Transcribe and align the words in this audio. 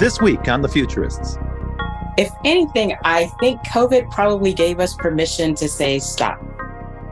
This 0.00 0.18
week 0.18 0.48
on 0.48 0.62
The 0.62 0.68
Futurists. 0.68 1.36
If 2.16 2.30
anything, 2.42 2.96
I 3.04 3.26
think 3.38 3.60
COVID 3.66 4.10
probably 4.10 4.54
gave 4.54 4.80
us 4.80 4.94
permission 4.94 5.54
to 5.56 5.68
say 5.68 5.98
stop. 5.98 6.42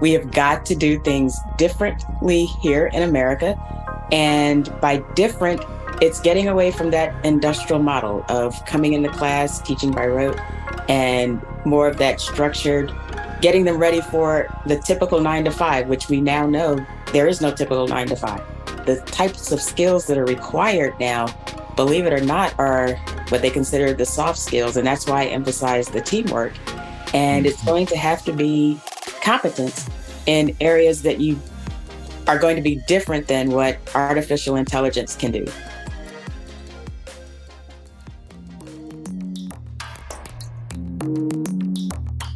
We 0.00 0.12
have 0.12 0.30
got 0.30 0.64
to 0.64 0.74
do 0.74 0.98
things 0.98 1.38
differently 1.58 2.46
here 2.46 2.86
in 2.86 3.02
America. 3.02 3.60
And 4.10 4.72
by 4.80 5.04
different, 5.14 5.62
it's 6.00 6.18
getting 6.18 6.48
away 6.48 6.70
from 6.70 6.88
that 6.92 7.22
industrial 7.26 7.82
model 7.82 8.24
of 8.30 8.64
coming 8.64 8.94
into 8.94 9.10
class, 9.10 9.60
teaching 9.60 9.90
by 9.90 10.06
rote, 10.06 10.40
and 10.88 11.44
more 11.66 11.88
of 11.88 11.98
that 11.98 12.22
structured, 12.22 12.90
getting 13.42 13.66
them 13.66 13.76
ready 13.76 14.00
for 14.00 14.48
the 14.64 14.78
typical 14.78 15.20
nine 15.20 15.44
to 15.44 15.50
five, 15.50 15.88
which 15.88 16.08
we 16.08 16.22
now 16.22 16.46
know 16.46 16.78
there 17.12 17.28
is 17.28 17.42
no 17.42 17.50
typical 17.50 17.86
nine 17.86 18.06
to 18.06 18.16
five. 18.16 18.42
The 18.86 19.02
types 19.02 19.52
of 19.52 19.60
skills 19.60 20.06
that 20.06 20.16
are 20.16 20.24
required 20.24 20.98
now, 20.98 21.26
believe 21.78 22.06
it 22.06 22.12
or 22.12 22.20
not, 22.20 22.58
are 22.58 22.94
what 23.28 23.40
they 23.40 23.50
consider 23.50 23.94
the 23.94 24.04
soft 24.04 24.36
skills. 24.36 24.76
And 24.76 24.84
that's 24.84 25.06
why 25.06 25.22
I 25.22 25.26
emphasize 25.26 25.86
the 25.86 26.00
teamwork. 26.00 26.52
And 27.14 27.46
it's 27.46 27.58
mm-hmm. 27.58 27.68
going 27.68 27.86
to 27.86 27.96
have 27.96 28.24
to 28.24 28.32
be 28.32 28.80
competence 29.22 29.88
in 30.26 30.56
areas 30.60 31.02
that 31.02 31.20
you 31.20 31.38
are 32.26 32.36
going 32.36 32.56
to 32.56 32.62
be 32.62 32.82
different 32.88 33.28
than 33.28 33.52
what 33.52 33.78
artificial 33.94 34.56
intelligence 34.56 35.14
can 35.14 35.30
do. 35.30 35.46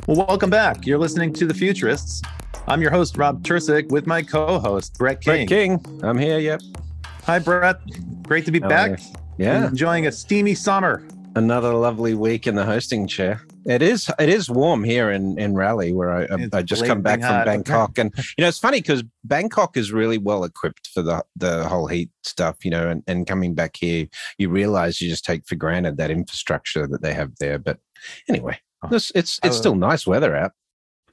Well, 0.07 0.25
welcome 0.29 0.51
back. 0.51 0.87
You're 0.87 0.99
listening 0.99 1.33
to 1.33 1.47
The 1.47 1.55
Futurists. 1.55 2.23
I'm 2.69 2.81
your 2.81 2.93
host, 2.93 3.17
Rob 3.17 3.43
Tercek, 3.43 3.89
with 3.89 4.07
my 4.07 4.23
co 4.23 4.61
host, 4.61 4.97
Brett 4.99 5.21
King. 5.21 5.49
Brett 5.49 5.49
King. 5.49 6.01
I'm 6.05 6.17
here. 6.17 6.39
Yep. 6.39 6.63
Hi, 7.25 7.41
Brett. 7.41 7.81
Great 8.23 8.45
to 8.45 8.53
be 8.53 8.61
back. 8.61 9.01
Yeah. 9.43 9.69
Enjoying 9.69 10.07
a 10.07 10.13
steamy 10.13 10.55
summer. 10.55 11.03
Another 11.35 11.73
lovely 11.73 12.15
week 12.15 12.47
in 12.47 12.55
the 12.55 12.65
hosting 12.65 13.07
chair. 13.07 13.41
It 13.65 13.81
is. 13.81 14.11
It 14.19 14.29
is 14.29 14.51
warm 14.51 14.85
here 14.85 15.11
in 15.11 15.39
in 15.39 15.55
Raleigh, 15.55 15.93
where 15.93 16.11
I, 16.11 16.25
I, 16.25 16.49
I 16.53 16.63
just 16.63 16.85
come 16.85 17.01
back 17.01 17.21
from 17.21 17.29
hot. 17.29 17.47
Bangkok, 17.47 17.97
and 17.97 18.13
you 18.37 18.43
know 18.43 18.49
it's 18.49 18.59
funny 18.59 18.81
because 18.81 19.03
Bangkok 19.25 19.77
is 19.79 19.93
really 19.93 20.19
well 20.19 20.45
equipped 20.45 20.89
for 20.93 21.01
the 21.01 21.25
the 21.37 21.67
whole 21.69 21.87
heat 21.87 22.11
stuff. 22.23 22.65
You 22.65 22.73
know, 22.73 22.89
and 22.89 23.03
and 23.07 23.27
coming 23.27 23.55
back 23.55 23.77
here, 23.79 24.09
you 24.37 24.51
realize 24.51 25.01
you 25.01 25.09
just 25.09 25.25
take 25.25 25.47
for 25.47 25.55
granted 25.55 25.97
that 25.97 26.11
infrastructure 26.11 26.87
that 26.87 27.01
they 27.01 27.15
have 27.15 27.33
there. 27.39 27.59
But 27.59 27.79
anyway, 28.29 28.59
oh, 28.83 28.89
it's 28.95 29.11
it's, 29.15 29.41
it's 29.43 29.57
still 29.57 29.77
nice 29.77 30.07
weather 30.07 30.37
out. 30.37 30.53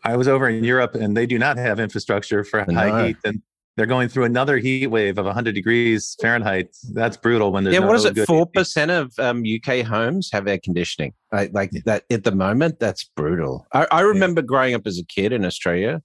I 0.04 0.18
was 0.18 0.28
over 0.28 0.50
in 0.50 0.64
Europe, 0.64 0.96
and 0.96 1.16
they 1.16 1.28
do 1.28 1.40
not 1.40 1.58
have 1.58 1.80
infrastructure 1.80 2.44
for 2.44 2.66
no. 2.68 2.74
high 2.74 3.08
heat, 3.08 3.18
and 3.24 3.42
they're 3.80 3.86
going 3.86 4.10
through 4.10 4.26
another 4.26 4.58
heat 4.58 4.88
wave 4.88 5.18
of 5.18 5.26
100 5.26 5.56
degrees 5.56 6.18
Fahrenheit. 6.22 6.76
That's 6.92 7.16
brutal. 7.16 7.54
When 7.54 7.64
there's 7.64 7.76
yeah, 7.76 7.80
no 7.80 7.88
what 7.88 7.96
is 7.96 8.04
it? 8.04 8.18
Four 8.26 8.46
percent 8.46 8.92
of 8.92 9.18
um, 9.20 9.42
UK 9.42 9.86
homes 9.86 10.30
have 10.34 10.50
air 10.50 10.60
conditioning. 10.62 11.14
Like, 11.32 11.54
like 11.54 11.70
yeah. 11.72 11.82
that 11.86 12.04
at 12.12 12.26
the 12.26 12.34
moment, 12.34 12.80
that's 12.80 13.06
brutal. 13.06 13.66
I, 13.74 13.88
I 13.90 14.02
remember 14.02 14.42
yeah. 14.42 14.48
growing 14.48 14.76
up 14.76 14.86
as 14.86 15.00
a 15.00 15.06
kid 15.06 15.32
in 15.32 15.46
Australia, 15.46 16.02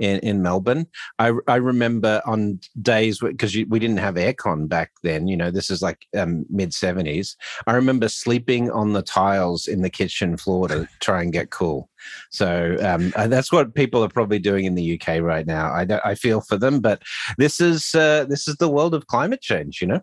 in, 0.00 0.18
in 0.20 0.42
Melbourne. 0.42 0.86
I, 1.20 1.32
I 1.46 1.56
remember 1.56 2.20
on 2.26 2.58
days 2.82 3.20
because 3.20 3.54
we 3.54 3.78
didn't 3.78 3.98
have 3.98 4.16
aircon 4.16 4.68
back 4.68 4.90
then. 5.04 5.28
You 5.28 5.36
know, 5.36 5.52
this 5.52 5.70
is 5.70 5.82
like 5.82 6.06
um, 6.16 6.44
mid 6.50 6.74
seventies. 6.74 7.36
I 7.68 7.74
remember 7.74 8.08
sleeping 8.08 8.72
on 8.72 8.92
the 8.92 9.02
tiles 9.02 9.68
in 9.68 9.82
the 9.82 9.90
kitchen 9.90 10.36
floor 10.36 10.66
to 10.66 10.88
try 10.98 11.22
and 11.22 11.32
get 11.32 11.50
cool. 11.50 11.88
So 12.30 12.76
um, 12.80 13.12
that's 13.28 13.52
what 13.52 13.74
people 13.74 14.02
are 14.04 14.08
probably 14.08 14.38
doing 14.38 14.64
in 14.64 14.74
the 14.74 15.00
UK 15.00 15.20
right 15.20 15.46
now. 15.46 15.66
I 15.70 15.86
I 16.04 16.14
feel 16.14 16.40
for 16.40 16.56
them, 16.56 16.80
but 16.80 17.02
this 17.38 17.60
is 17.60 17.94
uh, 17.94 18.26
this 18.28 18.48
is 18.48 18.56
the 18.56 18.68
world 18.68 18.94
of 18.94 19.06
climate 19.06 19.40
change. 19.40 19.80
You 19.80 19.88
know. 19.88 20.00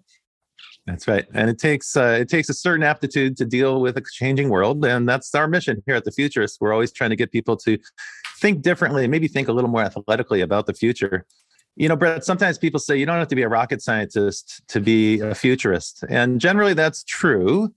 That's 0.88 1.08
right, 1.08 1.26
and 1.36 1.48
it 1.48 1.60
takes 1.60 1.96
uh, 1.96 2.18
it 2.20 2.28
takes 2.28 2.50
a 2.50 2.56
certain 2.56 2.84
aptitude 2.84 3.38
to 3.38 3.46
deal 3.46 3.82
with 3.82 3.98
a 3.98 4.04
changing 4.14 4.50
world, 4.50 4.84
and 4.84 5.08
that's 5.08 5.34
our 5.36 5.48
mission 5.48 5.84
here 5.86 5.96
at 5.96 6.06
the 6.06 6.12
Futurists. 6.12 6.58
We're 6.60 6.74
always 6.74 6.92
trying 6.92 7.12
to 7.12 7.16
get 7.16 7.32
people 7.32 7.56
to 7.58 7.78
think 8.40 8.64
differently, 8.64 9.08
maybe 9.08 9.28
think 9.28 9.48
a 9.48 9.54
little 9.54 9.70
more 9.70 9.84
athletically 9.84 10.42
about 10.42 10.66
the 10.66 10.74
future. 10.74 11.26
You 11.76 11.88
know, 11.88 11.96
Brett, 11.96 12.26
sometimes 12.26 12.58
people 12.58 12.80
say 12.80 12.98
you 12.98 13.06
don't 13.06 13.20
have 13.20 13.28
to 13.30 13.36
be 13.36 13.44
a 13.44 13.48
rocket 13.48 13.82
scientist 13.82 14.62
to 14.70 14.82
be 14.82 15.20
a 15.20 15.34
futurist. 15.36 16.04
And 16.10 16.42
generally 16.42 16.74
that's 16.74 17.04
true. 17.04 17.74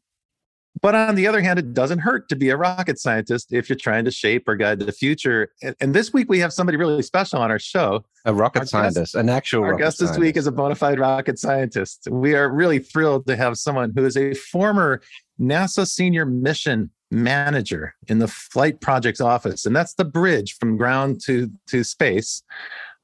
But 0.83 0.95
on 0.95 1.15
the 1.15 1.27
other 1.27 1.41
hand, 1.41 1.59
it 1.59 1.73
doesn't 1.73 2.01
hurt 2.01 2.29
to 2.29 2.37
be 2.37 2.51
a 2.51 2.57
rocket 2.57 2.99
scientist 2.99 3.53
if 3.53 3.69
you're 3.69 3.77
trying 3.77 4.05
to 4.07 4.11
shape 4.11 4.49
or 4.49 4.57
guide 4.57 4.81
the 4.81 4.93
future. 4.93 5.53
And, 5.62 5.77
and 5.81 5.95
this 5.95 6.12
week 6.12 6.29
we 6.29 6.41
have 6.41 6.53
somebody 6.53 6.77
really 6.77 7.03
special 7.03 7.41
on 7.41 7.51
our 7.51 7.59
show. 7.59 8.05
A 8.25 8.35
rocket 8.35 8.61
our 8.61 8.67
scientist, 8.67 9.15
guest, 9.15 9.15
an 9.15 9.29
actual 9.29 9.65
Our 9.65 9.77
guest 9.77 9.99
this 10.01 10.19
week 10.19 10.37
is 10.37 10.47
a 10.47 10.53
bona 10.53 10.75
fide 10.75 10.99
rocket 10.99 11.39
scientist. 11.39 12.09
We 12.11 12.35
are 12.35 12.49
really 12.53 12.81
thrilled 12.81 13.27
to 13.29 13.37
have 13.37 13.57
someone 13.57 13.93
who 13.95 14.05
is 14.05 14.17
a 14.17 14.35
former 14.35 15.01
NASA 15.41 15.87
senior 15.87 16.27
mission 16.27 16.91
manager 17.11 17.95
in 18.09 18.19
the 18.19 18.27
flight 18.27 18.81
projects 18.81 19.21
office 19.21 19.67
and 19.67 19.77
that's 19.77 19.95
the 19.95 20.05
bridge 20.05 20.56
from 20.59 20.77
ground 20.77 21.21
to 21.25 21.49
to 21.69 21.85
space 21.85 22.43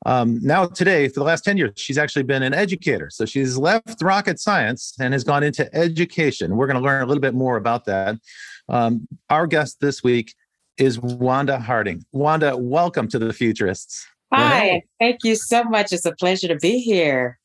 um, 0.06 0.40
now 0.42 0.66
today 0.66 1.08
for 1.08 1.20
the 1.20 1.24
last 1.24 1.44
10 1.44 1.56
years 1.58 1.72
she's 1.76 1.98
actually 1.98 2.22
been 2.22 2.42
an 2.42 2.54
educator. 2.54 3.10
So 3.10 3.26
she's 3.26 3.56
left 3.56 4.02
rocket 4.02 4.40
science 4.40 4.94
and 5.00 5.12
has 5.12 5.24
gone 5.24 5.42
into 5.42 5.72
education. 5.74 6.56
We're 6.56 6.66
going 6.66 6.78
to 6.78 6.82
learn 6.82 7.02
a 7.02 7.06
little 7.06 7.20
bit 7.20 7.34
more 7.34 7.56
about 7.56 7.84
that. 7.84 8.16
Um, 8.68 9.06
our 9.28 9.46
guest 9.46 9.80
this 9.80 10.02
week 10.02 10.34
is 10.78 10.98
wanda 10.98 11.58
harding. 11.58 12.04
Wanda 12.12 12.56
welcome 12.56 13.08
to 13.08 13.18
the 13.18 13.32
futurists. 13.32 14.06
Hi 14.32 14.82
thank 14.98 15.24
you 15.24 15.34
so 15.34 15.64
much. 15.64 15.92
It's 15.92 16.06
a 16.06 16.12
pleasure 16.12 16.48
to 16.48 16.56
be 16.56 16.78
here. 16.80 17.38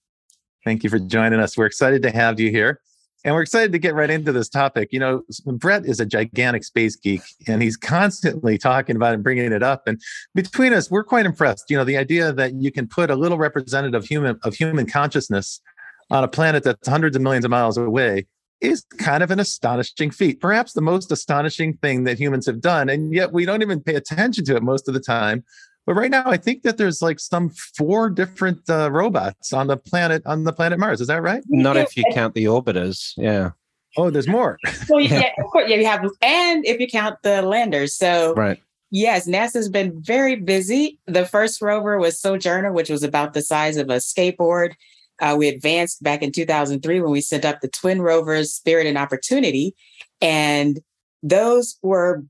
Thank 0.63 0.83
you 0.83 0.89
for 0.89 0.99
joining 0.99 1.39
us. 1.39 1.57
We're 1.57 1.65
excited 1.65 2.01
to 2.03 2.11
have 2.11 2.39
you 2.39 2.51
here 2.51 2.79
and 3.25 3.33
we're 3.33 3.41
excited 3.41 3.71
to 3.71 3.79
get 3.79 3.95
right 3.95 4.11
into 4.11 4.31
this 4.31 4.47
topic. 4.47 4.89
You 4.91 4.99
know, 4.99 5.23
Brett 5.47 5.85
is 5.85 5.99
a 5.99 6.05
gigantic 6.05 6.63
space 6.63 6.95
geek 6.95 7.23
and 7.47 7.61
he's 7.61 7.75
constantly 7.75 8.59
talking 8.59 8.95
about 8.95 9.11
it 9.11 9.15
and 9.15 9.23
bringing 9.23 9.51
it 9.51 9.63
up. 9.63 9.87
And 9.87 9.99
between 10.35 10.73
us, 10.73 10.91
we're 10.91 11.03
quite 11.03 11.25
impressed. 11.25 11.65
You 11.71 11.75
know, 11.75 11.83
the 11.83 11.97
idea 11.97 12.31
that 12.31 12.53
you 12.53 12.71
can 12.71 12.87
put 12.87 13.09
a 13.09 13.15
little 13.15 13.39
representative 13.39 14.05
human 14.05 14.39
of 14.43 14.53
human 14.53 14.85
consciousness 14.85 15.59
on 16.11 16.23
a 16.23 16.27
planet 16.27 16.63
that's 16.63 16.87
hundreds 16.87 17.15
of 17.15 17.23
millions 17.23 17.43
of 17.43 17.51
miles 17.51 17.77
away 17.79 18.27
is 18.61 18.85
kind 18.99 19.23
of 19.23 19.31
an 19.31 19.39
astonishing 19.39 20.11
feat, 20.11 20.39
perhaps 20.39 20.73
the 20.73 20.81
most 20.81 21.11
astonishing 21.11 21.77
thing 21.77 22.03
that 22.03 22.19
humans 22.19 22.45
have 22.45 22.61
done. 22.61 22.89
And 22.89 23.11
yet 23.11 23.33
we 23.33 23.43
don't 23.43 23.63
even 23.63 23.81
pay 23.81 23.95
attention 23.95 24.45
to 24.45 24.55
it 24.55 24.61
most 24.61 24.87
of 24.87 24.93
the 24.93 24.99
time 24.99 25.43
but 25.85 25.93
right 25.93 26.09
now, 26.09 26.23
I 26.25 26.37
think 26.37 26.63
that 26.63 26.77
there's 26.77 27.01
like 27.01 27.19
some 27.19 27.49
four 27.49 28.09
different 28.09 28.69
uh, 28.69 28.91
robots 28.91 29.53
on 29.53 29.67
the 29.67 29.77
planet 29.77 30.23
on 30.25 30.43
the 30.43 30.53
planet 30.53 30.79
Mars. 30.79 31.01
Is 31.01 31.07
that 31.07 31.21
right? 31.21 31.43
Not 31.47 31.77
if 31.77 31.95
you 31.95 32.03
count 32.11 32.33
the 32.33 32.45
orbiters. 32.45 33.13
Yeah. 33.17 33.51
Oh, 33.97 34.09
there's 34.09 34.27
more. 34.27 34.57
well, 34.89 34.99
yeah, 34.99 35.29
of 35.37 35.45
course, 35.51 35.69
yeah, 35.69 35.77
you 35.77 35.85
have, 35.85 36.09
and 36.21 36.65
if 36.65 36.79
you 36.79 36.87
count 36.87 37.17
the 37.23 37.41
landers. 37.41 37.95
So, 37.95 38.33
right. 38.33 38.59
Yes, 38.91 39.27
NASA's 39.27 39.67
been 39.67 40.01
very 40.01 40.35
busy. 40.35 40.99
The 41.07 41.25
first 41.25 41.61
rover 41.61 41.97
was 41.97 42.19
Sojourner, 42.19 42.71
which 42.71 42.89
was 42.89 43.03
about 43.03 43.33
the 43.33 43.41
size 43.41 43.77
of 43.77 43.89
a 43.89 43.95
skateboard. 43.95 44.73
Uh, 45.21 45.35
we 45.37 45.47
advanced 45.47 46.03
back 46.03 46.21
in 46.21 46.31
2003 46.31 47.01
when 47.01 47.11
we 47.11 47.21
sent 47.21 47.45
up 47.45 47.61
the 47.61 47.67
twin 47.67 48.01
rovers, 48.01 48.53
Spirit 48.53 48.85
and 48.85 48.97
Opportunity. 48.97 49.75
And 50.21 50.79
those 51.23 51.77
were 51.81 52.23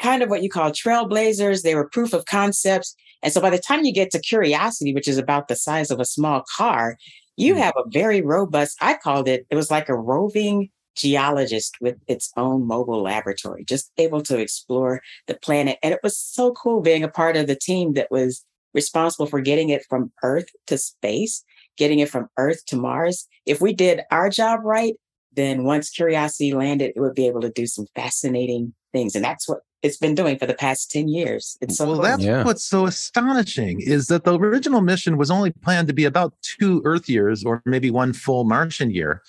kind 0.00 0.22
of 0.22 0.30
what 0.30 0.42
you 0.42 0.50
call 0.50 0.70
trailblazers. 0.70 1.62
They 1.62 1.74
were 1.74 1.88
proof 1.88 2.12
of 2.12 2.26
concepts. 2.26 2.94
And 3.22 3.32
so 3.32 3.40
by 3.40 3.50
the 3.50 3.58
time 3.58 3.84
you 3.84 3.92
get 3.92 4.10
to 4.12 4.18
Curiosity, 4.18 4.94
which 4.94 5.08
is 5.08 5.18
about 5.18 5.48
the 5.48 5.56
size 5.56 5.90
of 5.90 6.00
a 6.00 6.04
small 6.04 6.44
car, 6.56 6.96
you 7.36 7.54
mm 7.54 7.58
have 7.58 7.74
a 7.76 7.88
very 7.90 8.22
robust, 8.22 8.78
I 8.80 8.94
called 8.94 9.28
it, 9.28 9.46
it 9.50 9.56
was 9.56 9.70
like 9.70 9.88
a 9.88 9.96
roving 9.96 10.70
geologist 10.96 11.76
with 11.80 11.96
its 12.08 12.32
own 12.36 12.66
mobile 12.66 13.02
laboratory, 13.02 13.64
just 13.64 13.92
able 13.98 14.22
to 14.22 14.38
explore 14.38 15.02
the 15.26 15.34
planet. 15.34 15.78
And 15.82 15.92
it 15.92 16.00
was 16.02 16.18
so 16.18 16.52
cool 16.52 16.80
being 16.80 17.04
a 17.04 17.08
part 17.08 17.36
of 17.36 17.46
the 17.46 17.54
team 17.54 17.92
that 17.92 18.10
was 18.10 18.44
responsible 18.72 19.26
for 19.26 19.40
getting 19.40 19.68
it 19.68 19.84
from 19.88 20.12
Earth 20.22 20.48
to 20.66 20.78
space, 20.78 21.44
getting 21.76 21.98
it 21.98 22.08
from 22.08 22.28
Earth 22.38 22.64
to 22.66 22.76
Mars. 22.76 23.28
If 23.44 23.60
we 23.60 23.72
did 23.72 24.02
our 24.10 24.30
job 24.30 24.60
right, 24.64 24.94
then 25.32 25.64
once 25.64 25.90
Curiosity 25.90 26.54
landed, 26.54 26.92
it 26.96 27.00
would 27.00 27.14
be 27.14 27.26
able 27.26 27.42
to 27.42 27.50
do 27.50 27.66
some 27.66 27.86
fascinating 27.94 28.74
things. 28.92 29.14
And 29.14 29.24
that's 29.24 29.48
what 29.48 29.60
it's 29.82 29.96
been 29.96 30.14
doing 30.14 30.38
for 30.38 30.46
the 30.46 30.54
past 30.54 30.90
10 30.90 31.08
years. 31.08 31.56
It's 31.60 31.76
so 31.76 31.86
well, 31.86 32.00
that's 32.00 32.22
yeah. 32.22 32.44
what's 32.44 32.64
so 32.64 32.86
astonishing 32.86 33.80
is 33.80 34.06
that 34.08 34.24
the 34.24 34.38
original 34.38 34.80
mission 34.80 35.16
was 35.16 35.30
only 35.30 35.52
planned 35.52 35.88
to 35.88 35.94
be 35.94 36.04
about 36.04 36.34
two 36.42 36.82
Earth 36.84 37.08
years 37.08 37.44
or 37.44 37.62
maybe 37.64 37.90
one 37.90 38.12
full 38.12 38.44
Martian 38.44 38.90
year, 38.90 39.22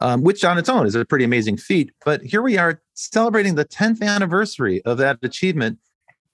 um, 0.00 0.22
which 0.22 0.44
on 0.44 0.58
its 0.58 0.68
own 0.68 0.86
is 0.86 0.94
a 0.94 1.04
pretty 1.04 1.24
amazing 1.24 1.56
feat. 1.56 1.90
But 2.04 2.22
here 2.22 2.42
we 2.42 2.56
are 2.58 2.80
celebrating 2.94 3.56
the 3.56 3.64
10th 3.64 4.02
anniversary 4.02 4.82
of 4.84 4.98
that 4.98 5.18
achievement, 5.22 5.78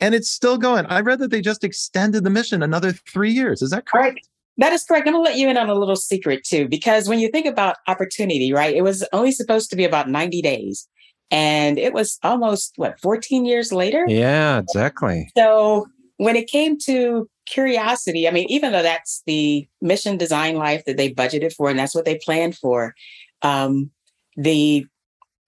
and 0.00 0.14
it's 0.14 0.30
still 0.30 0.58
going. 0.58 0.86
I 0.86 1.00
read 1.00 1.18
that 1.20 1.30
they 1.30 1.40
just 1.40 1.64
extended 1.64 2.24
the 2.24 2.30
mission 2.30 2.62
another 2.62 2.92
three 2.92 3.32
years. 3.32 3.62
Is 3.62 3.70
that 3.70 3.86
correct? 3.86 4.14
Right. 4.14 4.26
That 4.58 4.72
is 4.72 4.84
correct. 4.84 5.06
I'm 5.08 5.14
going 5.14 5.24
to 5.24 5.30
let 5.30 5.38
you 5.38 5.48
in 5.48 5.56
on 5.56 5.68
a 5.68 5.74
little 5.74 5.96
secret 5.96 6.44
too, 6.44 6.68
because 6.68 7.08
when 7.08 7.18
you 7.18 7.28
think 7.28 7.46
about 7.46 7.76
opportunity, 7.88 8.52
right, 8.52 8.74
it 8.74 8.82
was 8.82 9.04
only 9.12 9.32
supposed 9.32 9.68
to 9.70 9.76
be 9.76 9.84
about 9.84 10.08
90 10.08 10.42
days. 10.42 10.88
And 11.30 11.78
it 11.78 11.92
was 11.92 12.18
almost 12.22 12.74
what 12.76 13.00
14 13.00 13.44
years 13.44 13.72
later. 13.72 14.04
Yeah, 14.06 14.58
exactly. 14.58 15.30
So 15.36 15.86
when 16.18 16.36
it 16.36 16.48
came 16.48 16.78
to 16.80 17.28
curiosity, 17.46 18.28
I 18.28 18.30
mean, 18.30 18.46
even 18.48 18.72
though 18.72 18.82
that's 18.82 19.22
the 19.26 19.66
mission 19.80 20.16
design 20.16 20.56
life 20.56 20.84
that 20.86 20.96
they 20.96 21.12
budgeted 21.12 21.52
for 21.52 21.68
and 21.68 21.78
that's 21.78 21.94
what 21.94 22.04
they 22.04 22.18
planned 22.24 22.56
for, 22.56 22.94
um, 23.42 23.90
the 24.36 24.86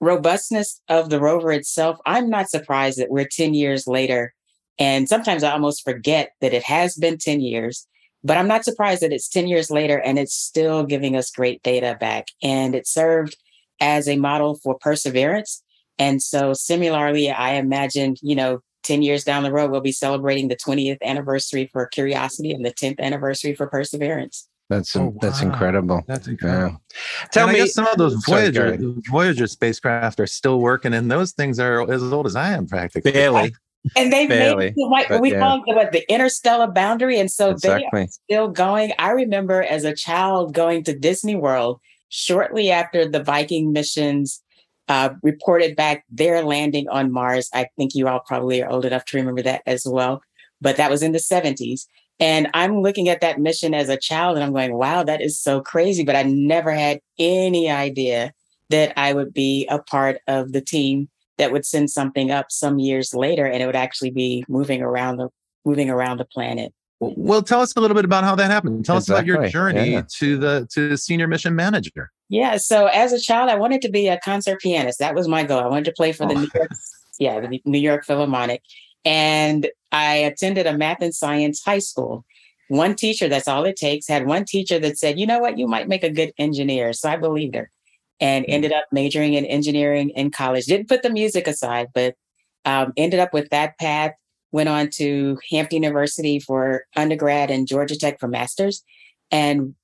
robustness 0.01 0.81
of 0.89 1.11
the 1.11 1.21
rover 1.21 1.53
itself, 1.53 1.99
I'm 2.07 2.29
not 2.29 2.51
surprised 2.51 2.99
that 2.99 3.11
we're 3.11 3.29
10 3.31 3.55
years 3.55 3.87
later. 3.87 4.35
And 4.79 5.09
sometimes 5.09 5.43
I 5.43 5.53
almost 5.53 5.85
forget 5.85 6.33
that 6.41 6.53
it 6.53 6.63
has 6.65 6.97
been 6.97 7.17
10 7.19 7.41
years, 7.41 7.87
but 8.23 8.37
I'm 8.37 8.49
not 8.49 8.65
surprised 8.65 9.03
that 9.03 9.13
it's 9.13 9.29
10 9.29 9.49
years 9.49 9.71
later 9.71 9.99
and 10.01 10.19
it's 10.19 10.35
still 10.35 10.85
giving 10.85 11.17
us 11.17 11.31
great 11.31 11.63
data 11.63 11.97
back. 11.99 12.29
And 12.43 12.75
it 12.75 12.87
served 12.87 13.37
as 13.81 14.09
a 14.09 14.17
model 14.17 14.57
for 14.63 14.77
perseverance. 14.79 15.63
And 15.99 16.23
so, 16.23 16.53
similarly, 16.53 17.31
I 17.31 17.55
imagine, 17.55 18.17
you 18.21 18.35
know, 18.35 18.61
10 18.85 19.03
years 19.03 19.25
down 19.25 19.43
the 19.43 19.53
road, 19.53 19.71
we'll 19.71 19.81
be 19.81 19.93
celebrating 19.93 20.49
the 20.49 20.57
20th 20.57 21.03
anniversary 21.03 21.69
for 21.73 21.87
Curiosity 21.87 22.53
and 22.53 22.65
the 22.65 22.73
10th 22.73 23.01
anniversary 23.01 23.55
for 23.55 23.67
Perseverance. 23.67 24.49
That's 24.69 24.97
oh, 24.97 25.07
wow. 25.07 25.19
that's 25.21 25.43
incredible. 25.43 26.03
That's 26.09 26.27
incredible. 26.27 26.81
Yeah. 26.91 27.27
Tell 27.31 27.49
and 27.49 27.57
me, 27.57 27.67
some 27.69 27.87
of 27.87 27.99
those 27.99 28.15
Voyager 28.27 28.77
sorry, 28.77 28.95
Voyager 29.09 29.47
spacecraft 29.47 30.19
are 30.19 30.27
still 30.27 30.61
working, 30.61 30.93
and 30.93 31.11
those 31.11 31.33
things 31.33 31.61
are 31.61 31.89
as 31.91 32.03
old 32.03 32.27
as 32.27 32.35
I 32.35 32.53
am, 32.53 32.67
practically. 32.67 33.13
Barely. 33.13 33.55
And 33.95 34.13
they've 34.13 34.29
Barely, 34.29 34.75
made 34.77 34.89
like 34.89 35.09
we 35.21 35.31
yeah. 35.31 35.39
call 35.39 35.63
it 35.65 35.77
what 35.77 35.93
the 35.93 36.11
interstellar 36.13 36.67
boundary, 36.67 37.21
and 37.21 37.31
so 37.31 37.51
exactly. 37.51 37.89
they 37.93 38.01
are 38.01 38.09
still 38.09 38.49
going. 38.49 38.93
I 38.99 39.11
remember 39.11 39.63
as 39.63 39.85
a 39.85 39.95
child 39.95 40.53
going 40.53 40.83
to 40.85 40.99
Disney 40.99 41.37
World 41.37 41.81
shortly 42.09 42.73
after 42.73 43.09
the 43.09 43.23
Viking 43.23 43.73
missions 43.73 44.43
uh, 44.89 45.11
reported 45.23 45.77
back 45.77 46.05
their 46.11 46.43
landing 46.43 46.89
on 46.89 47.13
Mars. 47.13 47.49
I 47.53 47.69
think 47.77 47.95
you 47.95 48.09
all 48.09 48.21
probably 48.21 48.63
are 48.63 48.71
old 48.71 48.85
enough 48.85 49.05
to 49.07 49.17
remember 49.17 49.43
that 49.43 49.63
as 49.67 49.87
well. 49.87 50.23
But 50.61 50.77
that 50.77 50.91
was 50.91 51.03
in 51.03 51.13
the 51.13 51.19
70s. 51.19 51.87
And 52.19 52.49
I'm 52.55 52.81
looking 52.81 53.09
at 53.09 53.21
that 53.21 53.41
mission 53.41 53.75
as 53.75 53.89
a 53.89 53.97
child 53.97 54.37
and 54.37 54.45
I'm 54.45 54.53
going, 54.53 54.75
wow, 54.75 55.03
that 55.03 55.21
is 55.21 55.41
so 55.41 55.61
crazy. 55.61 56.05
But 56.05 56.17
I 56.17 56.23
never 56.23 56.73
had 56.73 57.01
any 57.19 57.71
idea 57.71 58.33
that 58.71 58.93
I 58.97 59.13
would 59.13 59.35
be 59.35 59.67
a 59.69 59.79
part 59.79 60.19
of 60.27 60.53
the 60.53 60.61
team 60.61 61.09
that 61.39 61.53
would 61.53 61.67
send 61.67 61.91
something 61.91 62.31
up 62.31 62.47
some 62.51 62.79
years 62.79 63.15
later 63.15 63.45
and 63.45 63.63
it 63.63 63.67
would 63.67 63.77
actually 63.77 64.11
be 64.11 64.45
moving 64.49 64.83
around 64.83 65.19
the 65.19 65.29
moving 65.65 65.91
around 65.91 66.19
the 66.19 66.25
planet. 66.25 66.73
Well, 67.01 67.43
tell 67.43 67.61
us 67.61 67.75
a 67.77 67.81
little 67.81 67.95
bit 67.95 68.07
about 68.07 68.25
how 68.25 68.35
that 68.37 68.51
happened. 68.51 68.87
Tell 68.87 68.97
exactly. 68.97 69.31
us 69.31 69.37
about 69.37 69.43
your 69.43 69.49
journey 69.51 69.93
yeah. 69.93 70.03
to 70.17 70.39
the 70.39 70.67
to 70.73 70.89
the 70.89 70.97
senior 70.97 71.27
mission 71.27 71.55
manager. 71.55 72.11
Yeah, 72.29 72.57
so 72.57 72.87
as 72.87 73.13
a 73.13 73.21
child, 73.21 73.51
I 73.51 73.55
wanted 73.55 73.83
to 73.83 73.89
be 73.89 74.09
a 74.09 74.19
concert 74.19 74.61
pianist. 74.61 74.99
That 74.99 75.15
was 75.15 75.29
my 75.29 75.45
goal. 75.45 75.61
I 75.61 75.69
wanted 75.69 75.85
to 75.87 75.93
play 75.93 76.13
for 76.13 76.25
oh. 76.25 76.29
the 76.29 76.35
New 76.35 76.49
York, 76.55 76.71
yeah, 77.19 77.41
the 77.41 77.61
New 77.65 77.79
York 77.79 78.05
Philharmonic. 78.05 78.63
And 79.05 79.69
I 79.93 80.17
attended 80.17 80.67
a 80.67 80.77
math 80.77 81.01
and 81.01 81.15
science 81.15 81.63
high 81.65 81.79
school. 81.79 82.25
One 82.69 82.97
teacher, 82.97 83.29
that's 83.29 83.47
all 83.47 83.65
it 83.65 83.77
takes, 83.77 84.09
had 84.09 84.27
one 84.27 84.45
teacher 84.45 84.81
that 84.81 84.99
said, 84.99 85.21
you 85.21 85.27
know 85.27 85.39
what, 85.39 85.57
you 85.57 85.69
might 85.69 85.89
make 85.89 86.03
a 86.03 86.11
good 86.11 86.33
engineer. 86.37 86.93
So 86.93 87.09
I 87.09 87.17
believed 87.17 87.55
her 87.55 87.71
and 88.19 88.45
mm-hmm. 88.45 88.53
ended 88.53 88.73
up 88.73 88.87
majoring 88.91 89.35
in 89.35 89.45
engineering 89.45 90.11
in 90.11 90.33
college. 90.33 90.67
Didn't 90.67 90.89
put 90.89 91.03
the 91.03 91.11
music 91.11 91.47
aside, 91.47 91.89
but 91.95 92.17
um, 92.65 92.93
ended 92.97 93.21
up 93.21 93.33
with 93.33 93.49
that 93.51 93.79
path. 93.79 94.13
Went 94.51 94.69
on 94.69 94.91
to 94.95 95.39
Hampton 95.51 95.83
University 95.83 96.41
for 96.41 96.85
undergrad 96.97 97.51
and 97.51 97.69
Georgia 97.69 97.97
Tech 97.97 98.19
for 98.19 98.27
master's. 98.27 98.83
And 99.31 99.77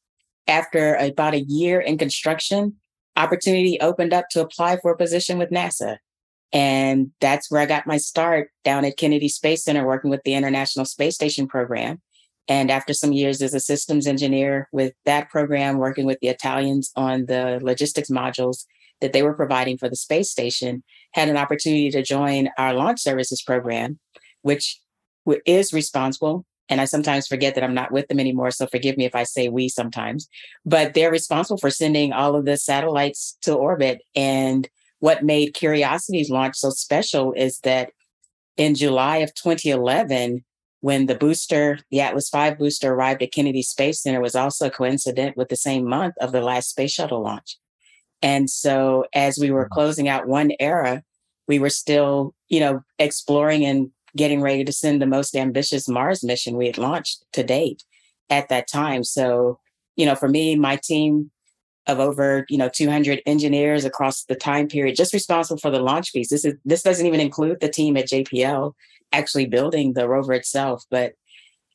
after 0.47 0.95
about 0.95 1.35
a 1.35 1.41
year 1.41 1.81
in 1.81 1.99
construction, 1.99 2.77
opportunity 3.17 3.81
opened 3.81 4.13
up 4.13 4.27
to 4.31 4.41
apply 4.41 4.79
for 4.79 4.93
a 4.93 4.97
position 4.97 5.39
with 5.39 5.51
NASA. 5.51 5.99
And 6.53 7.13
that's 7.21 7.51
where 7.51 7.63
I 7.63 7.67
got 7.67 7.87
my 7.87 7.97
start 7.97 8.51
down 8.65 8.85
at 8.85 8.97
Kennedy 8.97 9.29
Space 9.29 9.65
Center 9.65 9.87
working 9.87 10.11
with 10.11 10.23
the 10.25 10.35
International 10.35 10.85
Space 10.85 11.15
Station 11.15 11.47
program. 11.47 12.01
And 12.49 12.71
after 12.71 12.93
some 12.93 13.13
years 13.13 13.41
as 13.41 13.55
a 13.55 13.61
systems 13.61 14.07
engineer 14.07 14.69
with 14.73 14.93
that 15.07 15.31
program, 15.31 15.79
working 15.79 16.05
with 16.05 16.19
the 16.21 16.29
Italians 16.29 16.91
on 16.97 17.27
the 17.27 17.61
logistics 17.63 18.11
modules 18.11 18.65
that 19.01 19.13
they 19.13 19.23
were 19.23 19.35
providing 19.35 19.79
for 19.79 19.89
the 19.89 19.97
space 19.97 20.31
station, 20.31 20.83
had 21.15 21.29
an 21.29 21.37
opportunity 21.37 21.91
to 21.91 22.03
join 22.03 22.49
our 22.59 22.75
launch 22.75 23.01
services 23.01 23.43
program, 23.43 23.99
which 24.43 24.81
is 25.47 25.73
responsible. 25.73 26.45
And 26.69 26.81
I 26.81 26.85
sometimes 26.85 27.27
forget 27.27 27.55
that 27.55 27.65
I'm 27.65 27.75
not 27.75 27.93
with 27.93 28.09
them 28.09 28.21
anymore. 28.21 28.51
So 28.51 28.67
forgive 28.67 28.97
me 28.97 29.05
if 29.05 29.15
I 29.15 29.25
say 29.25 29.49
we 29.49 29.69
sometimes, 29.69 30.29
but 30.65 30.95
they're 30.95 31.11
responsible 31.11 31.59
for 31.59 31.71
sending 31.71 32.13
all 32.13 32.35
of 32.35 32.45
the 32.45 32.57
satellites 32.57 33.37
to 33.43 33.55
orbit. 33.55 34.03
And 34.15 34.69
what 35.01 35.25
made 35.25 35.55
Curiosity's 35.55 36.31
launch 36.31 36.57
so 36.57 36.71
special 36.71 37.33
is 37.33 37.59
that 37.61 37.91
in 38.57 38.75
July 38.75 39.19
of 39.19 39.35
2011, 39.35 40.45
when 40.81 41.07
the 41.07 41.15
booster, 41.15 41.79
the 41.91 42.01
Atlas 42.01 42.31
V 42.35 42.55
booster 42.55 42.93
arrived 42.93 43.23
at 43.23 43.33
Kennedy 43.33 43.63
Space 43.63 44.03
Center, 44.03 44.21
was 44.21 44.35
also 44.35 44.69
coincident 44.69 45.37
with 45.37 45.49
the 45.49 45.57
same 45.57 45.89
month 45.89 46.15
of 46.21 46.33
the 46.33 46.41
last 46.41 46.71
space 46.71 46.93
shuttle 46.93 47.23
launch. 47.23 47.57
And 48.23 48.49
so 48.49 49.07
as 49.15 49.39
we 49.39 49.51
were 49.51 49.65
mm-hmm. 49.65 49.75
closing 49.75 50.09
out 50.09 50.27
one 50.27 50.53
era, 50.59 51.03
we 51.49 51.59
were 51.59 51.71
still, 51.71 52.35
you 52.49 52.61
know, 52.61 52.83
exploring 52.99 53.65
and 53.65 53.91
getting 54.17 54.41
ready 54.41 54.65
to 54.65 54.73
send 54.73 55.01
the 55.01 55.07
most 55.07 55.37
ambitious 55.37 55.89
Mars 55.89 56.23
mission 56.23 56.57
we 56.57 56.67
had 56.67 56.79
launched 56.79 57.25
to 57.33 57.43
date 57.43 57.85
at 58.31 58.49
that 58.49 58.69
time. 58.69 59.05
So, 59.05 59.59
you 59.97 60.07
know, 60.07 60.15
for 60.15 60.29
me, 60.29 60.57
my 60.57 60.77
team 60.77 61.31
of 61.87 61.99
over 61.99 62.47
you 62.49 62.57
know 62.57 62.69
200 62.69 63.23
engineers 63.27 63.85
across 63.85 64.25
the 64.25 64.37
time 64.37 64.69
period 64.69 64.95
just 64.95 65.13
responsible 65.13 65.59
for 65.59 65.71
the 65.71 65.81
launch 65.81 66.13
piece 66.13 66.31
this 66.31 66.45
is 66.45 66.55
this 66.65 66.83
doesn't 66.83 67.07
even 67.07 67.21
include 67.21 67.59
the 67.61 67.69
team 67.69 67.97
at 67.97 68.09
jpl 68.09 68.73
actually 69.13 69.47
building 69.47 69.93
the 69.93 70.09
rover 70.09 70.33
itself 70.33 70.85
but 70.91 71.15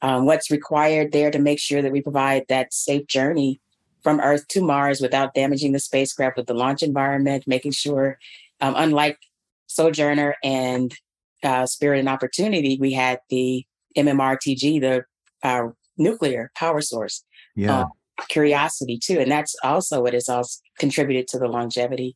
um, 0.01 0.25
what's 0.25 0.51
required 0.51 1.11
there 1.11 1.31
to 1.31 1.39
make 1.39 1.59
sure 1.59 1.81
that 1.81 1.91
we 1.91 2.01
provide 2.01 2.45
that 2.47 2.73
safe 2.73 3.05
journey 3.07 3.59
from 4.01 4.21
earth 4.21 4.47
to 4.47 4.63
mars 4.63 5.01
without 5.01 5.33
damaging 5.33 5.73
the 5.73 5.79
spacecraft 5.79 6.37
with 6.37 6.47
the 6.47 6.53
launch 6.53 6.83
environment 6.83 7.43
making 7.45 7.71
sure 7.71 8.17
um, 8.61 8.75
unlike 8.77 9.19
sojourner 9.67 10.35
and 10.41 10.95
uh, 11.43 11.65
spirit 11.65 11.99
and 11.99 12.09
opportunity 12.09 12.77
we 12.79 12.93
had 12.93 13.19
the 13.29 13.65
mmrtg 13.97 14.81
the 14.81 15.03
uh, 15.43 15.67
nuclear 15.97 16.51
power 16.55 16.81
source 16.81 17.23
yeah 17.55 17.81
um, 17.81 17.91
curiosity 18.27 18.97
too. 18.97 19.19
And 19.19 19.31
that's 19.31 19.55
also 19.63 20.01
what 20.01 20.13
has 20.13 20.29
also 20.29 20.61
contributed 20.79 21.27
to 21.29 21.39
the 21.39 21.47
longevity. 21.47 22.15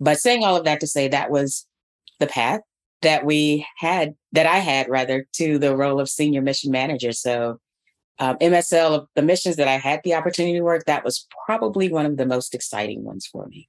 But 0.00 0.18
saying 0.18 0.44
all 0.44 0.56
of 0.56 0.64
that 0.64 0.80
to 0.80 0.86
say 0.86 1.08
that 1.08 1.30
was 1.30 1.66
the 2.18 2.26
path 2.26 2.60
that 3.02 3.24
we 3.24 3.66
had, 3.78 4.14
that 4.32 4.46
I 4.46 4.58
had 4.58 4.88
rather, 4.88 5.26
to 5.34 5.58
the 5.58 5.76
role 5.76 6.00
of 6.00 6.08
senior 6.08 6.40
mission 6.40 6.70
manager. 6.70 7.12
So 7.12 7.58
um, 8.18 8.36
MSL, 8.38 9.06
the 9.14 9.22
missions 9.22 9.56
that 9.56 9.68
I 9.68 9.78
had 9.78 10.00
the 10.04 10.14
opportunity 10.14 10.58
to 10.58 10.64
work, 10.64 10.84
that 10.86 11.04
was 11.04 11.26
probably 11.46 11.88
one 11.88 12.06
of 12.06 12.16
the 12.16 12.26
most 12.26 12.54
exciting 12.54 13.04
ones 13.04 13.26
for 13.26 13.46
me. 13.46 13.68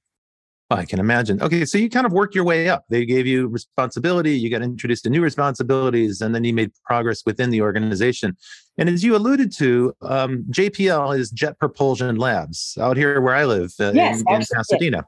I 0.70 0.84
can 0.84 0.98
imagine. 0.98 1.42
Okay, 1.42 1.64
so 1.64 1.76
you 1.76 1.90
kind 1.90 2.06
of 2.06 2.12
worked 2.12 2.34
your 2.34 2.44
way 2.44 2.68
up. 2.68 2.84
They 2.88 3.04
gave 3.04 3.26
you 3.26 3.48
responsibility, 3.48 4.36
you 4.36 4.50
got 4.50 4.62
introduced 4.62 5.04
to 5.04 5.10
new 5.10 5.22
responsibilities, 5.22 6.20
and 6.20 6.34
then 6.34 6.42
you 6.44 6.54
made 6.54 6.72
progress 6.84 7.22
within 7.26 7.50
the 7.50 7.60
organization. 7.60 8.36
And 8.78 8.88
as 8.88 9.04
you 9.04 9.14
alluded 9.14 9.52
to, 9.56 9.94
um, 10.02 10.44
JPL 10.50 11.18
is 11.18 11.30
Jet 11.30 11.58
Propulsion 11.58 12.16
Labs 12.16 12.78
out 12.80 12.96
here 12.96 13.20
where 13.20 13.34
I 13.34 13.44
live 13.44 13.72
uh, 13.78 13.92
yes, 13.94 14.22
in, 14.26 14.34
in, 14.34 14.46
Pasadena. 14.52 15.06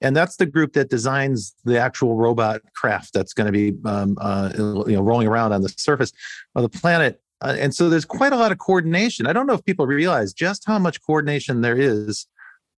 And 0.00 0.16
that's 0.16 0.36
the 0.36 0.46
group 0.46 0.72
that 0.72 0.90
designs 0.90 1.54
the 1.64 1.78
actual 1.78 2.16
robot 2.16 2.60
craft 2.74 3.12
that's 3.12 3.34
going 3.34 3.46
to 3.46 3.52
be, 3.52 3.76
um, 3.84 4.16
uh, 4.20 4.52
you 4.56 4.94
know, 4.94 5.02
rolling 5.02 5.28
around 5.28 5.52
on 5.52 5.62
the 5.62 5.68
surface 5.68 6.12
of 6.54 6.62
the 6.62 6.68
planet. 6.68 7.20
Uh, 7.40 7.56
and 7.58 7.74
so 7.74 7.88
there's 7.88 8.04
quite 8.04 8.32
a 8.32 8.36
lot 8.36 8.52
of 8.52 8.58
coordination. 8.58 9.26
I 9.26 9.32
don't 9.32 9.46
know 9.46 9.54
if 9.54 9.64
people 9.64 9.86
realize 9.86 10.32
just 10.32 10.64
how 10.66 10.78
much 10.78 11.00
coordination 11.02 11.60
there 11.60 11.76
is 11.76 12.26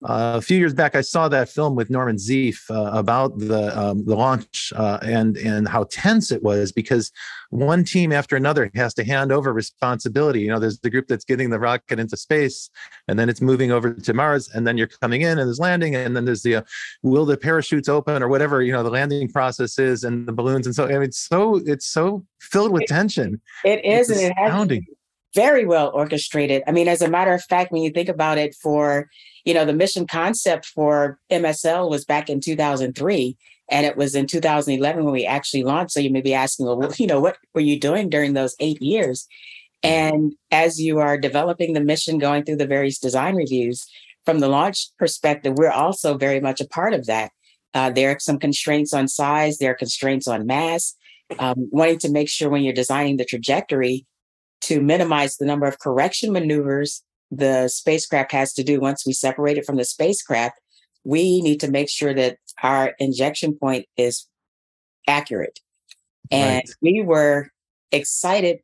uh, 0.03 0.35
a 0.37 0.41
few 0.41 0.57
years 0.57 0.73
back, 0.73 0.95
I 0.95 1.03
saw 1.03 1.29
that 1.29 1.51
film 1.51 1.77
with 1.77 1.91
Norman 1.91 2.17
Zieff 2.17 2.71
uh, 2.71 2.91
about 2.97 3.39
the 3.39 3.79
um, 3.79 4.05
the 4.07 4.17
launch 4.17 4.73
uh, 4.75 4.99
and 5.03 5.37
and 5.37 5.69
how 5.69 5.85
tense 5.91 6.33
it 6.33 6.43
was 6.43 6.73
because 6.73 7.13
one 7.51 7.85
team 7.85 8.11
after 8.11 8.35
another 8.35 8.71
has 8.75 8.95
to 8.95 9.05
hand 9.05 9.31
over 9.31 9.53
responsibility. 9.53 10.41
You 10.41 10.49
know, 10.49 10.59
there's 10.59 10.79
the 10.79 10.89
group 10.89 11.07
that's 11.07 11.25
getting 11.25 11.51
the 11.51 11.59
rocket 11.59 12.01
into 12.01 12.17
space, 12.17 12.71
and 13.09 13.19
then 13.19 13.29
it's 13.29 13.43
moving 13.43 13.73
over 13.73 13.93
to 13.93 14.15
Mars, 14.15 14.49
and 14.55 14.67
then 14.67 14.79
you're 14.79 14.87
coming 14.87 15.21
in 15.21 15.39
and 15.39 15.47
there's 15.47 15.61
landing, 15.61 15.95
and 15.95 16.17
then 16.17 16.25
there's 16.25 16.43
the 16.43 16.57
uh, 16.57 16.63
will 17.03 17.27
the 17.27 17.37
parachutes 17.37 17.89
open 17.89 18.23
or 18.23 18.29
whatever 18.29 18.63
you 18.63 18.73
know 18.73 18.83
the 18.83 18.91
landing 18.91 19.29
process 19.29 19.79
is, 19.79 20.03
and 20.03 20.27
the 20.27 20.33
balloons, 20.33 20.67
and 20.67 20.75
so 20.75 20.87
I 20.87 20.93
mean, 20.93 21.03
it's 21.03 21.19
so 21.19 21.61
it's 21.67 21.87
so 21.87 22.25
filled 22.41 22.73
with 22.73 22.85
tension. 22.87 23.39
It 23.65 23.85
is, 23.85 24.09
it's 24.09 24.21
and 24.21 24.31
it 24.31 24.39
has 24.39 24.81
very 25.35 25.67
well 25.67 25.91
orchestrated. 25.95 26.63
I 26.67 26.73
mean, 26.73 26.89
as 26.89 27.03
a 27.03 27.09
matter 27.09 27.33
of 27.33 27.43
fact, 27.45 27.71
when 27.71 27.83
you 27.83 27.91
think 27.91 28.09
about 28.09 28.39
it, 28.39 28.55
for 28.55 29.09
you 29.45 29.55
know, 29.55 29.65
the 29.65 29.73
mission 29.73 30.07
concept 30.07 30.67
for 30.67 31.19
MSL 31.31 31.89
was 31.91 32.05
back 32.05 32.29
in 32.29 32.41
2003. 32.41 33.37
And 33.71 33.87
it 33.87 33.97
was 33.97 34.17
in 34.17 34.27
2011 34.27 35.05
when 35.05 35.13
we 35.13 35.25
actually 35.25 35.63
launched. 35.63 35.93
So 35.93 36.01
you 36.01 36.11
may 36.11 36.21
be 36.21 36.35
asking, 36.35 36.67
well, 36.67 36.93
you 36.99 37.07
know, 37.07 37.21
what 37.21 37.39
were 37.55 37.61
you 37.61 37.79
doing 37.79 38.09
during 38.09 38.33
those 38.33 38.57
eight 38.59 38.83
years? 38.83 39.27
And 39.83 40.35
as 40.51 40.81
you 40.81 40.99
are 40.99 41.17
developing 41.17 41.73
the 41.73 41.81
mission, 41.81 42.19
going 42.19 42.45
through 42.45 42.57
the 42.57 42.67
various 42.67 42.99
design 42.99 43.35
reviews, 43.35 43.87
from 44.27 44.41
the 44.41 44.49
launch 44.49 44.89
perspective, 44.99 45.55
we're 45.57 45.71
also 45.71 46.19
very 46.19 46.41
much 46.41 46.61
a 46.61 46.69
part 46.69 46.93
of 46.93 47.07
that. 47.07 47.33
Uh, 47.73 47.91
there 47.91 48.11
are 48.11 48.19
some 48.19 48.39
constraints 48.39 48.93
on 48.93 49.09
size, 49.09 49.59
there 49.59 49.71
are 49.71 49.77
constraints 49.77 50.29
on 50.29 50.47
mass. 50.47 50.95
Um, 51.39 51.69
wanting 51.71 51.99
to 52.01 52.11
make 52.11 52.29
sure 52.29 52.51
when 52.51 52.63
you're 52.63 52.73
designing 52.73 53.17
the 53.17 53.25
trajectory 53.25 54.05
to 54.63 54.81
minimize 54.81 55.37
the 55.37 55.47
number 55.47 55.67
of 55.67 55.79
correction 55.79 56.33
maneuvers 56.33 57.05
the 57.31 57.69
spacecraft 57.69 58.33
has 58.33 58.53
to 58.53 58.65
do 58.65 58.81
once 58.81 59.07
we 59.07 59.13
separate 59.13 59.57
it 59.57 59.65
from 59.65 59.77
the 59.77 59.85
spacecraft 59.85 60.61
we 61.05 61.41
need 61.43 61.61
to 61.61 61.71
make 61.71 61.89
sure 61.89 62.15
that 62.15 62.39
our 62.63 62.95
injection 62.99 63.57
point 63.57 63.87
is 63.97 64.27
accurate. 65.07 65.61
And 66.31 66.63
right. 66.65 66.71
we 66.83 67.03
were 67.03 67.49
excited. 67.91 68.61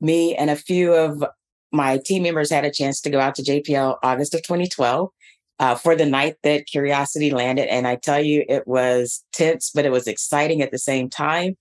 Me 0.00 0.34
and 0.34 0.50
a 0.50 0.56
few 0.56 0.92
of 0.92 1.24
my 1.72 1.98
team 1.98 2.22
members 2.22 2.50
had 2.50 2.64
a 2.64 2.70
chance 2.70 3.00
to 3.02 3.10
go 3.10 3.20
out 3.20 3.34
to 3.36 3.42
JPL 3.42 3.98
August 4.02 4.34
of 4.34 4.42
2012 4.42 5.10
uh, 5.60 5.74
for 5.74 5.94
the 5.94 6.06
night 6.06 6.36
that 6.42 6.66
Curiosity 6.66 7.30
landed. 7.30 7.68
And 7.68 7.86
I 7.86 7.96
tell 7.96 8.20
you, 8.20 8.44
it 8.48 8.66
was 8.66 9.24
tense, 9.32 9.70
but 9.74 9.84
it 9.84 9.92
was 9.92 10.06
exciting 10.06 10.62
at 10.62 10.70
the 10.70 10.78
same 10.78 11.08
time. 11.08 11.56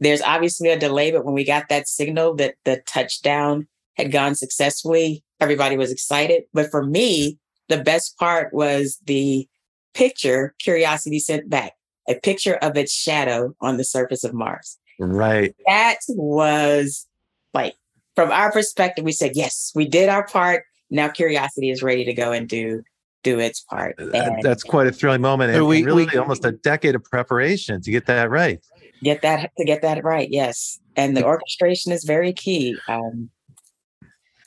There's 0.00 0.22
obviously 0.22 0.68
a 0.68 0.78
delay, 0.78 1.10
but 1.10 1.24
when 1.24 1.34
we 1.34 1.44
got 1.44 1.68
that 1.70 1.88
signal 1.88 2.34
that 2.36 2.54
the 2.64 2.82
touchdown 2.86 3.66
had 3.96 4.12
gone 4.12 4.34
successfully, 4.34 5.24
everybody 5.40 5.76
was 5.76 5.92
excited. 5.92 6.44
But 6.52 6.70
for 6.70 6.84
me, 6.84 7.38
the 7.68 7.82
best 7.82 8.18
part 8.18 8.52
was 8.52 8.98
the 9.04 9.48
picture 9.94 10.54
Curiosity 10.58 11.18
sent 11.18 11.48
back 11.48 11.72
a 12.08 12.14
picture 12.14 12.54
of 12.56 12.76
its 12.76 12.92
shadow 12.92 13.54
on 13.60 13.76
the 13.76 13.84
surface 13.84 14.24
of 14.24 14.32
Mars. 14.32 14.78
Right. 14.98 15.54
That 15.66 15.98
was 16.08 17.06
like, 17.54 17.74
from 18.16 18.30
our 18.30 18.50
perspective, 18.50 19.04
we 19.04 19.12
said, 19.12 19.32
yes, 19.34 19.72
we 19.74 19.86
did 19.86 20.08
our 20.08 20.26
part. 20.26 20.64
Now 20.90 21.08
Curiosity 21.08 21.70
is 21.70 21.82
ready 21.82 22.04
to 22.04 22.14
go 22.14 22.32
and 22.32 22.48
do 22.48 22.82
do 23.24 23.40
its 23.40 23.60
part. 23.60 23.98
And 23.98 24.42
That's 24.42 24.62
quite 24.62 24.86
a 24.86 24.92
thrilling 24.92 25.20
moment. 25.20 25.52
And 25.52 25.66
we, 25.66 25.82
really 25.82 26.06
we, 26.06 26.16
almost 26.16 26.44
a 26.44 26.52
decade 26.52 26.94
of 26.94 27.02
preparation 27.02 27.82
to 27.82 27.90
get 27.90 28.06
that 28.06 28.30
right. 28.30 28.60
Get 29.02 29.22
that 29.22 29.50
to 29.58 29.64
get 29.64 29.82
that 29.82 30.02
right, 30.04 30.28
yes. 30.30 30.78
And 30.96 31.16
the 31.16 31.24
orchestration 31.24 31.92
is 31.92 32.04
very 32.04 32.32
key. 32.32 32.76
Um, 32.88 33.30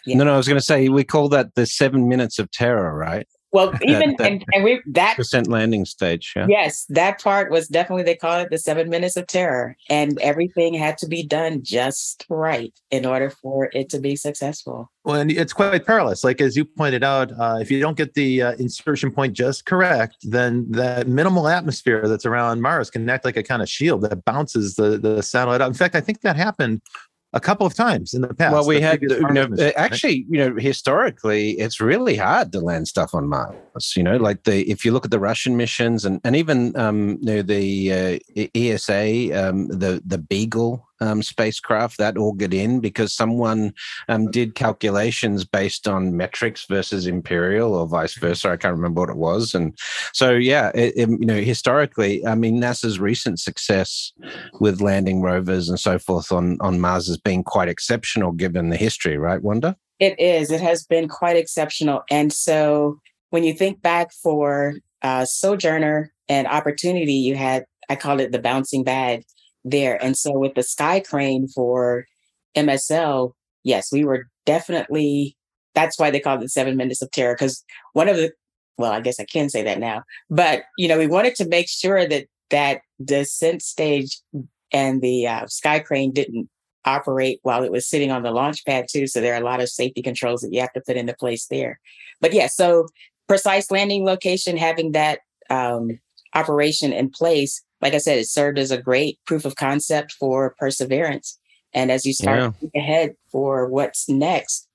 yeah. 0.05 0.17
No, 0.17 0.23
no, 0.23 0.33
I 0.33 0.37
was 0.37 0.47
going 0.47 0.59
to 0.59 0.65
say 0.65 0.89
we 0.89 1.03
call 1.03 1.29
that 1.29 1.55
the 1.55 1.65
seven 1.65 2.07
minutes 2.07 2.39
of 2.39 2.49
terror, 2.51 2.95
right? 2.95 3.27
Well, 3.51 3.73
even 3.81 4.15
that, 4.17 4.31
and, 4.31 4.45
and 4.53 4.63
we 4.63 4.81
that 4.87 5.15
percent 5.17 5.47
landing 5.47 5.85
stage. 5.85 6.33
Yeah. 6.35 6.47
Yes, 6.49 6.85
that 6.89 7.21
part 7.21 7.51
was 7.51 7.67
definitely 7.67 8.03
they 8.03 8.15
call 8.15 8.39
it 8.39 8.49
the 8.49 8.57
seven 8.57 8.89
minutes 8.89 9.17
of 9.17 9.27
terror, 9.27 9.75
and 9.89 10.19
everything 10.21 10.73
had 10.73 10.97
to 10.99 11.07
be 11.07 11.23
done 11.23 11.61
just 11.63 12.25
right 12.29 12.73
in 12.91 13.05
order 13.05 13.29
for 13.29 13.69
it 13.73 13.89
to 13.89 13.99
be 13.99 14.15
successful. 14.15 14.89
Well, 15.03 15.19
and 15.19 15.31
it's 15.31 15.53
quite 15.53 15.85
perilous. 15.85 16.23
Like 16.23 16.41
as 16.41 16.55
you 16.55 16.63
pointed 16.63 17.03
out, 17.03 17.31
uh, 17.37 17.57
if 17.59 17.71
you 17.71 17.79
don't 17.79 17.97
get 17.97 18.13
the 18.13 18.41
uh, 18.41 18.51
insertion 18.53 19.11
point 19.11 19.33
just 19.33 19.65
correct, 19.65 20.17
then 20.23 20.69
that 20.71 21.07
minimal 21.07 21.47
atmosphere 21.47 22.07
that's 22.07 22.25
around 22.25 22.61
Mars 22.61 22.89
can 22.89 23.09
act 23.09 23.25
like 23.25 23.37
a 23.37 23.43
kind 23.43 23.61
of 23.61 23.69
shield 23.69 24.01
that 24.03 24.23
bounces 24.23 24.75
the 24.75 24.97
the 24.97 25.21
satellite 25.21 25.61
out. 25.61 25.67
In 25.67 25.73
fact, 25.73 25.95
I 25.95 26.01
think 26.01 26.21
that 26.21 26.35
happened 26.35 26.81
a 27.33 27.39
couple 27.39 27.65
of 27.65 27.73
times 27.73 28.13
in 28.13 28.21
the 28.21 28.33
past. 28.33 28.53
Well, 28.53 28.67
we 28.67 28.81
had, 28.81 29.01
you 29.01 29.19
know, 29.31 29.47
actually, 29.75 30.25
you 30.29 30.37
know, 30.37 30.55
historically, 30.55 31.51
it's 31.51 31.79
really 31.79 32.15
hard 32.15 32.51
to 32.51 32.59
land 32.59 32.87
stuff 32.87 33.13
on 33.13 33.27
Mars. 33.27 33.93
You 33.95 34.03
know, 34.03 34.17
like 34.17 34.43
the 34.43 34.69
if 34.69 34.83
you 34.83 34.91
look 34.91 35.05
at 35.05 35.11
the 35.11 35.19
Russian 35.19 35.55
missions 35.55 36.05
and 36.05 36.19
and 36.23 36.35
even 36.35 36.75
um, 36.75 37.17
you 37.21 37.35
know, 37.35 37.41
the 37.41 38.19
uh, 38.37 38.47
ESA, 38.55 39.47
um, 39.47 39.67
the 39.67 40.01
the 40.05 40.17
Beagle 40.17 40.87
um, 41.01 41.21
spacecraft 41.21 41.97
that 41.97 42.17
all 42.17 42.33
get 42.33 42.53
in 42.53 42.79
because 42.79 43.13
someone 43.13 43.73
um, 44.07 44.29
did 44.31 44.55
calculations 44.55 45.43
based 45.43 45.87
on 45.87 46.15
metrics 46.15 46.65
versus 46.65 47.07
imperial 47.07 47.73
or 47.73 47.87
vice 47.87 48.13
versa. 48.15 48.51
I 48.51 48.57
can't 48.57 48.75
remember 48.75 49.01
what 49.01 49.09
it 49.09 49.17
was, 49.17 49.53
and 49.53 49.77
so 50.13 50.31
yeah, 50.31 50.71
it, 50.75 50.93
it, 50.95 51.09
you 51.09 51.25
know, 51.25 51.41
historically, 51.41 52.25
I 52.25 52.35
mean, 52.35 52.61
NASA's 52.61 52.99
recent 52.99 53.39
success 53.39 54.13
with 54.59 54.81
landing 54.81 55.21
rovers 55.21 55.67
and 55.67 55.79
so 55.79 55.99
forth 55.99 56.31
on 56.31 56.57
on 56.61 56.79
Mars 56.79 57.07
has 57.07 57.17
been 57.17 57.43
quite 57.43 57.67
exceptional 57.67 58.31
given 58.31 58.69
the 58.69 58.77
history, 58.77 59.17
right, 59.17 59.41
Wanda? 59.41 59.75
It 59.99 60.19
is. 60.19 60.51
It 60.51 60.61
has 60.61 60.85
been 60.85 61.07
quite 61.07 61.35
exceptional, 61.35 62.03
and 62.09 62.31
so 62.31 62.99
when 63.31 63.43
you 63.43 63.53
think 63.53 63.81
back 63.81 64.11
for 64.11 64.75
uh, 65.01 65.25
Sojourner 65.25 66.13
and 66.29 66.47
Opportunity, 66.47 67.13
you 67.13 67.35
had 67.35 67.65
I 67.89 67.95
call 67.95 68.19
it 68.19 68.31
the 68.31 68.39
bouncing 68.39 68.83
bag 68.83 69.25
there. 69.63 70.03
And 70.03 70.17
so 70.17 70.31
with 70.37 70.55
the 70.55 70.63
sky 70.63 70.99
crane 70.99 71.47
for 71.47 72.05
MSL, 72.55 73.33
yes, 73.63 73.91
we 73.91 74.03
were 74.03 74.27
definitely 74.45 75.37
that's 75.73 75.97
why 75.97 76.11
they 76.11 76.19
called 76.19 76.43
it 76.43 76.51
seven 76.51 76.75
minutes 76.75 77.01
of 77.01 77.11
terror. 77.11 77.33
Because 77.33 77.63
one 77.93 78.09
of 78.09 78.17
the 78.17 78.31
well, 78.77 78.91
I 78.91 79.01
guess 79.01 79.19
I 79.19 79.25
can 79.25 79.49
say 79.49 79.63
that 79.63 79.79
now, 79.79 80.03
but 80.29 80.63
you 80.77 80.87
know, 80.87 80.97
we 80.97 81.07
wanted 81.07 81.35
to 81.35 81.47
make 81.47 81.69
sure 81.69 82.07
that 82.07 82.25
that 82.49 82.81
descent 83.03 83.61
stage 83.61 84.19
and 84.71 85.01
the 85.01 85.27
uh, 85.27 85.47
sky 85.47 85.79
crane 85.79 86.11
didn't 86.11 86.49
operate 86.85 87.39
while 87.43 87.63
it 87.63 87.71
was 87.71 87.87
sitting 87.87 88.11
on 88.11 88.23
the 88.23 88.31
launch 88.31 88.65
pad 88.65 88.87
too. 88.91 89.07
So 89.07 89.21
there 89.21 89.33
are 89.33 89.41
a 89.41 89.45
lot 89.45 89.61
of 89.61 89.69
safety 89.69 90.01
controls 90.01 90.41
that 90.41 90.51
you 90.51 90.61
have 90.61 90.73
to 90.73 90.81
put 90.81 90.97
into 90.97 91.13
place 91.13 91.45
there. 91.47 91.79
But 92.19 92.33
yeah, 92.33 92.47
so 92.47 92.87
precise 93.27 93.69
landing 93.71 94.03
location, 94.03 94.57
having 94.57 94.93
that 94.93 95.19
um, 95.49 95.99
operation 96.33 96.91
in 96.93 97.09
place 97.09 97.61
like 97.81 97.93
I 97.93 97.97
said, 97.97 98.19
it 98.19 98.27
served 98.27 98.59
as 98.59 98.71
a 98.71 98.81
great 98.81 99.19
proof 99.25 99.45
of 99.45 99.55
concept 99.55 100.13
for 100.13 100.55
perseverance. 100.59 101.39
And 101.73 101.91
as 101.91 102.05
you 102.05 102.13
start 102.13 102.53
yeah. 102.61 102.81
ahead 102.81 103.15
for 103.31 103.67
what's 103.67 104.07
next 104.09 104.67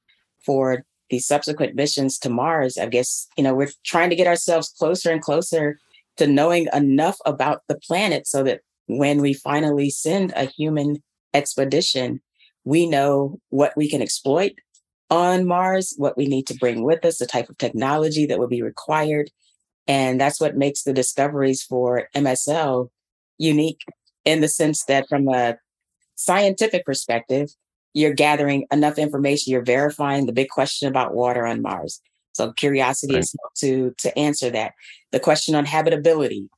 for 0.44 0.84
the 1.10 1.18
subsequent 1.18 1.75
missions 1.75 2.18
to 2.18 2.30
Mars, 2.30 2.78
I 2.78 2.86
guess, 2.86 3.28
you 3.36 3.44
know, 3.44 3.54
we're 3.54 3.70
trying 3.84 4.10
to 4.10 4.16
get 4.16 4.26
ourselves 4.26 4.75
closer 4.76 5.10
and 5.10 5.22
closer 5.22 5.78
to 6.16 6.26
knowing 6.26 6.68
enough 6.72 7.18
about 7.26 7.62
the 7.68 7.78
planet 7.78 8.26
so 8.26 8.42
that 8.42 8.60
when 8.86 9.20
we 9.20 9.34
finally 9.34 9.90
send 9.90 10.32
a 10.34 10.46
human 10.46 11.02
expedition, 11.34 12.20
we 12.64 12.86
know 12.86 13.38
what 13.50 13.72
we 13.76 13.88
can 13.88 14.02
exploit 14.02 14.52
on 15.10 15.46
Mars, 15.46 15.94
what 15.96 16.16
we 16.16 16.26
need 16.26 16.46
to 16.48 16.54
bring 16.54 16.82
with 16.82 17.04
us, 17.04 17.18
the 17.18 17.26
type 17.26 17.48
of 17.48 17.58
technology 17.58 18.26
that 18.26 18.38
will 18.38 18.48
be 18.48 18.62
required. 18.62 19.30
And 19.86 20.20
that's 20.20 20.40
what 20.40 20.56
makes 20.56 20.82
the 20.82 20.92
discoveries 20.92 21.62
for 21.62 22.08
MSL 22.14 22.88
unique 23.38 23.84
in 24.24 24.40
the 24.40 24.48
sense 24.48 24.84
that 24.84 25.08
from 25.08 25.28
a 25.28 25.56
scientific 26.16 26.84
perspective, 26.84 27.50
you're 27.94 28.12
gathering 28.12 28.66
enough 28.70 28.98
information, 28.98 29.52
you're 29.52 29.62
verifying 29.62 30.26
the 30.26 30.32
big 30.32 30.48
question 30.48 30.88
about 30.88 31.14
water 31.14 31.46
on 31.46 31.62
Mars. 31.62 32.00
So 32.32 32.52
curiosity 32.52 33.14
right. 33.14 33.22
is 33.22 33.34
to 33.58 33.94
to 33.98 34.18
answer 34.18 34.50
that. 34.50 34.72
The 35.12 35.20
question 35.20 35.54
on 35.54 35.64
habitability. 35.64 36.50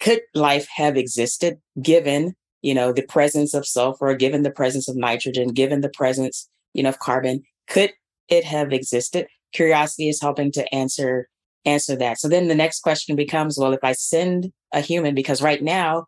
Could 0.00 0.20
life 0.34 0.68
have 0.74 0.96
existed 0.96 1.58
given, 1.80 2.34
you 2.60 2.74
know, 2.74 2.92
the 2.92 3.02
presence 3.02 3.54
of 3.54 3.66
sulfur, 3.66 4.14
given 4.14 4.42
the 4.42 4.50
presence 4.50 4.88
of 4.88 4.96
nitrogen, 4.96 5.48
given 5.48 5.80
the 5.80 5.88
presence, 5.88 6.48
you 6.74 6.82
know, 6.82 6.88
of 6.88 6.98
carbon? 7.00 7.42
Could 7.68 7.92
it 8.28 8.44
have 8.44 8.72
existed? 8.72 9.26
Curiosity 9.52 10.08
is 10.08 10.20
helping 10.20 10.52
to 10.52 10.74
answer 10.74 11.28
answer 11.64 11.96
that. 11.96 12.18
So 12.18 12.28
then 12.28 12.48
the 12.48 12.54
next 12.54 12.80
question 12.80 13.16
becomes, 13.16 13.58
well, 13.58 13.72
if 13.72 13.82
I 13.82 13.92
send 13.92 14.52
a 14.72 14.80
human, 14.80 15.14
because 15.14 15.42
right 15.42 15.62
now, 15.62 16.06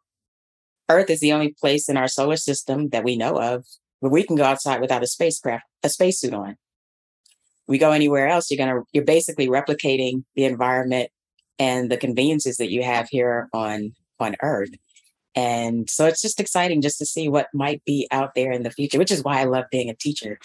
Earth 0.89 1.11
is 1.11 1.21
the 1.21 1.33
only 1.33 1.55
place 1.59 1.89
in 1.89 1.97
our 1.97 2.09
solar 2.09 2.37
system 2.37 2.91
that 2.91 3.05
we 3.05 3.17
know 3.17 3.41
of 3.41 3.65
where 4.01 4.13
we 4.13 4.23
can 4.23 4.37
go 4.37 4.45
outside 4.45 4.81
without 4.81 5.03
a 5.03 5.07
spacecraft, 5.07 5.65
a 5.83 5.89
spacesuit 5.89 6.35
on. 6.35 6.57
We 7.67 7.79
go 7.79 7.93
anywhere 7.93 8.29
else, 8.29 8.51
you're 8.51 8.59
gonna 8.59 8.83
you're 8.93 9.05
basically 9.05 9.49
replicating 9.49 10.25
the 10.37 10.45
environment 10.45 11.11
and 11.59 11.91
the 11.91 11.97
conveniences 11.97 12.59
that 12.59 12.71
you 12.71 12.83
have 12.83 13.09
here 13.09 13.49
on 13.55 13.95
on 14.21 14.37
Earth. 14.43 14.71
And 15.35 15.89
so 15.89 16.07
it's 16.07 16.21
just 16.21 16.39
exciting 16.39 16.83
just 16.83 16.99
to 16.99 17.07
see 17.07 17.29
what 17.29 17.49
might 17.55 17.83
be 17.85 18.07
out 18.11 18.35
there 18.35 18.53
in 18.53 18.63
the 18.63 18.71
future, 18.71 18.99
which 18.99 19.11
is 19.11 19.25
why 19.25 19.41
I 19.41 19.45
love 19.45 19.65
being 19.71 19.89
a 19.89 19.95
teacher, 19.95 20.39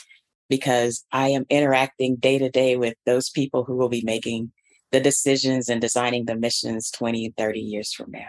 because 0.49 1.05
I 1.11 1.29
am 1.29 1.45
interacting 1.49 2.15
day 2.15 2.39
to 2.39 2.49
day 2.49 2.77
with 2.77 2.95
those 3.05 3.29
people 3.29 3.65
who 3.65 3.75
will 3.75 3.89
be 3.89 4.01
making 4.03 4.51
the 4.91 4.99
decisions 4.99 5.69
and 5.69 5.81
designing 5.81 6.25
the 6.25 6.35
missions 6.35 6.91
20, 6.91 7.33
30 7.37 7.59
years 7.59 7.93
from 7.93 8.11
now. 8.11 8.27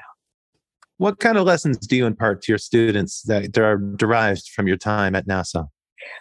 What 0.99 1.19
kind 1.19 1.39
of 1.39 1.47
lessons 1.47 1.79
do 1.79 1.97
you 1.97 2.07
impart 2.07 2.43
to 2.43 2.53
your 2.53 2.59
students 2.59 3.23
that 3.23 3.57
are 3.57 3.79
derived 3.79 4.49
from 4.55 4.69
your 4.69 4.77
time 4.77 5.15
at 5.15 5.27
NASA? 5.27 5.69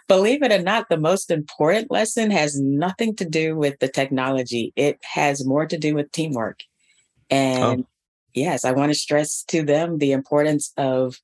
Believe 0.08 0.42
it 0.42 0.52
or 0.52 0.62
not, 0.62 0.88
the 0.88 0.96
most 0.96 1.30
important 1.30 1.90
lesson 1.90 2.30
has 2.30 2.58
nothing 2.60 3.14
to 3.16 3.24
do 3.24 3.56
with 3.56 3.78
the 3.80 3.88
technology. 3.88 4.72
It 4.76 4.98
has 5.02 5.46
more 5.46 5.66
to 5.66 5.78
do 5.78 5.94
with 5.94 6.12
teamwork. 6.12 6.60
Oh. 7.30 7.36
And 7.36 7.80
oh. 7.82 7.88
yes, 8.34 8.64
I 8.64 8.72
want 8.72 8.90
to 8.90 8.98
stress 8.98 9.44
to 9.48 9.62
them 9.62 9.98
the 9.98 10.12
importance 10.12 10.72
of 10.76 11.16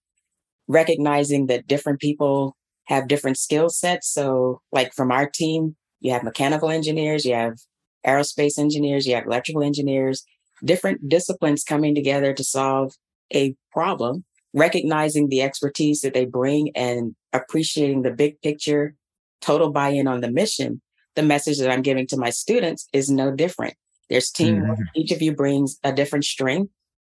recognizing 0.68 1.46
that 1.46 1.66
different 1.66 2.00
people 2.00 2.56
have 2.84 3.08
different 3.08 3.38
skill 3.38 3.68
sets. 3.68 4.08
So, 4.08 4.60
like 4.72 4.92
from 4.92 5.10
our 5.10 5.28
team, 5.28 5.76
you 6.00 6.12
have 6.12 6.22
mechanical 6.22 6.70
engineers, 6.70 7.24
you 7.24 7.34
have 7.34 7.58
aerospace 8.04 8.58
engineers, 8.58 9.06
you 9.06 9.14
have 9.14 9.26
electrical 9.26 9.62
engineers, 9.62 10.24
different 10.64 11.08
disciplines 11.08 11.64
coming 11.64 11.94
together 11.94 12.32
to 12.32 12.44
solve 12.44 12.94
a 13.34 13.54
problem, 13.72 14.24
recognizing 14.52 15.28
the 15.28 15.42
expertise 15.42 16.00
that 16.00 16.14
they 16.14 16.24
bring 16.24 16.70
and 16.74 17.14
appreciating 17.32 18.02
the 18.02 18.10
big 18.10 18.40
picture, 18.40 18.94
total 19.40 19.70
buy 19.70 19.90
in 19.90 20.06
on 20.06 20.20
the 20.20 20.30
mission. 20.30 20.80
The 21.14 21.22
message 21.22 21.58
that 21.58 21.70
I'm 21.70 21.82
giving 21.82 22.06
to 22.08 22.16
my 22.16 22.30
students 22.30 22.88
is 22.92 23.10
no 23.10 23.30
different. 23.30 23.74
There's 24.08 24.30
teamwork. 24.30 24.78
Mm-hmm. 24.78 25.00
Each 25.00 25.12
of 25.12 25.22
you 25.22 25.34
brings 25.34 25.78
a 25.82 25.92
different 25.92 26.24
strength. 26.24 26.72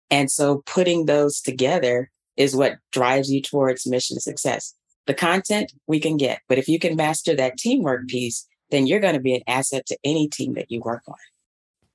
And 0.10 0.32
so 0.32 0.64
putting 0.66 1.06
those 1.06 1.42
together 1.42 2.10
is 2.38 2.56
what 2.56 2.78
drives 2.92 3.32
you 3.32 3.42
towards 3.42 3.88
mission 3.88 4.20
success. 4.20 4.74
The 5.06 5.14
content 5.14 5.74
we 5.88 6.00
can 6.00 6.18
get, 6.18 6.42
but 6.48 6.58
if 6.58 6.68
you 6.68 6.80
can 6.80 6.96
master 6.96 7.36
that 7.36 7.58
teamwork 7.58 8.08
piece, 8.08 8.48
then 8.72 8.88
you're 8.88 9.00
going 9.00 9.14
to 9.14 9.20
be 9.20 9.36
an 9.36 9.42
asset 9.48 9.86
to 9.88 9.98
any 10.04 10.28
team 10.28 10.54
that 10.54 10.72
you 10.72 10.82
work 10.82 11.04
on. 11.08 11.16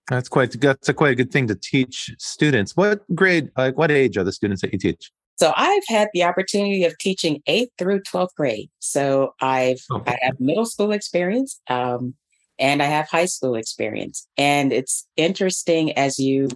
That's 0.09 0.29
quite 0.29 0.61
that's 0.61 0.88
a 0.88 0.95
quite 0.95 1.12
a 1.12 1.14
good 1.14 1.31
thing 1.31 1.47
to 1.49 1.55
teach 1.55 2.12
students. 2.19 2.76
What 2.76 3.02
grade, 3.14 3.50
like 3.57 3.79
what 3.79 3.91
age 3.91 4.17
are 4.17 4.25
the 4.25 4.33
students 4.33 4.62
that 4.62 4.73
you 4.73 4.79
teach? 4.79 5.11
So 5.37 5.52
I've 5.57 5.83
had 5.88 6.09
the 6.12 6.25
opportunity 6.25 6.85
of 6.85 6.97
teaching 6.99 7.43
eighth 7.47 7.71
through 7.79 8.02
12th 8.02 8.35
grade. 8.37 8.71
So 8.81 9.35
I've 9.41 9.81
oh. 9.91 10.02
I 10.07 10.19
have 10.23 10.38
middle 10.38 10.67
school 10.67 10.93
experience 10.93 11.61
um, 11.69 12.14
and 12.59 12.83
I 12.83 12.87
have 12.87 13.09
high 13.09 13.25
school 13.25 13.55
experience. 13.55 14.29
And 14.37 14.73
it's 14.73 15.07
interesting 15.17 15.93
as 15.93 16.19
you 16.19 16.49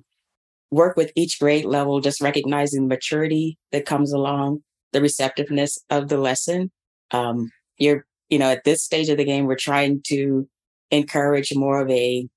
work 0.70 0.96
with 0.96 1.12
each 1.16 1.38
grade 1.38 1.64
level, 1.64 2.00
just 2.00 2.20
recognizing 2.20 2.82
the 2.82 2.88
maturity 2.88 3.58
that 3.72 3.86
comes 3.86 4.12
along, 4.12 4.62
the 4.92 5.00
receptiveness 5.00 5.78
of 5.90 6.08
the 6.08 6.18
lesson. 6.18 6.70
Um, 7.12 7.50
you're, 7.78 8.06
you 8.28 8.38
know, 8.38 8.50
at 8.50 8.64
this 8.64 8.82
stage 8.82 9.08
of 9.08 9.18
the 9.18 9.24
game, 9.24 9.46
we're 9.46 9.56
trying 9.56 10.02
to 10.06 10.48
encourage 10.90 11.54
more 11.54 11.80
of 11.80 11.90
a 11.90 12.28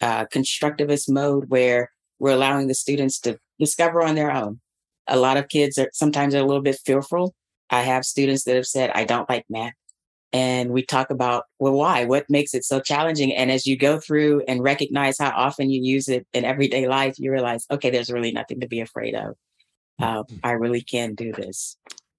uh, 0.00 0.26
constructivist 0.26 1.10
mode 1.10 1.46
where 1.48 1.90
we're 2.18 2.32
allowing 2.32 2.68
the 2.68 2.74
students 2.74 3.18
to 3.20 3.38
discover 3.58 4.02
on 4.02 4.14
their 4.14 4.32
own. 4.32 4.60
A 5.06 5.16
lot 5.16 5.36
of 5.36 5.48
kids 5.48 5.78
are 5.78 5.90
sometimes 5.92 6.34
are 6.34 6.38
a 6.40 6.44
little 6.44 6.62
bit 6.62 6.78
fearful. 6.84 7.34
I 7.70 7.82
have 7.82 8.04
students 8.04 8.44
that 8.44 8.56
have 8.56 8.66
said, 8.66 8.90
I 8.94 9.04
don't 9.04 9.28
like 9.28 9.44
math. 9.48 9.72
And 10.32 10.70
we 10.70 10.84
talk 10.84 11.10
about, 11.10 11.44
well, 11.58 11.72
why? 11.72 12.04
What 12.04 12.28
makes 12.28 12.52
it 12.52 12.64
so 12.64 12.80
challenging? 12.80 13.34
And 13.34 13.50
as 13.50 13.66
you 13.66 13.76
go 13.76 13.98
through 13.98 14.42
and 14.48 14.62
recognize 14.62 15.18
how 15.18 15.30
often 15.30 15.70
you 15.70 15.80
use 15.82 16.08
it 16.08 16.26
in 16.32 16.44
everyday 16.44 16.88
life, 16.88 17.14
you 17.18 17.30
realize, 17.30 17.64
okay, 17.70 17.90
there's 17.90 18.10
really 18.10 18.32
nothing 18.32 18.60
to 18.60 18.68
be 18.68 18.80
afraid 18.80 19.14
of. 19.14 19.36
Uh, 20.00 20.24
I 20.44 20.52
really 20.52 20.82
can 20.82 21.14
do 21.14 21.32
this. 21.32 21.76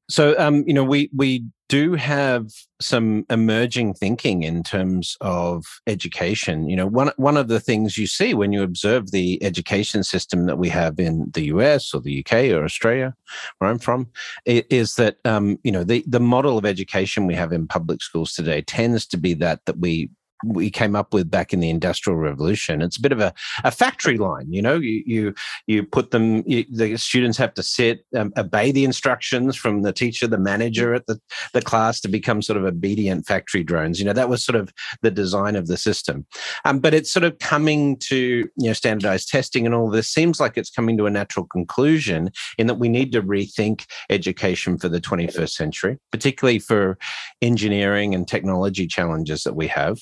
So, 0.10 0.36
um, 0.40 0.64
you 0.66 0.74
know, 0.74 0.86
we 0.86 1.10
we 1.16 1.46
do 1.70 1.96
have 1.96 2.50
some 2.80 3.26
emerging 3.30 3.94
thinking 3.94 4.44
in 4.44 4.64
terms 4.64 5.18
of 5.22 5.66
education. 5.86 6.70
You 6.70 6.76
know, 6.76 6.88
one 6.88 7.12
one 7.18 7.38
of 7.38 7.48
the 7.48 7.60
things 7.60 7.98
you 7.98 8.08
see 8.08 8.34
when 8.34 8.52
you 8.52 8.64
observe 8.64 9.12
the 9.12 9.42
education 9.44 10.04
system 10.04 10.46
that 10.46 10.58
we 10.58 10.70
have 10.70 11.00
in 11.00 11.30
the 11.34 11.46
US 11.46 11.94
or 11.94 12.02
the 12.02 12.20
UK 12.20 12.52
or 12.52 12.64
Australia, 12.64 13.14
where 13.58 13.70
I'm 13.70 13.80
from, 13.80 14.08
is 14.46 14.96
that 14.96 15.18
um, 15.26 15.60
you 15.64 15.72
know 15.72 15.84
the 15.84 16.04
the 16.08 16.20
model 16.20 16.58
of 16.58 16.66
education 16.66 17.28
we 17.28 17.36
have 17.36 17.52
in 17.52 17.68
public 17.68 18.02
schools 18.02 18.34
today 18.34 18.62
tends 18.62 19.06
to 19.08 19.18
be 19.18 19.34
that 19.36 19.66
that 19.66 19.80
we 19.80 20.10
we 20.44 20.70
came 20.70 20.96
up 20.96 21.14
with 21.14 21.30
back 21.30 21.54
in 21.54 21.60
the 21.60 21.70
industrial 21.70 22.18
revolution 22.18 22.82
it's 22.82 22.98
a 22.98 23.02
bit 23.02 23.12
of 23.12 23.20
a, 23.20 23.34
a 23.64 23.72
factory 23.72 24.18
line 24.18 24.52
you 24.52 24.62
know 24.62 24.76
you 24.76 25.04
you 25.06 25.34
you 25.66 25.84
put 25.84 26.12
them 26.12 26.44
you, 26.46 26.66
the 26.72 26.98
students 26.98 27.38
have 27.38 27.54
to 27.54 27.64
sit 27.64 28.06
um, 28.16 28.32
obey 28.38 28.72
the 28.72 28.84
instructions 28.84 29.56
from 29.56 29.82
the 29.82 29.94
teacher 29.94 30.28
the 30.28 30.38
manager 30.38 30.94
at 30.94 31.06
the, 31.08 31.20
the 31.54 31.62
class 31.62 32.00
to 32.00 32.08
become 32.08 32.42
sort 32.42 32.58
of 32.58 32.66
obedient 32.66 33.26
factory 33.26 33.64
drones 33.64 34.00
you 34.00 34.06
know 34.06 34.14
that 34.14 34.30
was 34.30 34.44
sort 34.44 34.56
of 34.56 34.72
the 35.02 35.12
design 35.12 35.56
of 35.56 35.68
the 35.68 35.78
system. 35.78 36.26
Um, 36.66 36.80
but 36.80 36.94
it's 36.94 37.12
sort 37.12 37.24
of 37.24 37.40
coming 37.40 37.98
to 37.98 38.18
you 38.18 38.68
know 38.68 38.74
standardized 38.74 39.30
testing 39.30 39.66
and 39.66 39.76
all 39.76 39.90
this 39.90 40.10
seems 40.10 40.40
like 40.40 40.58
it's 40.58 40.70
coming 40.70 40.98
to 40.98 41.06
a 41.06 41.10
natural 41.12 41.46
conclusion 41.46 42.32
in 42.58 42.68
that 42.68 42.76
we 42.76 42.90
need 42.90 43.12
to 43.14 43.22
rethink 43.22 43.86
education 44.10 44.78
for 44.78 44.90
the 44.90 45.02
21st 45.02 45.50
century 45.50 45.98
particularly 46.12 46.60
for 46.60 46.98
engineering 47.42 48.14
and 48.14 48.28
technology 48.28 48.88
challenges 48.88 49.44
that 49.44 49.56
we 49.56 49.68
have 49.68 49.98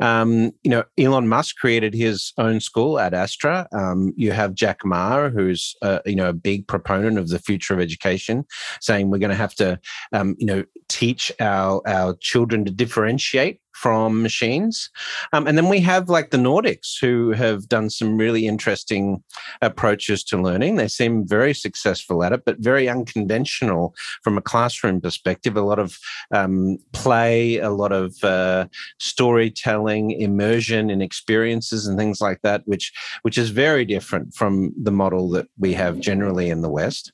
um, 0.00 0.52
you 0.62 0.70
know, 0.70 0.84
Elon 0.98 1.28
Musk 1.28 1.56
created 1.56 1.94
his 1.94 2.32
own 2.38 2.60
school 2.60 2.98
Ad 2.98 3.14
Astra. 3.14 3.66
Um, 3.72 4.12
you 4.16 4.32
have 4.32 4.54
Jack 4.54 4.84
Ma, 4.84 5.28
who's 5.28 5.74
uh, 5.82 6.00
you 6.06 6.16
know 6.16 6.28
a 6.28 6.32
big 6.32 6.66
proponent 6.66 7.18
of 7.18 7.28
the 7.28 7.38
future 7.38 7.74
of 7.74 7.80
education, 7.80 8.44
saying 8.80 9.10
we're 9.10 9.18
going 9.18 9.30
to 9.30 9.36
have 9.36 9.54
to 9.56 9.78
um, 10.12 10.36
you 10.38 10.46
know 10.46 10.64
teach 10.88 11.32
our 11.40 11.80
our 11.86 12.16
children 12.20 12.64
to 12.64 12.70
differentiate 12.70 13.60
from 13.74 14.22
machines. 14.22 14.88
Um, 15.32 15.46
and 15.46 15.58
then 15.58 15.68
we 15.68 15.80
have 15.80 16.08
like 16.08 16.30
the 16.30 16.36
Nordics 16.38 16.98
who 17.00 17.32
have 17.32 17.68
done 17.68 17.90
some 17.90 18.16
really 18.16 18.46
interesting 18.46 19.22
approaches 19.62 20.22
to 20.24 20.40
learning. 20.40 20.76
They 20.76 20.88
seem 20.88 21.26
very 21.26 21.52
successful 21.52 22.22
at 22.22 22.32
it, 22.32 22.44
but 22.46 22.60
very 22.60 22.88
unconventional 22.88 23.94
from 24.22 24.38
a 24.38 24.42
classroom 24.42 25.00
perspective. 25.00 25.56
A 25.56 25.62
lot 25.62 25.78
of 25.78 25.98
um, 26.30 26.78
play, 26.92 27.58
a 27.58 27.70
lot 27.70 27.92
of 27.92 28.22
uh, 28.22 28.66
storytelling, 29.00 30.12
immersion 30.12 30.88
in 30.88 31.02
experiences 31.02 31.86
and 31.86 31.98
things 31.98 32.20
like 32.20 32.40
that, 32.42 32.62
which 32.66 32.92
which 33.22 33.36
is 33.36 33.50
very 33.50 33.84
different 33.84 34.34
from 34.34 34.72
the 34.80 34.92
model 34.92 35.28
that 35.30 35.48
we 35.58 35.72
have 35.72 35.98
generally 35.98 36.48
in 36.48 36.62
the 36.62 36.70
West. 36.70 37.12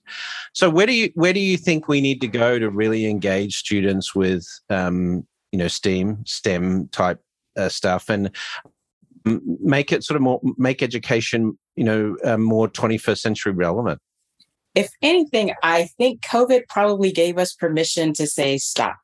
So 0.53 0.69
where 0.69 0.87
do 0.87 0.93
you 0.93 1.11
where 1.15 1.33
do 1.33 1.41
you 1.41 1.57
think 1.57 1.89
we 1.89 2.01
need 2.01 2.21
to 2.21 2.29
go 2.29 2.59
to 2.59 2.71
really 2.71 3.07
engage 3.07 3.57
students 3.57 4.15
with 4.15 4.47
um, 4.69 5.27
you 5.53 5.59
know 5.59 5.69
STEAM, 5.69 6.25
STEM 6.27 6.89
type 6.89 7.21
uh, 7.57 7.69
stuff, 7.69 8.09
and 8.09 8.31
make 9.25 9.93
it 9.93 10.05
sort 10.05 10.17
of 10.17 10.23
more 10.23 10.41
make 10.57 10.83
education 10.83 11.59
you 11.77 11.85
know 11.85 12.17
uh, 12.25 12.39
more 12.39 12.69
21st 12.69 13.19
century 13.19 13.53
relevant. 13.53 14.01
If 14.75 14.91
anything, 15.03 15.53
I 15.63 15.89
think 15.99 16.23
COVID 16.23 16.69
probably 16.69 17.11
gave 17.11 17.39
us 17.39 17.53
permission 17.53 18.13
to 18.15 18.27
say 18.27 18.59
stop. 18.59 18.97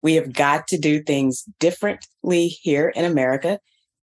We 0.00 0.14
have 0.14 0.32
got 0.32 0.68
to 0.68 0.78
do 0.78 1.02
things 1.02 1.44
differently 1.58 2.48
here 2.48 2.88
in 2.88 3.04
America. 3.04 3.58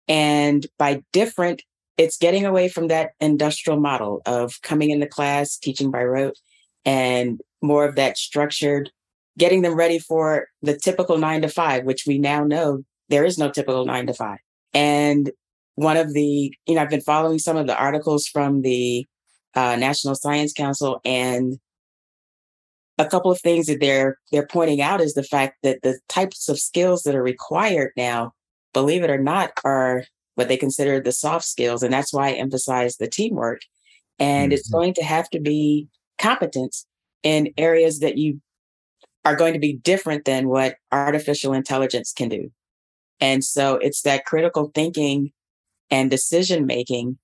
And 0.07 0.65
by 0.77 1.03
different, 1.11 1.63
it's 1.97 2.17
getting 2.17 2.45
away 2.45 2.69
from 2.69 2.87
that 2.87 3.11
industrial 3.19 3.79
model 3.79 4.21
of 4.25 4.61
coming 4.61 4.91
into 4.91 5.07
class, 5.07 5.57
teaching 5.57 5.91
by 5.91 6.03
rote, 6.03 6.37
and 6.85 7.41
more 7.61 7.85
of 7.85 7.95
that 7.95 8.17
structured 8.17 8.91
getting 9.37 9.61
them 9.61 9.75
ready 9.75 9.99
for 9.99 10.47
the 10.61 10.77
typical 10.77 11.17
nine 11.17 11.41
to 11.43 11.49
five, 11.49 11.83
which 11.85 12.05
we 12.07 12.17
now 12.17 12.43
know 12.43 12.83
there 13.09 13.25
is 13.25 13.37
no 13.37 13.49
typical 13.49 13.85
nine 13.85 14.07
to 14.07 14.13
five. 14.13 14.39
And 14.73 15.31
one 15.75 15.97
of 15.97 16.13
the, 16.13 16.53
you 16.65 16.75
know, 16.75 16.81
I've 16.81 16.89
been 16.89 17.01
following 17.01 17.39
some 17.39 17.55
of 17.55 17.67
the 17.67 17.77
articles 17.77 18.27
from 18.27 18.61
the 18.61 19.05
uh, 19.55 19.75
National 19.75 20.15
Science 20.15 20.53
Council, 20.53 20.99
and 21.05 21.59
a 22.97 23.05
couple 23.05 23.31
of 23.31 23.39
things 23.39 23.67
that 23.67 23.79
they're 23.79 24.17
they're 24.31 24.47
pointing 24.47 24.81
out 24.81 25.01
is 25.01 25.13
the 25.13 25.23
fact 25.23 25.57
that 25.63 25.81
the 25.83 25.99
types 26.09 26.49
of 26.49 26.59
skills 26.59 27.03
that 27.03 27.15
are 27.15 27.23
required 27.23 27.91
now, 27.95 28.33
believe 28.73 29.03
it 29.03 29.09
or 29.09 29.19
not, 29.19 29.51
are 29.63 30.03
what 30.35 30.47
they 30.47 30.57
consider 30.57 30.99
the 30.99 31.11
soft 31.11 31.45
skills, 31.45 31.83
and 31.83 31.93
that's 31.93 32.13
why 32.13 32.29
I 32.29 32.33
emphasize 32.33 32.97
the 32.97 33.07
teamwork. 33.07 33.61
And 34.19 34.51
mm-hmm. 34.51 34.57
it's 34.57 34.69
going 34.69 34.93
to 34.95 35.03
have 35.03 35.29
to 35.29 35.39
be 35.39 35.87
competence 36.17 36.85
in 37.23 37.53
areas 37.57 37.99
that 37.99 38.17
you 38.17 38.41
are 39.27 39.35
going 39.35 39.51
to 39.51 39.59
be 39.59 39.73
different 39.73 40.23
than 40.23 40.47
what 40.47 40.77
artificial 40.93 41.51
intelligence 41.51 42.13
can 42.13 42.29
do. 42.29 42.49
And 43.19 43.43
so 43.43 43.75
it's 43.75 44.03
that 44.03 44.23
critical 44.23 44.71
thinking 44.73 45.33
and 45.91 46.09
decision 46.09 46.65
making 46.65 47.17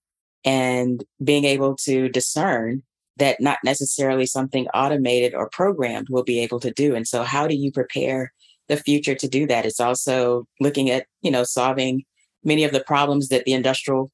and 0.43 1.01
being 1.23 1.45
able 1.45 1.77
to 1.77 2.09
discern 2.09 2.83
that 3.15 3.39
not 3.39 3.59
necessarily 3.63 4.25
something 4.25 4.67
automated 4.73 5.33
or 5.33 5.47
programmed 5.49 6.09
will 6.09 6.25
be 6.25 6.39
able 6.39 6.59
to 6.59 6.71
do. 6.71 6.93
And 6.93 7.07
so 7.07 7.23
how 7.23 7.47
do 7.47 7.55
you 7.55 7.71
prepare 7.71 8.33
the 8.67 8.75
future 8.75 9.15
to 9.15 9.27
do 9.29 9.47
that? 9.47 9.65
It's 9.65 9.79
also 9.79 10.45
looking 10.59 10.89
at, 10.89 11.05
you 11.21 11.31
know, 11.31 11.45
solving 11.45 12.03
many 12.43 12.65
of 12.65 12.73
the 12.73 12.83
problems 12.83 13.29
that 13.29 13.45
the 13.45 13.53
industrial 13.53 14.11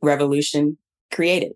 revolution 0.00 0.78
created 1.10 1.54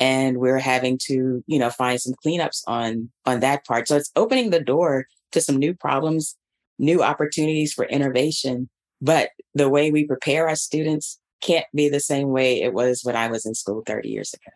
and 0.00 0.38
we're 0.38 0.58
having 0.58 0.98
to 1.06 1.42
you 1.46 1.58
know 1.58 1.70
find 1.70 2.00
some 2.00 2.14
cleanups 2.24 2.62
on 2.66 3.10
on 3.26 3.40
that 3.40 3.66
part. 3.66 3.88
So 3.88 3.96
it's 3.96 4.10
opening 4.16 4.50
the 4.50 4.60
door 4.60 5.06
to 5.32 5.40
some 5.40 5.56
new 5.56 5.74
problems 5.74 6.36
new 6.78 7.02
opportunities 7.02 7.72
for 7.72 7.84
innovation 7.84 8.68
but 9.00 9.30
the 9.54 9.68
way 9.68 9.90
we 9.90 10.06
prepare 10.06 10.48
our 10.48 10.56
students 10.56 11.20
can't 11.40 11.66
be 11.74 11.88
the 11.88 12.00
same 12.00 12.28
way 12.28 12.62
it 12.62 12.72
was 12.72 13.02
when 13.04 13.16
i 13.16 13.28
was 13.28 13.46
in 13.46 13.54
school 13.54 13.82
30 13.86 14.08
years 14.08 14.32
ago. 14.34 14.50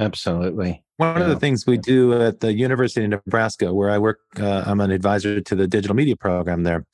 Absolutely. 0.00 0.84
One 0.98 1.16
yeah. 1.16 1.22
of 1.24 1.28
the 1.28 1.40
things 1.40 1.66
we 1.66 1.76
do 1.76 2.12
at 2.22 2.40
the 2.40 2.52
university 2.52 3.04
of 3.04 3.10
nebraska 3.10 3.72
where 3.72 3.90
i 3.90 3.98
work 3.98 4.20
uh, 4.40 4.64
i'm 4.66 4.80
an 4.80 4.90
advisor 4.90 5.40
to 5.40 5.54
the 5.54 5.66
digital 5.66 5.94
media 5.94 6.16
program 6.16 6.62
there. 6.62 6.86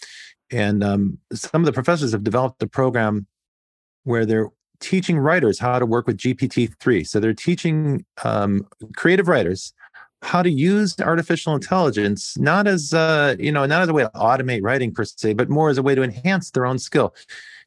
And 0.50 0.84
um, 0.84 1.18
some 1.32 1.62
of 1.62 1.66
the 1.66 1.72
professors 1.72 2.12
have 2.12 2.22
developed 2.22 2.62
a 2.62 2.66
program 2.66 3.26
where 4.04 4.26
they're 4.26 4.50
teaching 4.84 5.18
writers 5.18 5.58
how 5.58 5.78
to 5.78 5.86
work 5.86 6.06
with 6.06 6.18
GPT-3. 6.18 7.06
So 7.06 7.18
they're 7.18 7.32
teaching 7.32 8.04
um, 8.22 8.66
creative 8.96 9.28
writers 9.28 9.72
how 10.22 10.42
to 10.42 10.50
use 10.50 10.98
artificial 11.00 11.54
intelligence 11.54 12.36
not 12.38 12.66
as 12.66 12.94
uh, 12.94 13.36
you 13.38 13.52
know 13.52 13.66
not 13.66 13.82
as 13.82 13.88
a 13.88 13.92
way 13.92 14.02
to 14.02 14.10
automate 14.14 14.60
writing 14.62 14.92
per 14.92 15.04
se, 15.04 15.34
but 15.34 15.48
more 15.48 15.68
as 15.70 15.78
a 15.78 15.82
way 15.82 15.94
to 15.94 16.02
enhance 16.02 16.50
their 16.50 16.66
own 16.66 16.78
skill. 16.78 17.14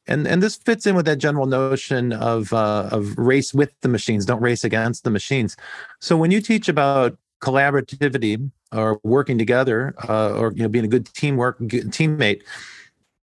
And 0.08 0.28
and 0.28 0.42
this 0.42 0.56
fits 0.56 0.86
in 0.86 0.96
with 0.96 1.06
that 1.06 1.18
general 1.18 1.48
notion 1.48 2.14
of 2.14 2.54
uh, 2.54 2.90
of 2.92 3.18
race 3.18 3.54
with 3.54 3.74
the 3.82 3.90
machines, 3.90 4.26
don't 4.26 4.42
race 4.42 4.64
against 4.64 5.04
the 5.04 5.10
machines. 5.10 5.58
So 6.00 6.16
when 6.18 6.32
you 6.32 6.42
teach 6.42 6.70
about 6.70 7.18
collaborativity 7.42 8.52
or 8.72 9.00
working 9.04 9.38
together 9.38 9.94
uh, 10.08 10.32
or 10.32 10.52
you 10.54 10.64
know 10.64 10.70
being 10.70 10.86
a 10.86 10.88
good 10.88 11.06
teamwork 11.14 11.60
teammate 11.60 12.42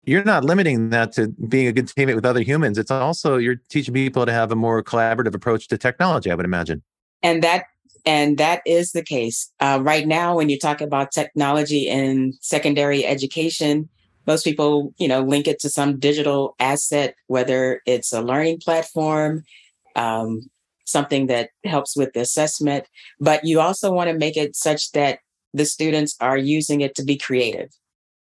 you're 0.09 0.23
not 0.23 0.43
limiting 0.43 0.89
that 0.89 1.11
to 1.13 1.27
being 1.47 1.67
a 1.67 1.71
good 1.71 1.85
teammate 1.85 2.15
with 2.15 2.25
other 2.25 2.41
humans. 2.41 2.79
It's 2.79 2.89
also 2.89 3.37
you're 3.37 3.61
teaching 3.69 3.93
people 3.93 4.25
to 4.25 4.31
have 4.31 4.51
a 4.51 4.55
more 4.55 4.83
collaborative 4.83 5.35
approach 5.35 5.67
to 5.67 5.77
technology. 5.77 6.31
I 6.31 6.35
would 6.35 6.45
imagine. 6.45 6.81
And 7.21 7.43
that 7.43 7.65
and 8.05 8.37
that 8.39 8.61
is 8.65 8.91
the 8.91 9.03
case 9.03 9.51
uh, 9.59 9.79
right 9.81 10.07
now. 10.07 10.35
When 10.35 10.49
you 10.49 10.57
talk 10.57 10.81
about 10.81 11.11
technology 11.11 11.87
in 11.87 12.33
secondary 12.41 13.05
education, 13.05 13.87
most 14.25 14.43
people, 14.43 14.93
you 14.97 15.07
know, 15.07 15.21
link 15.21 15.47
it 15.47 15.59
to 15.59 15.69
some 15.69 15.99
digital 15.99 16.55
asset, 16.59 17.13
whether 17.27 17.81
it's 17.85 18.11
a 18.11 18.21
learning 18.21 18.61
platform, 18.63 19.43
um, 19.95 20.49
something 20.85 21.27
that 21.27 21.51
helps 21.65 21.95
with 21.95 22.13
the 22.13 22.21
assessment. 22.21 22.85
But 23.19 23.43
you 23.43 23.59
also 23.59 23.91
want 23.91 24.09
to 24.09 24.17
make 24.17 24.37
it 24.37 24.55
such 24.55 24.91
that 24.93 25.19
the 25.53 25.65
students 25.65 26.15
are 26.19 26.37
using 26.37 26.81
it 26.81 26.95
to 26.95 27.03
be 27.03 27.17
creative 27.17 27.69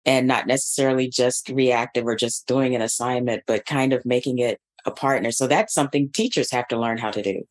and 0.04 0.26
not 0.26 0.46
necessarily 0.46 1.08
just 1.08 1.48
reactive 1.48 2.06
or 2.06 2.16
just 2.16 2.46
doing 2.46 2.74
an 2.74 2.82
assignment, 2.82 3.42
but 3.46 3.66
kind 3.66 3.92
of 3.92 4.04
making 4.04 4.38
it 4.38 4.61
a 4.87 4.90
partner. 4.90 5.30
So 5.30 5.46
that's 5.46 5.74
something 5.74 6.11
teachers 6.11 6.50
have 6.50 6.68
to 6.68 6.78
learn 6.78 6.98
how 6.98 7.11
to 7.11 7.22
do. 7.22 7.42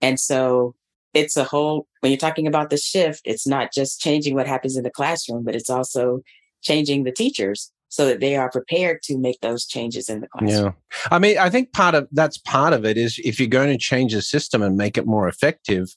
And 0.00 0.18
so 0.18 0.74
it's 1.12 1.36
a 1.36 1.44
whole, 1.44 1.86
when 2.00 2.12
you're 2.12 2.18
talking 2.18 2.46
about 2.46 2.70
the 2.70 2.76
shift, 2.76 3.22
it's 3.24 3.46
not 3.46 3.72
just 3.72 4.00
changing 4.00 4.34
what 4.34 4.46
happens 4.46 4.76
in 4.76 4.84
the 4.84 4.90
classroom, 4.90 5.44
but 5.44 5.54
it's 5.54 5.70
also 5.70 6.20
changing 6.62 7.04
the 7.04 7.12
teachers 7.12 7.72
so 7.88 8.06
that 8.06 8.20
they 8.20 8.36
are 8.36 8.48
prepared 8.48 9.02
to 9.02 9.18
make 9.18 9.40
those 9.40 9.66
changes 9.66 10.08
in 10.08 10.20
the 10.20 10.28
classroom. 10.28 10.66
Yeah. 10.66 11.08
I 11.10 11.18
mean, 11.18 11.36
I 11.38 11.50
think 11.50 11.72
part 11.72 11.96
of 11.96 12.06
that's 12.12 12.38
part 12.38 12.72
of 12.72 12.84
it 12.84 12.96
is 12.96 13.20
if 13.24 13.40
you're 13.40 13.48
going 13.48 13.72
to 13.72 13.78
change 13.78 14.14
the 14.14 14.22
system 14.22 14.62
and 14.62 14.76
make 14.76 14.96
it 14.96 15.06
more 15.06 15.26
effective, 15.26 15.88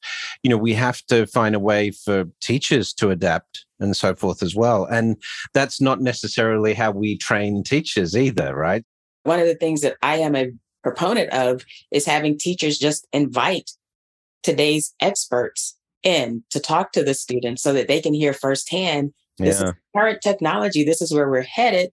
you 0.42 0.50
know, 0.50 0.58
we 0.58 0.74
have 0.74 1.06
to 1.06 1.28
find 1.28 1.54
a 1.54 1.60
way 1.60 1.92
for 1.92 2.26
teachers 2.42 2.94
to 2.94 3.12
adapt 3.12 3.66
and 3.84 3.96
so 3.96 4.16
forth 4.16 4.42
as 4.42 4.56
well. 4.56 4.86
And 4.86 5.18
that's 5.54 5.82
not 5.82 6.02
necessarily 6.02 6.74
how 6.74 6.92
we 6.92 7.18
train 7.18 7.64
teachers 7.64 8.16
either, 8.16 8.56
right? 8.56 8.84
One 9.24 9.40
of 9.40 9.48
the 9.48 9.56
things 9.56 9.82
that 9.82 9.98
I 10.02 10.18
am 10.18 10.36
a 10.36 10.52
proponent 10.84 11.32
of 11.32 11.64
is 11.92 12.06
having 12.06 12.38
teachers 12.38 12.78
just 12.78 13.08
invite 13.14 13.72
today's 14.42 14.94
experts 15.00 15.78
in 16.04 16.44
to 16.50 16.60
talk 16.60 16.92
to 16.92 17.04
the 17.04 17.14
students 17.14 17.62
so 17.62 17.72
that 17.74 17.88
they 17.88 18.02
can 18.02 18.14
hear 18.14 18.34
firsthand 18.34 19.14
this 19.38 19.62
yeah. 19.62 19.70
is 19.70 19.74
current 19.96 20.22
technology. 20.22 20.84
This 20.84 21.02
is 21.02 21.14
where 21.14 21.30
we're 21.30 21.42
headed. 21.42 21.92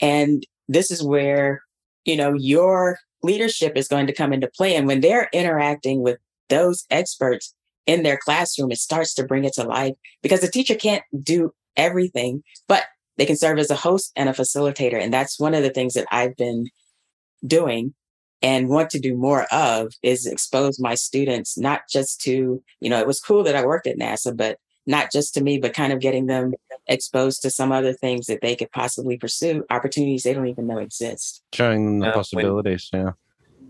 And 0.00 0.46
this 0.68 0.90
is 0.90 1.02
where, 1.02 1.62
you 2.04 2.16
know, 2.16 2.34
your 2.34 2.98
leadership 3.22 3.76
is 3.76 3.88
going 3.88 4.06
to 4.06 4.12
come 4.12 4.32
into 4.32 4.48
play. 4.48 4.76
And 4.76 4.86
when 4.86 5.00
they're 5.00 5.28
interacting 5.32 6.02
with 6.02 6.18
those 6.48 6.84
experts 6.90 7.54
in 7.86 8.02
their 8.02 8.18
classroom, 8.18 8.70
it 8.70 8.78
starts 8.78 9.14
to 9.14 9.24
bring 9.24 9.44
it 9.44 9.54
to 9.54 9.64
life 9.64 9.94
because 10.22 10.40
the 10.40 10.50
teacher 10.50 10.74
can't 10.74 11.04
do 11.22 11.52
everything, 11.76 12.42
but 12.68 12.84
they 13.16 13.26
can 13.26 13.36
serve 13.36 13.58
as 13.58 13.70
a 13.70 13.76
host 13.76 14.12
and 14.16 14.28
a 14.28 14.32
facilitator. 14.32 15.00
And 15.00 15.12
that's 15.12 15.40
one 15.40 15.54
of 15.54 15.62
the 15.62 15.70
things 15.70 15.94
that 15.94 16.06
I've 16.10 16.36
been 16.36 16.66
doing 17.46 17.94
and 18.42 18.68
want 18.68 18.90
to 18.90 18.98
do 18.98 19.16
more 19.16 19.44
of 19.50 19.92
is 20.02 20.26
expose 20.26 20.78
my 20.78 20.94
students, 20.94 21.56
not 21.56 21.82
just 21.88 22.20
to, 22.22 22.62
you 22.80 22.90
know, 22.90 23.00
it 23.00 23.06
was 23.06 23.20
cool 23.20 23.42
that 23.44 23.56
I 23.56 23.64
worked 23.64 23.86
at 23.86 23.98
NASA, 23.98 24.36
but 24.36 24.58
not 24.86 25.10
just 25.10 25.34
to 25.34 25.42
me, 25.42 25.58
but 25.58 25.74
kind 25.74 25.92
of 25.92 26.00
getting 26.00 26.26
them 26.26 26.52
exposed 26.86 27.42
to 27.42 27.50
some 27.50 27.72
other 27.72 27.92
things 27.92 28.26
that 28.26 28.40
they 28.42 28.54
could 28.54 28.70
possibly 28.70 29.16
pursue, 29.16 29.64
opportunities 29.70 30.22
they 30.22 30.34
don't 30.34 30.46
even 30.46 30.66
know 30.66 30.78
exist. 30.78 31.42
Showing 31.52 31.84
them 31.86 31.98
the 32.00 32.08
uh, 32.08 32.14
possibilities. 32.14 32.88
When, 32.90 33.02
yeah. 33.02 33.12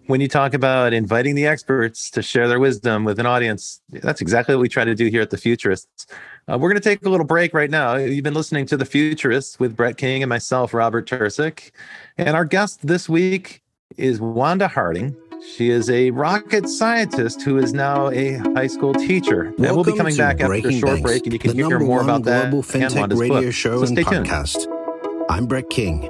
When 0.06 0.20
you 0.20 0.28
talk 0.28 0.54
about 0.54 0.92
inviting 0.92 1.34
the 1.34 1.46
experts 1.46 2.10
to 2.12 2.22
share 2.22 2.46
their 2.46 2.60
wisdom 2.60 3.04
with 3.04 3.18
an 3.18 3.26
audience, 3.26 3.80
that's 3.90 4.20
exactly 4.20 4.54
what 4.54 4.60
we 4.62 4.68
try 4.68 4.84
to 4.84 4.94
do 4.94 5.06
here 5.08 5.20
at 5.20 5.30
the 5.30 5.36
Futurists. 5.36 6.06
Uh, 6.46 6.56
we're 6.56 6.70
going 6.70 6.80
to 6.80 6.88
take 6.88 7.04
a 7.04 7.08
little 7.08 7.26
break 7.26 7.52
right 7.52 7.70
now. 7.70 7.96
You've 7.96 8.22
been 8.22 8.34
listening 8.34 8.66
to 8.66 8.76
the 8.76 8.84
Futurists 8.84 9.58
with 9.58 9.74
Brett 9.74 9.96
King 9.96 10.22
and 10.22 10.30
myself, 10.30 10.72
Robert 10.72 11.08
Tercek. 11.08 11.72
And 12.16 12.36
our 12.36 12.44
guest 12.44 12.86
this 12.86 13.08
week 13.08 13.64
is 13.96 14.20
Wanda 14.20 14.68
Harding. 14.68 15.16
She 15.56 15.70
is 15.70 15.90
a 15.90 16.12
rocket 16.12 16.68
scientist 16.68 17.42
who 17.42 17.58
is 17.58 17.72
now 17.72 18.08
a 18.10 18.34
high 18.54 18.68
school 18.68 18.94
teacher. 18.94 19.52
Welcome 19.58 19.64
and 19.64 19.74
we'll 19.74 19.84
be 19.84 19.96
coming 19.96 20.16
back 20.16 20.40
after 20.40 20.54
a 20.54 20.72
short 20.72 20.82
Banks, 20.84 21.02
break, 21.02 21.24
and 21.24 21.32
you 21.32 21.40
can 21.40 21.52
hear 21.52 21.80
more 21.80 22.02
about 22.02 22.22
that 22.24 22.52
global 22.52 22.62
fintech 22.62 23.18
radio 23.18 23.42
book. 23.42 23.52
show 23.52 23.84
so 23.84 23.88
and 23.88 23.98
podcast. 23.98 24.64
Tuned. 24.64 25.24
I'm 25.28 25.46
Brett 25.46 25.68
King. 25.68 26.08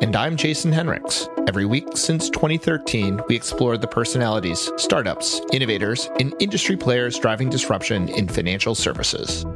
And 0.00 0.14
I'm 0.14 0.36
Jason 0.36 0.70
Henrichs. 0.70 1.28
Every 1.48 1.64
week 1.64 1.96
since 1.96 2.28
2013, 2.28 3.20
we 3.28 3.36
explore 3.36 3.78
the 3.78 3.86
personalities, 3.86 4.68
startups, 4.76 5.40
innovators, 5.52 6.10
and 6.18 6.34
industry 6.40 6.76
players 6.76 7.20
driving 7.20 7.48
disruption 7.48 8.08
in 8.08 8.26
financial 8.26 8.74
services. 8.74 9.46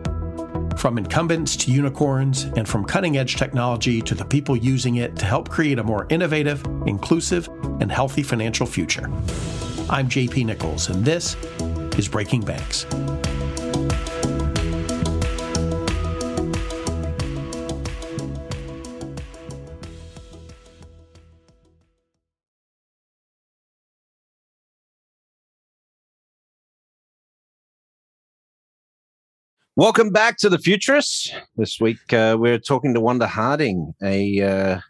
From 0.77 0.99
incumbents 0.99 1.57
to 1.57 1.73
unicorns, 1.73 2.45
and 2.45 2.69
from 2.69 2.85
cutting 2.85 3.19
edge 3.19 3.35
technology 3.35 4.01
to 4.03 4.15
the 4.15 4.25
people 4.25 4.57
using 4.57 4.97
it 4.97 5.17
to 5.17 5.25
help 5.25 5.49
create 5.49 5.81
a 5.81 5.85
more 5.85 6.07
innovative, 6.11 6.65
inclusive, 6.87 7.49
and 7.81 7.91
healthy 7.91 8.23
financial 8.23 8.67
future. 8.67 9.07
I'm 9.91 10.09
JP 10.09 10.47
Nichols, 10.47 10.91
and 10.91 11.05
this 11.05 11.35
is 11.99 12.07
Breaking 12.07 12.43
Banks. 12.43 12.87
Welcome 29.81 30.11
back 30.11 30.37
to 30.41 30.51
the 30.51 30.59
Futurists. 30.59 31.33
This 31.57 31.81
week 31.81 32.13
uh, 32.13 32.37
we're 32.39 32.59
talking 32.59 32.93
to 32.93 33.01
Wanda 33.01 33.27
Harding, 33.27 33.95
a, 34.03 34.43
uh, 34.43 34.81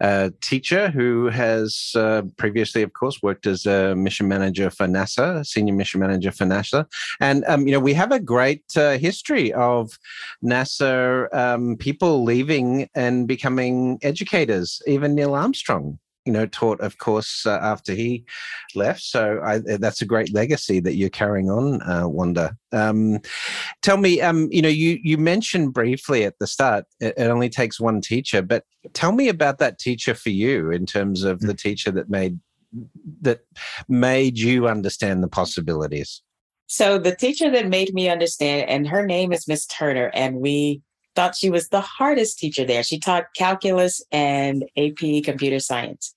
a 0.00 0.32
teacher 0.40 0.88
who 0.88 1.26
has 1.30 1.90
uh, 1.96 2.22
previously, 2.36 2.82
of 2.82 2.92
course, 2.92 3.20
worked 3.24 3.48
as 3.48 3.66
a 3.66 3.96
mission 3.96 4.28
manager 4.28 4.70
for 4.70 4.86
NASA, 4.86 5.44
senior 5.44 5.74
mission 5.74 5.98
manager 5.98 6.30
for 6.30 6.44
NASA, 6.44 6.86
and 7.20 7.44
um, 7.48 7.66
you 7.66 7.72
know 7.72 7.80
we 7.80 7.92
have 7.94 8.12
a 8.12 8.20
great 8.20 8.62
uh, 8.76 8.96
history 8.98 9.52
of 9.52 9.98
NASA 10.44 11.26
um, 11.34 11.76
people 11.78 12.22
leaving 12.22 12.88
and 12.94 13.26
becoming 13.26 13.98
educators. 14.02 14.80
Even 14.86 15.16
Neil 15.16 15.34
Armstrong 15.34 15.98
you 16.26 16.32
know, 16.32 16.46
taught, 16.46 16.80
of 16.80 16.98
course, 16.98 17.46
uh, 17.46 17.58
after 17.62 17.94
he 17.94 18.24
left. 18.74 19.00
So 19.00 19.40
I, 19.44 19.60
that's 19.78 20.02
a 20.02 20.06
great 20.06 20.34
legacy 20.34 20.80
that 20.80 20.96
you're 20.96 21.08
carrying 21.08 21.48
on, 21.48 21.80
uh, 21.82 22.08
Wanda. 22.08 22.56
Um, 22.72 23.20
tell 23.82 23.96
me, 23.96 24.20
um, 24.20 24.48
you 24.50 24.60
know, 24.60 24.68
you 24.68 24.98
you 25.02 25.16
mentioned 25.16 25.72
briefly 25.72 26.24
at 26.24 26.38
the 26.38 26.46
start 26.46 26.84
it, 27.00 27.14
it, 27.16 27.28
only 27.28 27.48
takes 27.48 27.80
one 27.80 28.00
teacher, 28.00 28.42
but 28.42 28.64
tell 28.92 29.12
me 29.12 29.28
about 29.28 29.58
that 29.58 29.78
teacher 29.78 30.14
for 30.14 30.30
you 30.30 30.70
in 30.70 30.84
terms 30.84 31.22
of 31.22 31.40
the 31.40 31.54
mm. 31.54 31.58
teacher 31.58 31.90
that 31.92 32.10
made 32.10 32.38
that 33.22 33.40
made 33.88 34.36
you 34.36 34.66
understand 34.66 35.22
the 35.22 35.28
possibilities. 35.28 36.22
So 36.66 36.98
the 36.98 37.14
teacher 37.14 37.48
that 37.50 37.68
made 37.68 37.94
me 37.94 38.08
understand, 38.08 38.68
and 38.68 38.88
her 38.88 39.06
name 39.06 39.32
is 39.32 39.46
Miss 39.46 39.66
Turner, 39.66 40.10
and 40.12 40.40
we 40.40 40.82
thought 41.16 41.34
she 41.34 41.50
was 41.50 41.68
the 41.68 41.80
hardest 41.80 42.38
teacher 42.38 42.64
there. 42.64 42.82
She 42.82 43.00
taught 43.00 43.34
calculus 43.34 44.04
and 44.12 44.64
AP 44.76 45.24
computer 45.24 45.58
science 45.58 46.14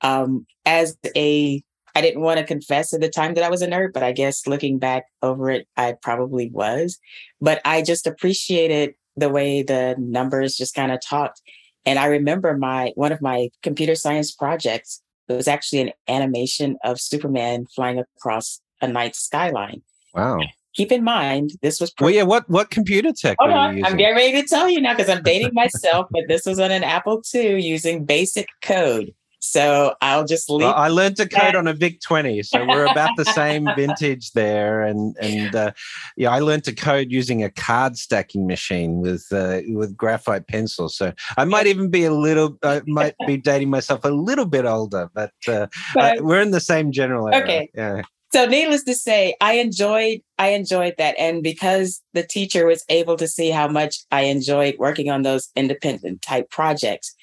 um, 0.00 0.46
as 0.64 0.96
a 1.16 1.62
I 1.94 2.02
didn't 2.02 2.20
want 2.20 2.38
to 2.38 2.44
confess 2.44 2.92
at 2.92 3.00
the 3.00 3.08
time 3.08 3.34
that 3.34 3.44
I 3.44 3.48
was 3.48 3.62
a 3.62 3.66
nerd, 3.66 3.94
but 3.94 4.02
I 4.02 4.12
guess 4.12 4.46
looking 4.46 4.78
back 4.78 5.06
over 5.22 5.50
it, 5.50 5.66
I 5.78 5.94
probably 6.02 6.50
was. 6.50 6.98
But 7.40 7.62
I 7.64 7.80
just 7.80 8.06
appreciated 8.06 8.94
the 9.16 9.30
way 9.30 9.62
the 9.62 9.96
numbers 9.98 10.56
just 10.56 10.74
kind 10.74 10.92
of 10.92 11.00
talked. 11.00 11.40
And 11.86 11.98
I 11.98 12.06
remember 12.06 12.56
my 12.56 12.92
one 12.96 13.12
of 13.12 13.22
my 13.22 13.48
computer 13.62 13.94
science 13.94 14.32
projects 14.32 15.02
it 15.28 15.32
was 15.32 15.48
actually 15.48 15.80
an 15.80 15.92
animation 16.08 16.76
of 16.84 17.00
Superman 17.00 17.66
flying 17.74 17.98
across 17.98 18.60
a 18.80 18.86
night 18.86 19.16
skyline. 19.16 19.82
Wow. 20.14 20.38
Keep 20.76 20.92
in 20.92 21.02
mind, 21.04 21.52
this 21.62 21.80
was. 21.80 21.90
Pre- 21.90 22.04
well, 22.04 22.14
yeah. 22.14 22.22
What 22.22 22.48
what 22.50 22.70
computer 22.70 23.10
tech? 23.12 23.36
Hold 23.40 23.52
on, 23.52 23.84
I'm 23.84 23.96
getting 23.96 24.14
ready 24.14 24.42
to 24.42 24.46
tell 24.46 24.68
you 24.68 24.80
now 24.80 24.92
because 24.94 25.08
I'm 25.08 25.22
dating 25.22 25.54
myself. 25.54 26.06
but 26.10 26.24
this 26.28 26.44
was 26.44 26.60
on 26.60 26.70
an 26.70 26.84
Apple 26.84 27.22
II 27.34 27.60
using 27.62 28.04
BASIC 28.04 28.46
code. 28.62 29.14
So 29.38 29.94
I'll 30.00 30.24
just 30.24 30.50
leave. 30.50 30.62
Well, 30.62 30.74
I 30.74 30.88
learned 30.88 31.16
to 31.18 31.28
code 31.28 31.54
on 31.54 31.68
a 31.68 31.72
VIC 31.72 32.00
20, 32.00 32.42
so 32.42 32.66
we're 32.66 32.86
about 32.86 33.10
the 33.16 33.24
same 33.26 33.68
vintage 33.76 34.32
there. 34.32 34.82
And 34.82 35.16
and 35.20 35.54
uh, 35.54 35.72
yeah, 36.16 36.30
I 36.30 36.40
learned 36.40 36.64
to 36.64 36.74
code 36.74 37.12
using 37.12 37.44
a 37.44 37.50
card 37.50 37.96
stacking 37.96 38.46
machine 38.46 38.98
with 39.00 39.24
uh, 39.32 39.60
with 39.68 39.96
graphite 39.96 40.48
pencils. 40.48 40.96
So 40.96 41.12
I 41.36 41.44
might 41.44 41.66
even 41.68 41.90
be 41.90 42.04
a 42.04 42.12
little, 42.12 42.58
I 42.62 42.82
might 42.86 43.14
be 43.26 43.36
dating 43.36 43.70
myself 43.70 44.04
a 44.04 44.10
little 44.10 44.46
bit 44.46 44.64
older, 44.66 45.10
but, 45.14 45.32
uh, 45.46 45.68
but 45.94 46.22
we're 46.22 46.40
in 46.40 46.50
the 46.50 46.60
same 46.60 46.90
general 46.90 47.28
area. 47.28 47.42
Okay. 47.44 47.70
Yeah. 47.74 48.02
So 48.32 48.44
needless 48.44 48.84
to 48.84 48.94
say, 48.94 49.34
I 49.40 49.54
enjoyed 49.54 50.20
I 50.38 50.48
enjoyed 50.48 50.94
that, 50.98 51.14
and 51.18 51.42
because 51.42 52.02
the 52.12 52.22
teacher 52.22 52.66
was 52.66 52.84
able 52.88 53.16
to 53.16 53.28
see 53.28 53.50
how 53.50 53.68
much 53.68 54.04
I 54.10 54.22
enjoyed 54.22 54.76
working 54.78 55.10
on 55.10 55.22
those 55.22 55.48
independent 55.56 56.22
type 56.22 56.50
projects 56.50 57.14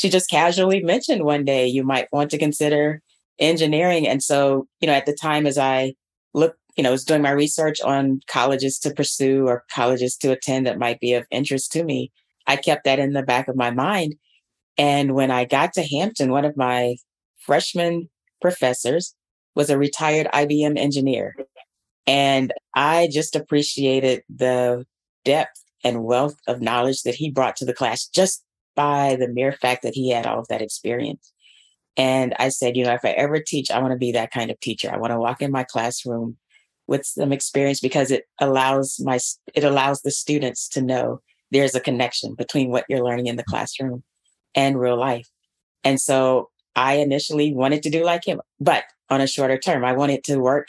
she 0.00 0.08
just 0.08 0.30
casually 0.30 0.82
mentioned 0.82 1.24
one 1.24 1.44
day 1.44 1.66
you 1.66 1.84
might 1.84 2.08
want 2.10 2.30
to 2.30 2.38
consider 2.38 3.02
engineering. 3.38 4.08
And 4.08 4.22
so, 4.22 4.66
you 4.80 4.86
know, 4.86 4.94
at 4.94 5.04
the 5.04 5.12
time 5.12 5.46
as 5.46 5.58
I 5.58 5.92
looked, 6.32 6.58
you 6.74 6.82
know, 6.82 6.92
was 6.92 7.04
doing 7.04 7.20
my 7.20 7.32
research 7.32 7.82
on 7.82 8.20
colleges 8.26 8.78
to 8.78 8.94
pursue 8.94 9.46
or 9.46 9.64
colleges 9.70 10.16
to 10.18 10.32
attend 10.32 10.66
that 10.66 10.78
might 10.78 11.00
be 11.00 11.12
of 11.12 11.26
interest 11.30 11.70
to 11.72 11.84
me, 11.84 12.10
I 12.46 12.56
kept 12.56 12.84
that 12.84 12.98
in 12.98 13.12
the 13.12 13.22
back 13.22 13.46
of 13.46 13.56
my 13.56 13.70
mind. 13.70 14.14
And 14.78 15.14
when 15.14 15.30
I 15.30 15.44
got 15.44 15.74
to 15.74 15.82
Hampton, 15.82 16.30
one 16.30 16.46
of 16.46 16.56
my 16.56 16.96
freshman 17.44 18.08
professors 18.40 19.14
was 19.54 19.70
a 19.70 19.78
retired 19.78 20.28
IBM 20.32 20.78
engineer. 20.78 21.34
And 22.06 22.52
I 22.74 23.08
just 23.12 23.36
appreciated 23.36 24.22
the 24.28 24.86
depth 25.24 25.62
and 25.84 26.04
wealth 26.04 26.36
of 26.46 26.60
knowledge 26.60 27.02
that 27.02 27.14
he 27.14 27.30
brought 27.30 27.56
to 27.56 27.64
the 27.64 27.74
class 27.74 28.06
just 28.06 28.44
by 28.74 29.16
the 29.16 29.28
mere 29.28 29.52
fact 29.52 29.82
that 29.82 29.94
he 29.94 30.10
had 30.10 30.26
all 30.26 30.38
of 30.38 30.48
that 30.48 30.62
experience. 30.62 31.32
And 31.96 32.34
I 32.38 32.48
said, 32.48 32.76
you 32.76 32.84
know, 32.84 32.94
if 32.94 33.04
I 33.04 33.10
ever 33.10 33.40
teach, 33.40 33.70
I 33.70 33.80
want 33.80 33.92
to 33.92 33.98
be 33.98 34.12
that 34.12 34.30
kind 34.30 34.50
of 34.50 34.58
teacher. 34.60 34.90
I 34.92 34.98
want 34.98 35.12
to 35.12 35.18
walk 35.18 35.42
in 35.42 35.50
my 35.50 35.64
classroom 35.64 36.36
with 36.86 37.04
some 37.04 37.32
experience 37.32 37.80
because 37.80 38.10
it 38.10 38.24
allows 38.40 38.98
my 39.00 39.18
it 39.54 39.64
allows 39.64 40.02
the 40.02 40.10
students 40.10 40.68
to 40.70 40.82
know 40.82 41.20
there's 41.50 41.74
a 41.74 41.80
connection 41.80 42.34
between 42.34 42.70
what 42.70 42.84
you're 42.88 43.04
learning 43.04 43.26
in 43.26 43.36
the 43.36 43.44
classroom 43.44 44.02
and 44.54 44.80
real 44.80 44.96
life. 44.96 45.28
And 45.84 46.00
so 46.00 46.50
I 46.76 46.94
initially 46.94 47.52
wanted 47.52 47.82
to 47.84 47.90
do 47.90 48.04
like 48.04 48.24
him, 48.24 48.40
but 48.60 48.84
on 49.10 49.20
a 49.20 49.26
shorter 49.26 49.58
term, 49.58 49.84
I 49.84 49.92
wanted 49.92 50.24
to 50.24 50.38
work 50.38 50.68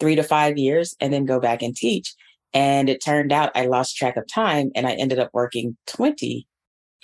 three 0.00 0.16
to 0.16 0.22
five 0.22 0.58
years 0.58 0.94
and 1.00 1.12
then 1.12 1.24
go 1.24 1.40
back 1.40 1.62
and 1.62 1.74
teach. 1.74 2.14
And 2.52 2.88
it 2.88 3.02
turned 3.02 3.32
out 3.32 3.52
I 3.54 3.66
lost 3.66 3.96
track 3.96 4.16
of 4.16 4.26
time 4.26 4.70
and 4.74 4.86
I 4.86 4.92
ended 4.92 5.18
up 5.18 5.30
working 5.32 5.76
20 5.86 6.46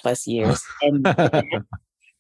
plus 0.01 0.27
years. 0.27 0.63
and 0.83 1.07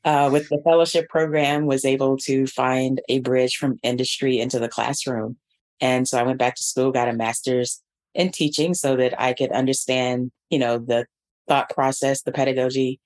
uh, 0.05 0.31
with 0.33 0.49
the 0.49 0.61
fellowship 0.65 1.09
program, 1.09 1.67
was 1.67 1.85
able 1.85 2.17
to 2.19 2.47
find 2.47 3.01
a 3.09 3.21
bridge 3.21 3.57
from 3.57 3.79
industry 3.83 4.39
into 4.39 4.59
the 4.59 4.69
classroom. 4.69 5.37
And 5.81 6.07
so 6.07 6.19
I 6.19 6.23
went 6.23 6.39
back 6.39 6.55
to 6.57 6.63
school, 6.63 6.93
got 6.93 7.09
a 7.09 7.13
master's 7.13 7.83
in 8.15 8.31
teaching 8.31 8.75
so 8.75 8.97
that 8.97 9.21
I 9.21 9.33
could 9.33 9.51
understand, 9.53 10.31
you 10.51 10.59
know, 10.59 10.79
the 10.79 11.07
thought 11.49 11.71
process, 11.71 12.23
the 12.23 12.33
pedagogy, 12.33 13.01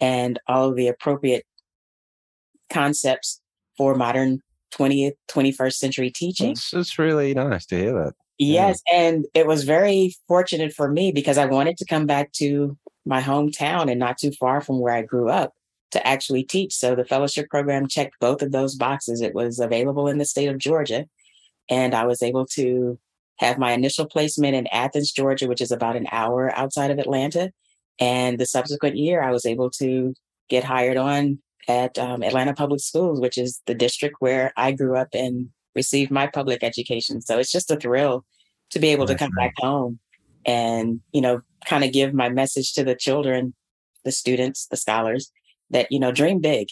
and 0.00 0.38
all 0.46 0.68
of 0.68 0.76
the 0.76 0.88
appropriate 0.88 1.44
concepts 2.70 3.40
for 3.76 3.94
modern 3.94 4.40
20th, 4.76 5.12
21st 5.30 5.74
century 5.74 6.10
teaching. 6.10 6.52
It's, 6.52 6.72
it's 6.72 6.98
really 6.98 7.34
nice 7.34 7.66
to 7.66 7.76
hear 7.76 7.92
that. 8.04 8.14
Yes. 8.38 8.80
Yeah. 8.90 9.00
And 9.00 9.26
it 9.34 9.46
was 9.46 9.64
very 9.64 10.14
fortunate 10.26 10.72
for 10.72 10.90
me 10.90 11.12
because 11.12 11.38
I 11.38 11.46
wanted 11.46 11.76
to 11.78 11.84
come 11.84 12.06
back 12.06 12.32
to 12.32 12.76
my 13.04 13.20
hometown 13.20 13.90
and 13.90 14.00
not 14.00 14.18
too 14.18 14.32
far 14.32 14.60
from 14.60 14.80
where 14.80 14.94
I 14.94 15.02
grew 15.02 15.28
up 15.28 15.52
to 15.92 16.06
actually 16.06 16.42
teach. 16.42 16.74
So 16.74 16.94
the 16.94 17.04
fellowship 17.04 17.50
program 17.50 17.86
checked 17.86 18.16
both 18.20 18.42
of 18.42 18.52
those 18.52 18.74
boxes. 18.74 19.20
It 19.20 19.34
was 19.34 19.58
available 19.58 20.08
in 20.08 20.18
the 20.18 20.24
state 20.24 20.48
of 20.48 20.58
Georgia. 20.58 21.06
And 21.68 21.94
I 21.94 22.04
was 22.04 22.22
able 22.22 22.46
to 22.54 22.98
have 23.38 23.58
my 23.58 23.72
initial 23.72 24.06
placement 24.06 24.54
in 24.54 24.66
Athens, 24.68 25.12
Georgia, 25.12 25.46
which 25.46 25.60
is 25.60 25.70
about 25.70 25.96
an 25.96 26.06
hour 26.10 26.50
outside 26.56 26.90
of 26.90 26.98
Atlanta. 26.98 27.52
And 28.00 28.38
the 28.38 28.46
subsequent 28.46 28.96
year, 28.96 29.22
I 29.22 29.30
was 29.30 29.44
able 29.44 29.70
to 29.72 30.14
get 30.48 30.64
hired 30.64 30.96
on 30.96 31.38
at 31.68 31.98
um, 31.98 32.22
Atlanta 32.22 32.54
Public 32.54 32.80
Schools, 32.80 33.20
which 33.20 33.38
is 33.38 33.60
the 33.66 33.74
district 33.74 34.16
where 34.18 34.52
I 34.56 34.72
grew 34.72 34.96
up 34.96 35.08
and 35.12 35.48
received 35.74 36.10
my 36.10 36.26
public 36.26 36.62
education. 36.62 37.20
So 37.20 37.38
it's 37.38 37.52
just 37.52 37.70
a 37.70 37.76
thrill 37.76 38.24
to 38.70 38.78
be 38.78 38.88
able 38.88 39.06
That's 39.06 39.20
to 39.20 39.26
come 39.26 39.34
back 39.36 39.52
home 39.58 39.98
and, 40.44 41.00
you 41.12 41.20
know, 41.20 41.42
kind 41.64 41.84
of 41.84 41.92
give 41.92 42.12
my 42.12 42.28
message 42.28 42.72
to 42.74 42.84
the 42.84 42.94
children, 42.94 43.54
the 44.04 44.12
students, 44.12 44.66
the 44.66 44.76
scholars 44.76 45.30
that, 45.70 45.86
you 45.90 46.00
know, 46.00 46.12
dream 46.12 46.40
big. 46.40 46.68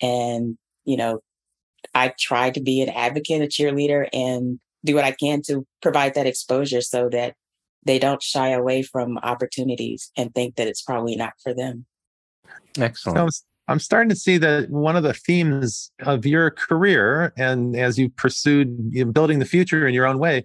And, 0.00 0.56
you 0.84 0.96
know, 0.96 1.20
I 1.94 2.14
try 2.18 2.50
to 2.50 2.60
be 2.60 2.80
an 2.80 2.88
advocate, 2.88 3.42
a 3.42 3.46
cheerleader, 3.46 4.08
and 4.12 4.58
do 4.84 4.94
what 4.94 5.04
I 5.04 5.12
can 5.12 5.42
to 5.42 5.66
provide 5.80 6.14
that 6.14 6.26
exposure 6.26 6.80
so 6.80 7.08
that 7.10 7.34
they 7.84 7.98
don't 7.98 8.22
shy 8.22 8.48
away 8.50 8.82
from 8.82 9.18
opportunities 9.18 10.10
and 10.16 10.34
think 10.34 10.56
that 10.56 10.68
it's 10.68 10.82
probably 10.82 11.16
not 11.16 11.34
for 11.42 11.52
them. 11.52 11.84
Excellent. 12.78 13.32
So 13.32 13.42
I'm 13.72 13.80
starting 13.80 14.10
to 14.10 14.16
see 14.16 14.36
that 14.36 14.68
one 14.68 14.96
of 14.96 15.02
the 15.02 15.14
themes 15.14 15.90
of 16.00 16.26
your 16.26 16.50
career, 16.50 17.32
and 17.38 17.74
as 17.74 17.98
you 17.98 18.10
pursued 18.10 19.14
building 19.14 19.38
the 19.38 19.46
future 19.46 19.88
in 19.88 19.94
your 19.94 20.06
own 20.06 20.18
way, 20.18 20.44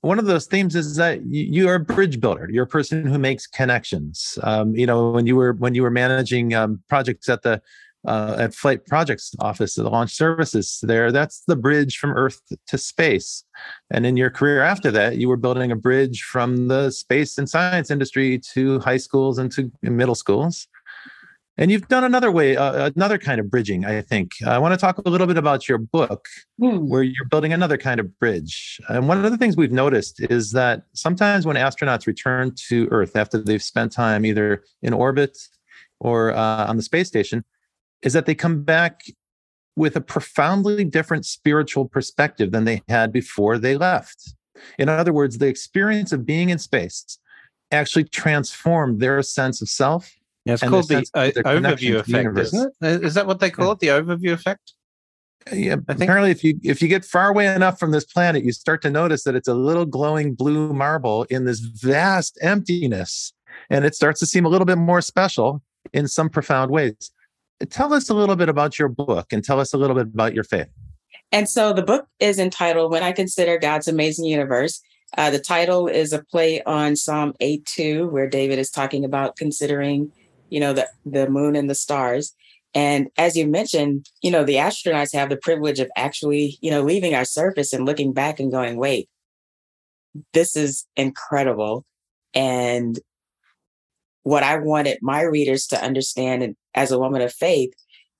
one 0.00 0.18
of 0.18 0.26
those 0.26 0.46
themes 0.46 0.74
is 0.74 0.96
that 0.96 1.24
you 1.24 1.68
are 1.68 1.76
a 1.76 1.80
bridge 1.80 2.20
builder. 2.20 2.48
You're 2.50 2.64
a 2.64 2.66
person 2.66 3.06
who 3.06 3.16
makes 3.16 3.46
connections. 3.46 4.40
Um, 4.42 4.74
you 4.74 4.86
know, 4.86 5.12
when 5.12 5.24
you 5.24 5.36
were 5.36 5.52
when 5.52 5.76
you 5.76 5.82
were 5.82 5.90
managing 5.90 6.52
um, 6.52 6.82
projects 6.88 7.28
at 7.28 7.42
the 7.42 7.62
uh, 8.08 8.36
at 8.40 8.54
Flight 8.54 8.84
Projects 8.86 9.36
Office, 9.38 9.78
of 9.78 9.84
the 9.84 9.90
launch 9.90 10.12
services 10.12 10.80
there, 10.82 11.12
that's 11.12 11.44
the 11.46 11.56
bridge 11.56 11.96
from 11.96 12.10
Earth 12.10 12.40
to 12.66 12.76
space. 12.76 13.44
And 13.92 14.04
in 14.04 14.16
your 14.16 14.30
career 14.30 14.62
after 14.62 14.90
that, 14.90 15.16
you 15.18 15.28
were 15.28 15.36
building 15.36 15.70
a 15.70 15.76
bridge 15.76 16.22
from 16.22 16.66
the 16.66 16.90
space 16.90 17.38
and 17.38 17.48
science 17.48 17.88
industry 17.88 18.40
to 18.52 18.80
high 18.80 18.96
schools 18.96 19.38
and 19.38 19.52
to 19.52 19.70
middle 19.80 20.16
schools. 20.16 20.66
And 21.56 21.70
you've 21.70 21.86
done 21.86 22.02
another 22.02 22.32
way, 22.32 22.56
uh, 22.56 22.90
another 22.96 23.16
kind 23.16 23.38
of 23.38 23.48
bridging, 23.48 23.84
I 23.84 24.02
think. 24.02 24.32
I 24.44 24.58
want 24.58 24.74
to 24.74 24.76
talk 24.76 24.98
a 24.98 25.08
little 25.08 25.28
bit 25.28 25.36
about 25.36 25.68
your 25.68 25.78
book, 25.78 26.26
hmm. 26.58 26.88
where 26.88 27.04
you're 27.04 27.28
building 27.30 27.52
another 27.52 27.78
kind 27.78 28.00
of 28.00 28.18
bridge. 28.18 28.80
And 28.88 29.06
one 29.06 29.24
of 29.24 29.30
the 29.30 29.38
things 29.38 29.56
we've 29.56 29.70
noticed 29.70 30.20
is 30.20 30.50
that 30.52 30.82
sometimes 30.94 31.46
when 31.46 31.56
astronauts 31.56 32.06
return 32.08 32.54
to 32.68 32.88
Earth 32.90 33.14
after 33.14 33.38
they've 33.38 33.62
spent 33.62 33.92
time 33.92 34.26
either 34.26 34.64
in 34.82 34.92
orbit 34.92 35.38
or 36.00 36.32
uh, 36.32 36.66
on 36.66 36.76
the 36.76 36.82
space 36.82 37.06
station, 37.06 37.44
is 38.02 38.12
that 38.14 38.26
they 38.26 38.34
come 38.34 38.64
back 38.64 39.02
with 39.76 39.96
a 39.96 40.00
profoundly 40.00 40.84
different 40.84 41.24
spiritual 41.24 41.86
perspective 41.86 42.50
than 42.50 42.64
they 42.64 42.82
had 42.88 43.12
before 43.12 43.58
they 43.58 43.76
left. 43.76 44.34
In 44.78 44.88
other 44.88 45.12
words, 45.12 45.38
the 45.38 45.46
experience 45.46 46.12
of 46.12 46.26
being 46.26 46.50
in 46.50 46.58
space 46.58 47.18
actually 47.70 48.04
transformed 48.04 49.00
their 49.00 49.22
sense 49.22 49.62
of 49.62 49.68
self 49.68 50.14
yeah, 50.44 50.54
it's 50.54 50.62
called 50.62 50.88
the 50.88 51.06
uh, 51.14 51.30
overview 51.46 51.98
effect, 52.00 52.38
isn't 52.38 52.74
it? 52.82 53.04
Is 53.04 53.14
that 53.14 53.26
what 53.26 53.40
they 53.40 53.50
call 53.50 53.66
yeah. 53.66 53.72
it? 53.72 53.80
The 53.80 53.86
overview 53.88 54.32
effect? 54.32 54.74
Yeah, 55.52 55.76
I 55.88 55.94
think 55.94 56.08
apparently 56.08 56.30
if 56.30 56.42
you 56.42 56.58
if 56.62 56.80
you 56.80 56.88
get 56.88 57.04
far 57.04 57.28
away 57.28 57.46
enough 57.46 57.78
from 57.78 57.90
this 57.90 58.04
planet, 58.04 58.44
you 58.44 58.52
start 58.52 58.80
to 58.82 58.90
notice 58.90 59.24
that 59.24 59.34
it's 59.34 59.48
a 59.48 59.54
little 59.54 59.84
glowing 59.84 60.34
blue 60.34 60.72
marble 60.72 61.24
in 61.24 61.44
this 61.44 61.60
vast 61.60 62.38
emptiness. 62.40 63.32
And 63.70 63.84
it 63.84 63.94
starts 63.94 64.20
to 64.20 64.26
seem 64.26 64.44
a 64.44 64.48
little 64.48 64.64
bit 64.64 64.78
more 64.78 65.00
special 65.00 65.62
in 65.92 66.08
some 66.08 66.28
profound 66.28 66.70
ways. 66.70 67.10
Tell 67.70 67.92
us 67.92 68.10
a 68.10 68.14
little 68.14 68.36
bit 68.36 68.48
about 68.48 68.78
your 68.78 68.88
book 68.88 69.32
and 69.32 69.44
tell 69.44 69.60
us 69.60 69.72
a 69.72 69.78
little 69.78 69.94
bit 69.94 70.06
about 70.06 70.34
your 70.34 70.44
faith. 70.44 70.68
And 71.30 71.48
so 71.48 71.72
the 71.72 71.82
book 71.82 72.06
is 72.20 72.38
entitled 72.38 72.90
When 72.90 73.02
I 73.02 73.12
Consider 73.12 73.58
God's 73.58 73.88
Amazing 73.88 74.26
Universe. 74.26 74.80
Uh, 75.16 75.30
the 75.30 75.38
title 75.38 75.86
is 75.86 76.12
a 76.12 76.24
play 76.24 76.62
on 76.64 76.96
Psalm 76.96 77.34
8 77.40 77.64
2, 77.64 78.08
where 78.08 78.28
David 78.28 78.58
is 78.58 78.70
talking 78.70 79.04
about 79.04 79.36
considering 79.36 80.10
you 80.50 80.60
know, 80.60 80.72
the, 80.72 80.88
the 81.04 81.28
moon 81.28 81.56
and 81.56 81.68
the 81.68 81.74
stars. 81.74 82.34
And 82.74 83.08
as 83.16 83.36
you 83.36 83.46
mentioned, 83.46 84.08
you 84.22 84.30
know, 84.30 84.44
the 84.44 84.56
astronauts 84.56 85.14
have 85.14 85.28
the 85.28 85.36
privilege 85.36 85.78
of 85.78 85.90
actually, 85.96 86.58
you 86.60 86.70
know, 86.70 86.82
leaving 86.82 87.14
our 87.14 87.24
surface 87.24 87.72
and 87.72 87.86
looking 87.86 88.12
back 88.12 88.40
and 88.40 88.50
going, 88.50 88.76
wait, 88.76 89.08
this 90.32 90.56
is 90.56 90.86
incredible. 90.96 91.84
And 92.34 92.98
what 94.24 94.42
I 94.42 94.56
wanted 94.58 94.98
my 95.02 95.22
readers 95.22 95.66
to 95.68 95.82
understand 95.82 96.42
and 96.42 96.56
as 96.74 96.90
a 96.90 96.98
woman 96.98 97.22
of 97.22 97.32
faith 97.32 97.72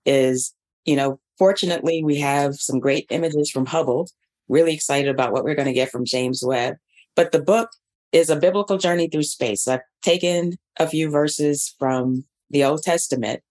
is, 0.07 0.55
you 0.85 0.95
know, 0.95 1.19
fortunately, 1.39 2.05
we 2.05 2.17
have 2.21 2.55
some 2.55 2.79
great 2.79 3.07
images 3.11 3.51
from 3.51 3.67
Hubble, 3.67 4.09
really 4.49 4.75
excited 4.75 5.09
about 5.09 5.33
what 5.33 5.45
we're 5.45 5.57
going 5.57 5.67
to 5.67 5.73
get 5.73 5.91
from 5.91 6.05
James 6.05 6.43
Webb. 6.45 6.77
But 7.17 7.33
the 7.33 7.43
book 7.43 7.71
is 8.13 8.31
a 8.31 8.37
biblical 8.37 8.79
journey 8.79 9.09
through 9.09 9.25
space. 9.25 9.67
I've 9.67 9.81
taken 10.03 10.53
a 10.79 10.87
few 10.87 11.11
verses 11.11 11.75
from 11.79 12.25
the 12.51 12.65
Old 12.65 12.83
Testament 12.83 13.43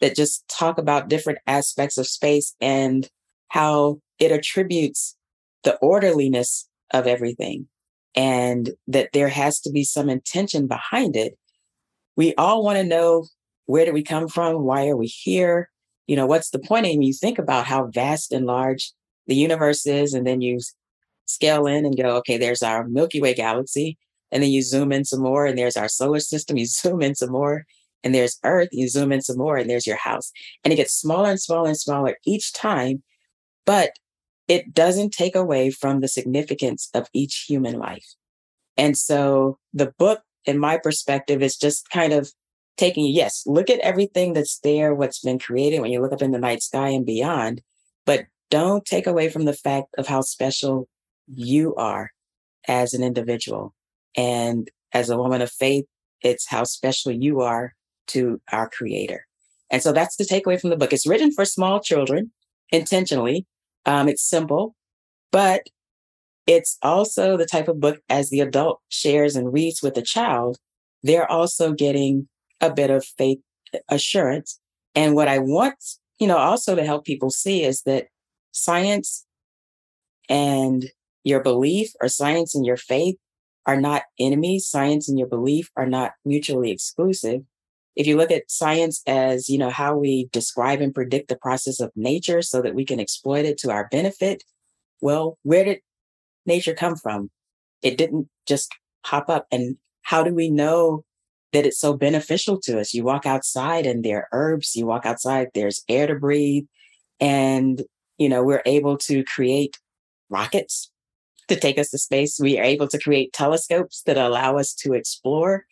that 0.00 0.16
just 0.16 0.46
talk 0.48 0.78
about 0.78 1.08
different 1.08 1.38
aspects 1.46 1.96
of 1.96 2.06
space 2.06 2.54
and 2.60 3.08
how 3.48 4.00
it 4.18 4.32
attributes 4.32 5.16
the 5.64 5.76
orderliness 5.76 6.68
of 6.92 7.06
everything 7.06 7.66
and 8.14 8.70
that 8.86 9.10
there 9.12 9.28
has 9.28 9.60
to 9.60 9.70
be 9.70 9.84
some 9.84 10.08
intention 10.08 10.66
behind 10.66 11.16
it. 11.16 11.38
We 12.16 12.34
all 12.34 12.64
want 12.64 12.78
to 12.78 12.84
know 12.84 13.26
where 13.66 13.84
do 13.84 13.92
we 13.92 14.02
come 14.02 14.28
from? 14.28 14.64
Why 14.64 14.88
are 14.88 14.96
we 14.96 15.06
here? 15.06 15.70
You 16.06 16.16
know, 16.16 16.26
what's 16.26 16.50
the 16.50 16.58
point? 16.58 16.86
And 16.86 17.04
you 17.04 17.12
think 17.12 17.38
about 17.38 17.66
how 17.66 17.86
vast 17.86 18.32
and 18.32 18.44
large 18.44 18.92
the 19.26 19.36
universe 19.36 19.86
is, 19.86 20.14
and 20.14 20.26
then 20.26 20.40
you 20.40 20.58
scale 21.26 21.66
in 21.66 21.86
and 21.86 21.96
go, 21.96 22.16
okay, 22.16 22.36
there's 22.36 22.62
our 22.62 22.86
Milky 22.88 23.20
Way 23.20 23.34
galaxy. 23.34 23.96
And 24.32 24.42
then 24.42 24.50
you 24.50 24.62
zoom 24.62 24.90
in 24.90 25.04
some 25.04 25.20
more, 25.20 25.46
and 25.46 25.56
there's 25.56 25.76
our 25.76 25.88
solar 25.88 26.20
system. 26.20 26.56
You 26.56 26.66
zoom 26.66 27.02
in 27.02 27.14
some 27.14 27.30
more, 27.30 27.66
and 28.02 28.14
there's 28.14 28.38
Earth. 28.44 28.70
You 28.72 28.88
zoom 28.88 29.12
in 29.12 29.20
some 29.20 29.38
more, 29.38 29.56
and 29.56 29.70
there's 29.70 29.86
your 29.86 29.96
house. 29.96 30.32
And 30.64 30.72
it 30.72 30.76
gets 30.76 30.94
smaller 30.94 31.30
and 31.30 31.40
smaller 31.40 31.68
and 31.68 31.78
smaller 31.78 32.16
each 32.26 32.52
time, 32.52 33.02
but 33.66 33.92
it 34.48 34.74
doesn't 34.74 35.12
take 35.12 35.36
away 35.36 35.70
from 35.70 36.00
the 36.00 36.08
significance 36.08 36.88
of 36.94 37.08
each 37.12 37.44
human 37.48 37.78
life. 37.78 38.06
And 38.76 38.96
so 38.96 39.58
the 39.72 39.92
book, 39.98 40.22
in 40.44 40.58
my 40.58 40.78
perspective, 40.78 41.42
is 41.42 41.56
just 41.56 41.88
kind 41.90 42.12
of 42.12 42.32
taking, 42.76 43.06
yes, 43.06 43.44
look 43.46 43.70
at 43.70 43.78
everything 43.80 44.32
that's 44.32 44.58
there, 44.60 44.94
what's 44.94 45.20
been 45.20 45.38
created 45.38 45.80
when 45.80 45.92
you 45.92 46.00
look 46.00 46.12
up 46.12 46.22
in 46.22 46.32
the 46.32 46.38
night 46.38 46.62
sky 46.62 46.88
and 46.88 47.06
beyond, 47.06 47.62
but 48.06 48.24
don't 48.50 48.84
take 48.84 49.06
away 49.06 49.28
from 49.28 49.44
the 49.44 49.52
fact 49.52 49.88
of 49.98 50.06
how 50.06 50.20
special 50.20 50.88
you 51.26 51.74
are 51.76 52.10
as 52.66 52.94
an 52.94 53.02
individual 53.02 53.74
and 54.16 54.70
as 54.92 55.10
a 55.10 55.16
woman 55.16 55.42
of 55.42 55.50
faith, 55.50 55.84
it's 56.22 56.48
how 56.48 56.64
special 56.64 57.12
you 57.12 57.40
are 57.40 57.74
to 58.08 58.40
our 58.50 58.68
creator. 58.68 59.26
And 59.70 59.82
so 59.82 59.92
that's 59.92 60.16
the 60.16 60.24
takeaway 60.24 60.60
from 60.60 60.70
the 60.70 60.76
book. 60.76 60.92
It's 60.92 61.06
written 61.06 61.32
for 61.32 61.44
small 61.44 61.80
children 61.80 62.30
intentionally. 62.70 63.46
Um, 63.86 64.08
it's 64.08 64.22
simple, 64.22 64.74
but 65.30 65.62
it's 66.46 66.76
also 66.82 67.36
the 67.36 67.46
type 67.46 67.68
of 67.68 67.80
book 67.80 68.00
as 68.08 68.30
the 68.30 68.40
adult 68.40 68.80
shares 68.88 69.36
and 69.36 69.52
reads 69.52 69.82
with 69.82 69.94
the 69.94 70.02
child, 70.02 70.58
they're 71.02 71.30
also 71.30 71.72
getting 71.72 72.28
a 72.60 72.72
bit 72.72 72.90
of 72.90 73.04
faith 73.04 73.38
assurance. 73.88 74.60
And 74.94 75.14
what 75.14 75.28
I 75.28 75.38
want, 75.38 75.76
you 76.18 76.26
know, 76.26 76.36
also 76.36 76.74
to 76.74 76.84
help 76.84 77.04
people 77.04 77.30
see 77.30 77.64
is 77.64 77.82
that 77.82 78.06
science 78.52 79.24
and 80.28 80.86
your 81.24 81.40
belief 81.40 81.92
or 82.00 82.08
science 82.08 82.54
and 82.54 82.66
your 82.66 82.76
faith 82.76 83.16
are 83.66 83.80
not 83.80 84.02
enemies. 84.18 84.68
Science 84.68 85.08
and 85.08 85.18
your 85.18 85.28
belief 85.28 85.70
are 85.76 85.86
not 85.86 86.12
mutually 86.24 86.70
exclusive. 86.70 87.42
If 87.94 88.06
you 88.06 88.16
look 88.16 88.30
at 88.30 88.50
science 88.50 89.02
as, 89.06 89.48
you 89.48 89.58
know, 89.58 89.70
how 89.70 89.96
we 89.96 90.28
describe 90.32 90.80
and 90.80 90.94
predict 90.94 91.28
the 91.28 91.36
process 91.36 91.78
of 91.80 91.92
nature 91.94 92.40
so 92.42 92.62
that 92.62 92.74
we 92.74 92.84
can 92.84 92.98
exploit 92.98 93.44
it 93.44 93.58
to 93.58 93.70
our 93.70 93.88
benefit, 93.90 94.44
well, 95.00 95.38
where 95.42 95.64
did 95.64 95.80
nature 96.46 96.74
come 96.74 96.96
from? 96.96 97.30
It 97.82 97.98
didn't 97.98 98.28
just 98.46 98.72
pop 99.04 99.28
up. 99.28 99.46
And 99.52 99.76
how 100.02 100.22
do 100.22 100.34
we 100.34 100.50
know 100.50 101.04
that 101.52 101.66
it's 101.66 101.78
so 101.78 101.92
beneficial 101.94 102.58
to 102.60 102.80
us? 102.80 102.94
You 102.94 103.04
walk 103.04 103.26
outside 103.26 103.84
and 103.84 104.04
there 104.04 104.18
are 104.18 104.28
herbs, 104.32 104.74
you 104.74 104.86
walk 104.86 105.04
outside, 105.04 105.48
there's 105.54 105.84
air 105.88 106.06
to 106.06 106.14
breathe. 106.14 106.64
And, 107.20 107.82
you 108.16 108.28
know, 108.28 108.42
we're 108.42 108.62
able 108.64 108.96
to 108.98 109.22
create 109.24 109.78
rockets 110.30 110.91
to 111.48 111.56
take 111.56 111.78
us 111.78 111.90
to 111.90 111.98
space. 111.98 112.38
We 112.40 112.58
are 112.58 112.64
able 112.64 112.88
to 112.88 112.98
create 112.98 113.32
telescopes 113.32 114.02
that 114.06 114.16
allow 114.16 114.56
us 114.56 114.74
to 114.74 114.94
explore. 114.94 115.64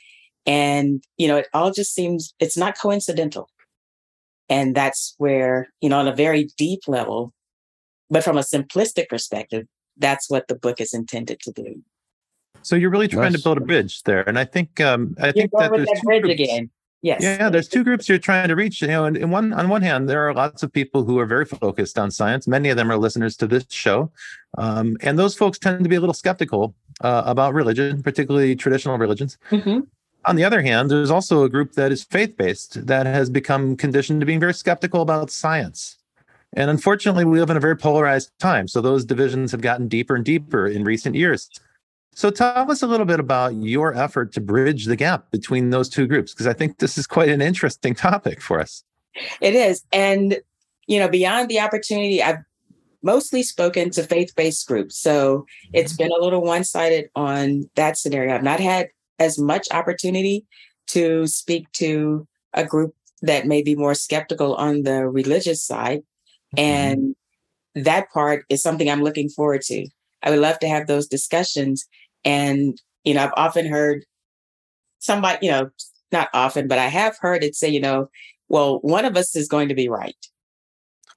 And, 0.46 1.04
you 1.16 1.28
know, 1.28 1.36
it 1.36 1.48
all 1.52 1.70
just 1.70 1.94
seems, 1.94 2.34
it's 2.40 2.56
not 2.56 2.78
coincidental. 2.78 3.48
And 4.48 4.74
that's 4.74 5.14
where, 5.18 5.68
you 5.80 5.88
know, 5.88 5.98
on 5.98 6.08
a 6.08 6.14
very 6.14 6.48
deep 6.56 6.80
level, 6.88 7.32
but 8.08 8.24
from 8.24 8.36
a 8.36 8.42
simplistic 8.42 9.08
perspective, 9.08 9.66
that's 9.96 10.28
what 10.28 10.48
the 10.48 10.56
book 10.56 10.80
is 10.80 10.92
intended 10.92 11.40
to 11.40 11.52
do. 11.52 11.82
So 12.62 12.76
you're 12.76 12.90
really 12.90 13.08
trying 13.08 13.32
nice. 13.32 13.40
to 13.40 13.44
build 13.44 13.58
a 13.58 13.62
bridge 13.62 14.02
there, 14.02 14.28
and 14.28 14.38
I 14.38 14.44
think 14.44 14.80
um, 14.80 15.14
I 15.18 15.26
you're 15.26 15.32
think 15.32 15.50
that 15.52 15.72
there's 15.72 15.86
that 15.86 16.02
bridge 16.04 16.22
groups. 16.22 16.40
again. 16.40 16.70
Yes. 17.02 17.22
Yeah, 17.22 17.48
there's 17.48 17.68
two 17.68 17.82
groups 17.82 18.08
you're 18.08 18.18
trying 18.18 18.48
to 18.48 18.56
reach. 18.56 18.82
You 18.82 18.88
know, 18.88 19.04
and, 19.06 19.16
and 19.16 19.32
one 19.32 19.52
on 19.54 19.68
one 19.68 19.82
hand, 19.82 20.08
there 20.08 20.28
are 20.28 20.34
lots 20.34 20.62
of 20.62 20.72
people 20.72 21.04
who 21.04 21.18
are 21.18 21.26
very 21.26 21.46
focused 21.46 21.98
on 21.98 22.10
science. 22.10 22.46
Many 22.46 22.68
of 22.68 22.76
them 22.76 22.90
are 22.90 22.98
listeners 22.98 23.36
to 23.38 23.46
this 23.46 23.64
show, 23.70 24.10
um, 24.58 24.96
and 25.00 25.18
those 25.18 25.34
folks 25.34 25.58
tend 25.58 25.82
to 25.82 25.88
be 25.88 25.96
a 25.96 26.00
little 26.00 26.14
skeptical 26.14 26.74
uh, 27.00 27.22
about 27.24 27.54
religion, 27.54 28.02
particularly 28.02 28.54
traditional 28.54 28.98
religions. 28.98 29.38
Mm-hmm. 29.50 29.80
On 30.26 30.36
the 30.36 30.44
other 30.44 30.60
hand, 30.60 30.90
there's 30.90 31.10
also 31.10 31.44
a 31.44 31.48
group 31.48 31.72
that 31.72 31.90
is 31.90 32.04
faith 32.04 32.36
based 32.36 32.86
that 32.86 33.06
has 33.06 33.30
become 33.30 33.76
conditioned 33.76 34.20
to 34.20 34.26
being 34.26 34.40
very 34.40 34.52
skeptical 34.52 35.00
about 35.00 35.30
science. 35.30 35.96
And 36.52 36.68
unfortunately, 36.68 37.24
we 37.24 37.38
live 37.38 37.48
in 37.48 37.56
a 37.56 37.60
very 37.60 37.76
polarized 37.76 38.30
time. 38.38 38.68
So 38.68 38.80
those 38.80 39.04
divisions 39.04 39.52
have 39.52 39.62
gotten 39.62 39.88
deeper 39.88 40.16
and 40.16 40.24
deeper 40.24 40.66
in 40.66 40.84
recent 40.84 41.14
years. 41.14 41.48
So 42.12 42.30
tell 42.30 42.70
us 42.70 42.82
a 42.82 42.86
little 42.86 43.06
bit 43.06 43.20
about 43.20 43.54
your 43.54 43.94
effort 43.94 44.32
to 44.32 44.40
bridge 44.40 44.86
the 44.86 44.96
gap 44.96 45.30
between 45.30 45.70
those 45.70 45.88
two 45.88 46.06
groups, 46.06 46.32
because 46.32 46.46
I 46.46 46.52
think 46.52 46.78
this 46.78 46.98
is 46.98 47.06
quite 47.06 47.28
an 47.28 47.40
interesting 47.40 47.94
topic 47.94 48.40
for 48.40 48.60
us. 48.60 48.84
It 49.40 49.54
is. 49.54 49.84
And, 49.92 50.38
you 50.86 50.98
know, 50.98 51.08
beyond 51.08 51.48
the 51.48 51.60
opportunity, 51.60 52.22
I've 52.22 52.38
mostly 53.02 53.42
spoken 53.42 53.90
to 53.90 54.02
faith 54.02 54.34
based 54.36 54.66
groups. 54.66 54.98
So 54.98 55.46
it's 55.72 55.96
been 55.96 56.10
a 56.12 56.22
little 56.22 56.42
one 56.42 56.64
sided 56.64 57.08
on 57.14 57.70
that 57.76 57.96
scenario. 57.96 58.34
I've 58.34 58.42
not 58.42 58.60
had 58.60 58.88
as 59.18 59.38
much 59.38 59.68
opportunity 59.70 60.44
to 60.88 61.26
speak 61.26 61.70
to 61.72 62.26
a 62.52 62.64
group 62.64 62.94
that 63.22 63.46
may 63.46 63.62
be 63.62 63.74
more 63.76 63.94
skeptical 63.94 64.54
on 64.56 64.82
the 64.82 65.06
religious 65.08 65.62
side. 65.62 66.02
Mm-hmm. 66.56 66.58
And 66.58 67.16
that 67.74 68.10
part 68.10 68.44
is 68.48 68.62
something 68.62 68.90
I'm 68.90 69.02
looking 69.02 69.28
forward 69.28 69.62
to. 69.62 69.86
I 70.22 70.30
would 70.30 70.38
love 70.38 70.58
to 70.60 70.68
have 70.68 70.86
those 70.86 71.06
discussions. 71.06 71.86
And, 72.24 72.80
you 73.04 73.14
know, 73.14 73.24
I've 73.24 73.32
often 73.36 73.66
heard 73.66 74.04
somebody, 74.98 75.46
you 75.46 75.52
know, 75.52 75.70
not 76.12 76.28
often, 76.34 76.68
but 76.68 76.78
I 76.78 76.86
have 76.86 77.16
heard 77.20 77.44
it 77.44 77.54
say, 77.54 77.68
you 77.68 77.80
know, 77.80 78.08
well, 78.48 78.80
one 78.80 79.04
of 79.04 79.16
us 79.16 79.36
is 79.36 79.48
going 79.48 79.68
to 79.68 79.74
be 79.74 79.88
right. 79.88 80.16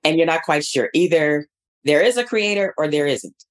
And 0.04 0.18
you're 0.18 0.28
not 0.28 0.44
quite 0.44 0.64
sure. 0.64 0.90
Either 0.94 1.48
there 1.84 2.02
is 2.02 2.18
a 2.18 2.24
creator 2.24 2.74
or 2.78 2.88
there 2.88 3.08
isn't. 3.08 3.44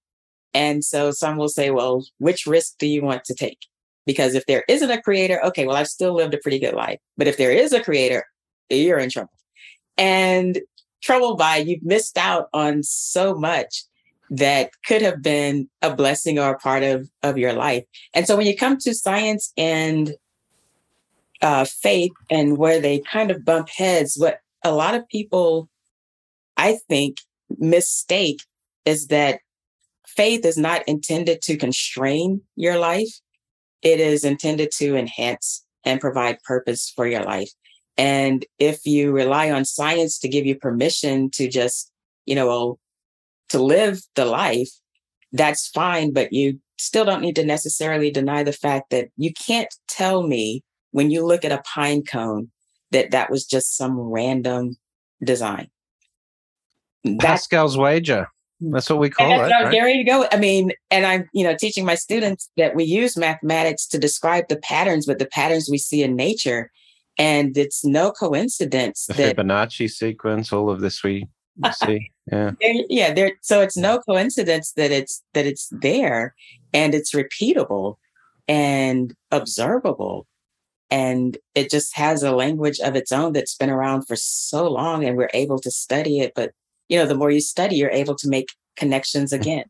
And 0.54 0.84
so 0.84 1.10
some 1.10 1.36
will 1.36 1.48
say, 1.48 1.70
well, 1.70 2.04
which 2.18 2.46
risk 2.46 2.74
do 2.78 2.86
you 2.86 3.02
want 3.02 3.24
to 3.24 3.34
take? 3.34 3.58
Because 4.06 4.34
if 4.34 4.46
there 4.46 4.64
isn't 4.68 4.90
a 4.90 5.00
creator, 5.00 5.42
okay, 5.44 5.66
well, 5.66 5.76
I've 5.76 5.88
still 5.88 6.14
lived 6.14 6.34
a 6.34 6.38
pretty 6.38 6.58
good 6.58 6.74
life. 6.74 6.98
But 7.16 7.26
if 7.26 7.36
there 7.36 7.52
is 7.52 7.72
a 7.72 7.82
creator, 7.82 8.24
you're 8.68 8.98
in 8.98 9.10
trouble. 9.10 9.30
And 9.96 10.60
trouble 11.02 11.36
by 11.36 11.56
you've 11.56 11.82
missed 11.82 12.18
out 12.18 12.48
on 12.52 12.82
so 12.82 13.34
much 13.34 13.84
that 14.33 14.71
could 14.87 15.03
have 15.03 15.21
been 15.21 15.68
a 15.83 15.95
blessing 15.95 16.38
or 16.38 16.51
a 16.51 16.59
part 16.59 16.83
of, 16.83 17.07
of 17.23 17.37
your 17.37 17.53
life. 17.53 17.85
And 18.14 18.27
so 18.27 18.35
when 18.35 18.47
you 18.47 18.57
come 18.57 18.79
to 18.79 18.95
science 18.95 19.53
and 19.59 20.14
uh, 21.42 21.66
faith 21.66 22.12
and 22.31 22.57
where 22.57 22.81
they 22.81 23.01
kind 23.01 23.31
of 23.31 23.45
bump 23.45 23.68
heads, 23.68 24.16
what 24.16 24.38
a 24.64 24.73
lot 24.73 24.95
of 24.95 25.07
people, 25.09 25.68
I 26.57 26.79
think, 26.88 27.18
mistake 27.59 28.40
is 28.87 29.09
that 29.09 29.40
faith 30.07 30.47
is 30.47 30.57
not 30.57 30.83
intended 30.88 31.42
to 31.42 31.59
constrain 31.59 32.40
your 32.57 32.79
life. 32.79 33.21
It 33.83 34.01
is 34.01 34.25
intended 34.25 34.71
to 34.79 34.97
enhance 34.97 35.62
and 35.85 36.01
provide 36.01 36.42
purpose 36.42 36.90
for 36.97 37.07
your 37.07 37.23
life. 37.23 37.51
And 37.99 38.47
if 38.59 38.87
you 38.87 39.12
rely 39.12 39.51
on 39.51 39.66
science 39.66 40.18
to 40.21 40.29
give 40.29 40.47
you 40.47 40.57
permission 40.57 41.29
to 41.33 41.49
just, 41.49 41.92
you 42.25 42.35
know, 42.35 42.79
to 43.52 43.62
live 43.62 44.02
the 44.14 44.24
life, 44.24 44.70
that's 45.32 45.68
fine, 45.68 46.12
but 46.12 46.32
you 46.32 46.58
still 46.78 47.04
don't 47.04 47.22
need 47.22 47.36
to 47.36 47.44
necessarily 47.44 48.10
deny 48.10 48.42
the 48.42 48.52
fact 48.52 48.90
that 48.90 49.08
you 49.16 49.32
can't 49.32 49.72
tell 49.88 50.26
me 50.26 50.62
when 50.90 51.10
you 51.10 51.24
look 51.24 51.44
at 51.44 51.52
a 51.52 51.62
pine 51.64 52.02
cone 52.02 52.50
that 52.90 53.12
that 53.12 53.30
was 53.30 53.46
just 53.46 53.76
some 53.76 53.98
random 53.98 54.76
design. 55.24 55.68
Pascal's 57.18 57.78
wager. 57.78 58.28
That's 58.60 58.88
what 58.88 58.98
we 58.98 59.10
call 59.10 59.32
it. 59.32 59.50
Right? 59.50 59.70
There 59.70 59.88
you 59.88 60.04
go. 60.04 60.26
I 60.30 60.36
mean, 60.36 60.72
and 60.90 61.04
I'm, 61.04 61.28
you 61.32 61.42
know, 61.42 61.56
teaching 61.56 61.84
my 61.84 61.96
students 61.96 62.48
that 62.56 62.76
we 62.76 62.84
use 62.84 63.16
mathematics 63.16 63.86
to 63.88 63.98
describe 63.98 64.48
the 64.48 64.58
patterns, 64.58 65.06
but 65.06 65.18
the 65.18 65.26
patterns 65.26 65.68
we 65.70 65.78
see 65.78 66.02
in 66.02 66.14
nature. 66.14 66.70
And 67.18 67.56
it's 67.56 67.84
no 67.84 68.12
coincidence 68.12 69.06
the 69.06 69.14
that 69.14 69.36
Fibonacci 69.36 69.90
sequence, 69.90 70.52
all 70.52 70.70
of 70.70 70.80
this 70.80 71.02
we 71.02 71.26
see. 71.72 72.10
Yeah. 72.30 72.52
yeah, 72.60 73.12
there 73.12 73.32
so 73.40 73.60
it's 73.60 73.76
no 73.76 73.98
coincidence 74.00 74.72
that 74.72 74.90
it's 74.90 75.22
that 75.34 75.46
it's 75.46 75.68
there 75.70 76.34
and 76.72 76.94
it's 76.94 77.14
repeatable 77.14 77.96
and 78.48 79.14
observable. 79.30 80.26
And 80.90 81.38
it 81.54 81.70
just 81.70 81.96
has 81.96 82.22
a 82.22 82.32
language 82.32 82.78
of 82.80 82.96
its 82.96 83.12
own 83.12 83.32
that's 83.32 83.56
been 83.56 83.70
around 83.70 84.02
for 84.02 84.14
so 84.14 84.68
long 84.68 85.04
and 85.04 85.16
we're 85.16 85.30
able 85.32 85.58
to 85.60 85.70
study 85.70 86.20
it. 86.20 86.32
But 86.34 86.52
you 86.88 86.98
know, 86.98 87.06
the 87.06 87.14
more 87.14 87.30
you 87.30 87.40
study, 87.40 87.76
you're 87.76 87.90
able 87.90 88.14
to 88.16 88.28
make 88.28 88.50
connections 88.76 89.32
mm-hmm. 89.32 89.40
again. 89.40 89.64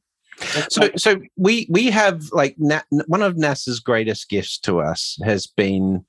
so 0.70 0.90
so 0.96 1.20
we 1.36 1.68
we 1.70 1.90
have 1.90 2.24
like 2.32 2.56
Na- 2.58 2.82
one 3.06 3.22
of 3.22 3.36
NASA's 3.36 3.80
greatest 3.80 4.28
gifts 4.28 4.58
to 4.58 4.80
us 4.80 5.18
has 5.24 5.46
been 5.46 6.04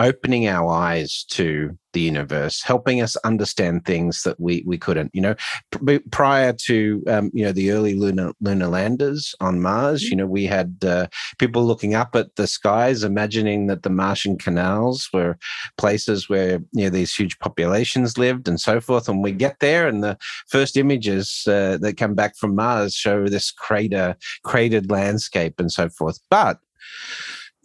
opening 0.00 0.46
our 0.46 0.70
eyes 0.70 1.24
to 1.30 1.76
the 1.92 2.02
universe, 2.02 2.62
helping 2.62 3.00
us 3.00 3.16
understand 3.24 3.84
things 3.84 4.22
that 4.22 4.38
we 4.38 4.62
we 4.66 4.76
couldn't. 4.76 5.10
You 5.14 5.22
know, 5.22 5.34
pr- 5.70 6.04
prior 6.10 6.52
to 6.66 7.02
um, 7.06 7.30
you 7.32 7.44
know 7.44 7.52
the 7.52 7.70
early 7.70 7.94
lunar 7.94 8.32
lunar 8.40 8.66
landers 8.66 9.34
on 9.40 9.62
Mars, 9.62 10.02
mm-hmm. 10.02 10.10
you 10.10 10.16
know, 10.16 10.26
we 10.26 10.44
had 10.44 10.76
uh, 10.86 11.06
people 11.38 11.64
looking 11.64 11.94
up 11.94 12.14
at 12.14 12.36
the 12.36 12.46
skies, 12.46 13.02
imagining 13.02 13.66
that 13.68 13.82
the 13.82 13.90
Martian 13.90 14.36
canals 14.36 15.08
were 15.12 15.38
places 15.78 16.28
where 16.28 16.60
you 16.72 16.84
know 16.84 16.90
these 16.90 17.14
huge 17.14 17.38
populations 17.38 18.18
lived 18.18 18.46
and 18.46 18.60
so 18.60 18.80
forth. 18.80 19.08
And 19.08 19.22
we 19.22 19.32
get 19.32 19.60
there, 19.60 19.88
and 19.88 20.04
the 20.04 20.18
first 20.48 20.76
images 20.76 21.44
uh, 21.46 21.78
that 21.78 21.96
come 21.96 22.14
back 22.14 22.36
from 22.36 22.54
Mars 22.54 22.94
show 22.94 23.26
this 23.26 23.50
crater 23.50 24.16
cratered 24.44 24.90
landscape 24.90 25.58
and 25.58 25.72
so 25.72 25.88
forth. 25.88 26.18
But 26.28 26.58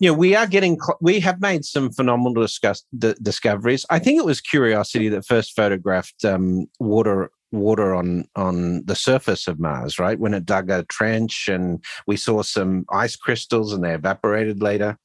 you 0.02 0.10
know, 0.10 0.18
we 0.18 0.36
are 0.36 0.48
getting, 0.48 0.80
we 1.00 1.20
have 1.20 1.40
made 1.42 1.64
some 1.64 1.92
phenomenal 1.92 2.42
discuss, 2.42 2.84
d- 2.98 3.14
discoveries. 3.22 3.86
I 3.92 4.00
think 4.00 4.18
it 4.18 4.26
was 4.26 4.42
Curiosity 4.42 5.10
that 5.10 5.28
first 5.28 5.56
photographed 5.56 6.26
um, 6.26 6.66
water 6.80 7.30
water 7.52 7.93
on 7.93 8.26
on 8.36 8.84
the 8.86 8.95
surface 8.95 9.47
of 9.47 9.60
Mars, 9.60 9.99
right? 9.99 10.18
When 10.18 10.34
it 10.34 10.45
dug 10.45 10.72
a 10.72 10.84
trench 10.86 11.47
and 11.47 11.84
we 12.08 12.18
saw 12.18 12.41
some 12.41 12.86
ice 12.91 13.16
crystals 13.16 13.74
and 13.74 13.84
they 13.84 13.93
evaporated 13.93 14.64
later. 14.64 14.97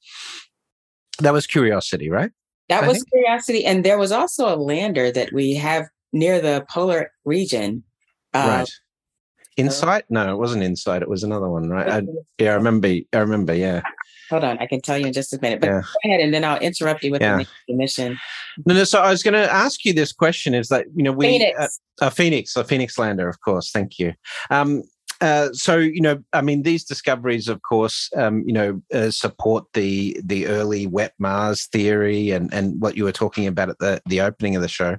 That 1.19 1.33
was 1.33 1.45
Curiosity, 1.45 2.09
right? 2.09 2.31
That 2.69 2.83
I 2.83 2.87
was 2.87 2.97
think? 2.97 3.09
Curiosity, 3.11 3.65
and 3.65 3.83
there 3.83 3.99
was 3.99 4.11
also 4.11 4.53
a 4.53 4.57
lander 4.57 5.11
that 5.11 5.31
we 5.31 5.53
have 5.55 5.85
near 6.11 6.41
the 6.41 6.65
polar 6.71 7.11
region. 7.23 7.83
Uh, 8.33 8.59
right. 8.59 8.71
Insight? 9.57 10.05
No, 10.09 10.31
it 10.31 10.37
wasn't 10.37 10.63
Insight. 10.63 11.01
It 11.01 11.09
was 11.09 11.23
another 11.23 11.49
one, 11.49 11.69
right? 11.69 11.87
I, 11.87 12.03
yeah, 12.39 12.51
I 12.51 12.55
remember. 12.55 12.87
I 13.13 13.17
remember. 13.17 13.53
Yeah. 13.53 13.81
Hold 14.29 14.43
on, 14.43 14.57
I 14.59 14.65
can 14.65 14.81
tell 14.81 14.97
you 14.97 15.07
in 15.07 15.13
just 15.13 15.33
a 15.33 15.39
minute. 15.41 15.61
But 15.61 15.67
yeah. 15.67 15.81
go 15.81 16.09
ahead, 16.09 16.19
and 16.19 16.33
then 16.33 16.43
I'll 16.43 16.59
interrupt 16.59 17.03
you 17.03 17.11
with 17.11 17.21
yeah. 17.21 17.43
the 17.67 17.73
mission. 17.73 18.17
No, 18.65 18.73
no. 18.73 18.83
So 18.83 19.01
I 19.01 19.09
was 19.09 19.23
going 19.23 19.33
to 19.33 19.51
ask 19.51 19.85
you 19.85 19.93
this 19.93 20.11
question: 20.11 20.53
Is 20.53 20.67
that 20.69 20.85
you 20.95 21.03
know 21.03 21.11
we 21.11 21.27
Phoenix. 21.27 21.59
Uh, 21.59 21.67
a 22.07 22.11
Phoenix, 22.11 22.55
a 22.55 22.63
Phoenix 22.63 22.97
lander, 22.97 23.27
of 23.27 23.39
course. 23.41 23.71
Thank 23.71 23.99
you. 23.99 24.13
Um, 24.49 24.83
uh, 25.21 25.51
so 25.53 25.77
you 25.77 26.01
know, 26.01 26.23
I 26.33 26.41
mean, 26.41 26.63
these 26.63 26.83
discoveries, 26.83 27.47
of 27.47 27.61
course, 27.61 28.09
um, 28.15 28.43
you 28.45 28.53
know, 28.53 28.81
uh, 28.93 29.09
support 29.11 29.65
the 29.73 30.19
the 30.23 30.47
early 30.47 30.87
wet 30.87 31.13
Mars 31.17 31.65
theory 31.67 32.31
and 32.31 32.53
and 32.53 32.79
what 32.81 32.95
you 32.95 33.03
were 33.03 33.11
talking 33.11 33.47
about 33.47 33.69
at 33.69 33.79
the 33.79 34.01
the 34.05 34.21
opening 34.21 34.55
of 34.55 34.61
the 34.61 34.67
show. 34.67 34.97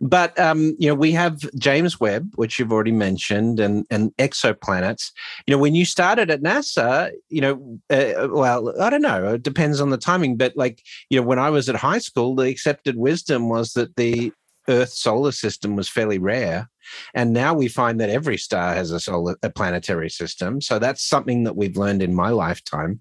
But 0.00 0.38
um, 0.38 0.76
you 0.78 0.88
know, 0.88 0.94
we 0.94 1.12
have 1.12 1.40
James 1.58 1.98
Webb, 1.98 2.32
which 2.36 2.58
you've 2.58 2.72
already 2.72 2.92
mentioned, 2.92 3.58
and 3.60 3.84
and 3.90 4.14
exoplanets. 4.16 5.10
You 5.46 5.54
know, 5.54 5.58
when 5.58 5.74
you 5.74 5.84
started 5.84 6.30
at 6.30 6.42
NASA, 6.42 7.10
you 7.28 7.40
know, 7.40 7.80
uh, 7.90 8.28
well, 8.30 8.80
I 8.80 8.90
don't 8.90 9.02
know, 9.02 9.34
it 9.34 9.42
depends 9.42 9.80
on 9.80 9.90
the 9.90 9.98
timing, 9.98 10.36
but 10.36 10.56
like 10.56 10.82
you 11.08 11.20
know, 11.20 11.26
when 11.26 11.38
I 11.38 11.50
was 11.50 11.68
at 11.68 11.76
high 11.76 11.98
school, 11.98 12.34
the 12.34 12.48
accepted 12.48 12.96
wisdom 12.96 13.48
was 13.48 13.72
that 13.72 13.96
the 13.96 14.32
Earth 14.68 14.92
solar 14.92 15.32
system 15.32 15.74
was 15.74 15.88
fairly 15.88 16.18
rare. 16.18 16.68
And 17.14 17.32
now 17.32 17.54
we 17.54 17.68
find 17.68 18.00
that 18.00 18.10
every 18.10 18.36
star 18.36 18.74
has 18.74 18.90
a 18.90 19.00
solar 19.00 19.36
a 19.42 19.50
planetary 19.50 20.10
system. 20.10 20.60
So 20.60 20.78
that's 20.78 21.02
something 21.02 21.44
that 21.44 21.56
we've 21.56 21.76
learned 21.76 22.02
in 22.02 22.14
my 22.14 22.30
lifetime. 22.30 23.00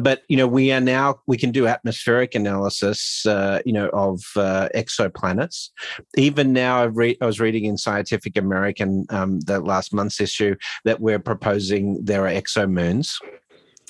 But 0.00 0.22
you 0.28 0.36
know, 0.36 0.46
we 0.46 0.72
are 0.72 0.80
now 0.80 1.20
we 1.26 1.36
can 1.36 1.50
do 1.50 1.66
atmospheric 1.66 2.34
analysis, 2.34 3.24
uh, 3.26 3.60
you 3.64 3.72
know, 3.72 3.88
of 3.92 4.22
uh, 4.36 4.68
exoplanets. 4.74 5.70
Even 6.16 6.52
now, 6.52 6.86
re- 6.86 7.18
I 7.20 7.26
was 7.26 7.40
reading 7.40 7.64
in 7.64 7.76
Scientific 7.76 8.36
American 8.36 9.06
um, 9.10 9.40
the 9.40 9.60
last 9.60 9.92
month's 9.92 10.20
issue 10.20 10.56
that 10.84 11.00
we're 11.00 11.18
proposing 11.18 12.04
there 12.04 12.26
are 12.26 12.32
exomoons 12.32 13.18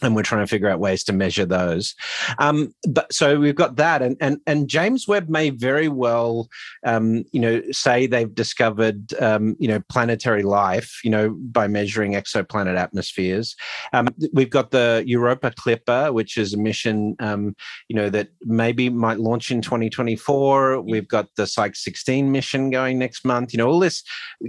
and 0.02 0.14
we're 0.14 0.22
trying 0.22 0.42
to 0.42 0.46
figure 0.46 0.68
out 0.68 0.80
ways 0.80 1.02
to 1.04 1.12
measure 1.12 1.44
those. 1.44 1.94
Um, 2.38 2.74
but 2.88 3.12
so 3.12 3.38
we've 3.38 3.54
got 3.54 3.76
that, 3.76 4.02
and 4.02 4.16
and 4.20 4.40
and 4.46 4.68
James 4.68 5.08
Webb 5.08 5.28
may 5.28 5.50
very 5.50 5.88
well, 5.88 6.48
um, 6.84 7.24
you 7.32 7.40
know, 7.40 7.62
say 7.70 8.06
they've 8.06 8.34
discovered, 8.34 9.14
um, 9.20 9.56
you 9.58 9.68
know, 9.68 9.80
planetary 9.88 10.42
life, 10.42 11.00
you 11.02 11.10
know, 11.10 11.30
by 11.30 11.66
measuring 11.66 12.12
exoplanet 12.12 12.76
atmospheres. 12.76 13.56
Um, 13.92 14.08
we've 14.32 14.50
got 14.50 14.70
the 14.70 15.02
Europa 15.06 15.52
Clipper, 15.56 16.12
which 16.12 16.36
is 16.36 16.54
a 16.54 16.58
mission, 16.58 17.16
um, 17.20 17.56
you 17.88 17.96
know, 17.96 18.10
that 18.10 18.28
maybe 18.42 18.88
might 18.88 19.18
launch 19.18 19.50
in 19.50 19.62
2024. 19.62 20.80
We've 20.82 21.08
got 21.08 21.28
the 21.36 21.46
Psyche 21.46 21.74
16 21.74 22.30
mission 22.30 22.70
going 22.70 22.98
next 22.98 23.24
month. 23.24 23.52
You 23.52 23.58
know, 23.58 23.68
all 23.68 23.80
this 23.80 24.02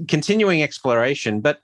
continuing 0.08 0.62
exploration, 0.62 1.42
but 1.42 1.62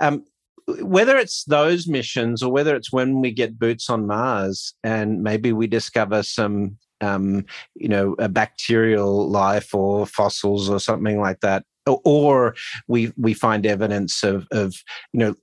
um, 0.00 0.24
whether 0.66 1.16
it's 1.16 1.44
those 1.44 1.86
missions 1.86 2.42
or 2.42 2.50
whether 2.50 2.74
it's 2.74 2.92
when 2.92 3.20
we 3.20 3.30
get 3.30 3.58
boots 3.58 3.90
on 3.90 4.06
Mars 4.06 4.74
and 4.82 5.22
maybe 5.22 5.52
we 5.52 5.66
discover 5.66 6.22
some, 6.22 6.78
um, 7.00 7.44
you 7.74 7.88
know, 7.88 8.14
a 8.18 8.28
bacterial 8.28 9.28
life 9.28 9.74
or 9.74 10.06
fossils 10.06 10.70
or 10.70 10.80
something 10.80 11.20
like 11.20 11.40
that, 11.40 11.64
or 11.86 12.54
we 12.88 13.12
we 13.16 13.34
find 13.34 13.66
evidence 13.66 14.22
of 14.22 14.46
of 14.50 14.74
you 15.12 15.20
know 15.20 15.34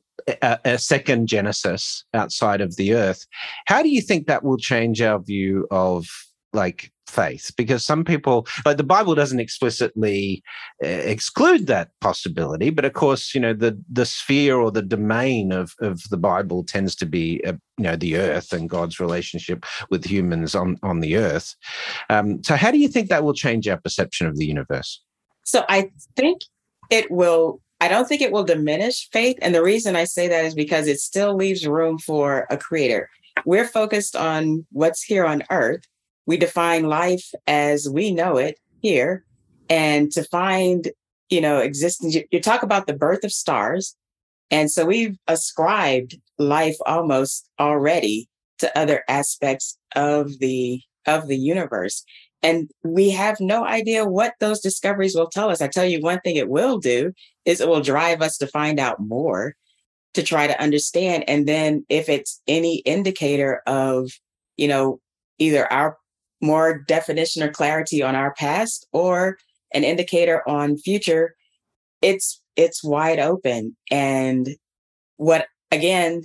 a, 0.41 0.59
a, 0.65 0.77
second 0.77 1.27
genesis 1.27 2.03
outside 2.13 2.61
of 2.61 2.75
the 2.75 2.93
earth 2.93 3.25
how 3.65 3.81
do 3.81 3.89
you 3.89 4.01
think 4.01 4.27
that 4.27 4.43
will 4.43 4.57
change 4.57 5.01
our 5.01 5.19
view 5.19 5.67
of 5.71 6.05
like 6.53 6.91
faith 7.07 7.51
because 7.57 7.83
some 7.83 8.03
people 8.03 8.47
like 8.65 8.77
the 8.77 8.83
bible 8.83 9.13
doesn't 9.15 9.39
explicitly 9.39 10.41
uh, 10.83 10.87
exclude 10.87 11.67
that 11.67 11.89
possibility 11.99 12.69
but 12.69 12.85
of 12.85 12.93
course 12.93 13.35
you 13.35 13.41
know 13.41 13.53
the 13.53 13.77
the 13.91 14.05
sphere 14.05 14.57
or 14.57 14.71
the 14.71 14.81
domain 14.81 15.51
of 15.51 15.73
of 15.81 16.01
the 16.09 16.17
bible 16.17 16.63
tends 16.63 16.95
to 16.95 17.05
be 17.05 17.43
uh, 17.45 17.53
you 17.77 17.83
know 17.83 17.95
the 17.95 18.15
earth 18.15 18.53
and 18.53 18.69
god's 18.69 18.99
relationship 18.99 19.65
with 19.89 20.05
humans 20.05 20.55
on 20.55 20.77
on 20.83 20.99
the 20.99 21.17
earth 21.17 21.55
um, 22.09 22.41
so 22.43 22.55
how 22.55 22.71
do 22.71 22.77
you 22.77 22.87
think 22.87 23.09
that 23.09 23.23
will 23.23 23.33
change 23.33 23.67
our 23.67 23.77
perception 23.77 24.27
of 24.27 24.37
the 24.37 24.45
universe 24.45 25.01
so 25.43 25.65
i 25.67 25.89
think 26.15 26.41
it 26.89 27.09
will 27.11 27.61
I 27.81 27.87
don't 27.87 28.07
think 28.07 28.21
it 28.21 28.31
will 28.31 28.43
diminish 28.43 29.09
faith. 29.09 29.39
And 29.41 29.55
the 29.55 29.63
reason 29.63 29.95
I 29.95 30.03
say 30.03 30.27
that 30.27 30.45
is 30.45 30.53
because 30.53 30.85
it 30.85 30.99
still 30.99 31.35
leaves 31.35 31.65
room 31.65 31.97
for 31.97 32.45
a 32.51 32.55
creator. 32.55 33.09
We're 33.43 33.67
focused 33.67 34.15
on 34.15 34.67
what's 34.71 35.01
here 35.01 35.25
on 35.25 35.41
earth, 35.49 35.81
we 36.25 36.37
define 36.37 36.83
life 36.83 37.31
as 37.47 37.89
we 37.89 38.11
know 38.11 38.37
it 38.37 38.57
here. 38.81 39.25
And 39.69 40.11
to 40.11 40.23
find 40.25 40.91
you 41.29 41.41
know 41.41 41.59
existence 41.59 42.15
you, 42.15 42.23
you, 42.31 42.41
talk 42.41 42.63
about 42.63 42.87
the 42.87 42.93
birth 42.93 43.23
of 43.23 43.31
stars. 43.31 43.95
And 44.49 44.69
so 44.69 44.85
we've 44.85 45.17
ascribed 45.27 46.19
life 46.37 46.75
almost 46.85 47.49
already 47.59 48.27
to 48.59 48.77
other 48.77 49.03
aspects 49.07 49.77
of 49.95 50.39
the 50.39 50.81
of 51.05 51.27
the 51.27 51.37
universe. 51.37 52.03
And 52.43 52.69
we 52.83 53.11
have 53.11 53.39
no 53.39 53.65
idea 53.65 54.05
what 54.05 54.33
those 54.39 54.61
discoveries 54.61 55.15
will 55.15 55.29
tell 55.29 55.49
us. 55.49 55.61
I 55.61 55.67
tell 55.67 55.85
you 55.85 56.01
one 56.01 56.19
thing 56.21 56.35
it 56.35 56.49
will 56.49 56.79
do 56.79 57.13
is 57.45 57.61
it 57.61 57.67
will 57.67 57.81
drive 57.81 58.21
us 58.21 58.37
to 58.37 58.47
find 58.47 58.79
out 58.79 58.99
more 58.99 59.55
to 60.13 60.23
try 60.23 60.47
to 60.47 60.61
understand. 60.61 61.23
And 61.27 61.47
then 61.47 61.85
if 61.87 62.09
it's 62.09 62.41
any 62.47 62.77
indicator 62.77 63.61
of 63.65 64.11
you 64.57 64.67
know 64.67 64.99
either 65.39 65.71
our 65.71 65.97
more 66.41 66.79
definition 66.87 67.43
or 67.43 67.51
clarity 67.51 68.01
on 68.01 68.15
our 68.15 68.33
past 68.33 68.87
or 68.91 69.37
an 69.73 69.83
indicator 69.83 70.47
on 70.47 70.77
future 70.77 71.35
it's 72.01 72.41
it's 72.55 72.83
wide 72.83 73.19
open. 73.19 73.75
And 73.89 74.49
what 75.17 75.47
again 75.71 76.23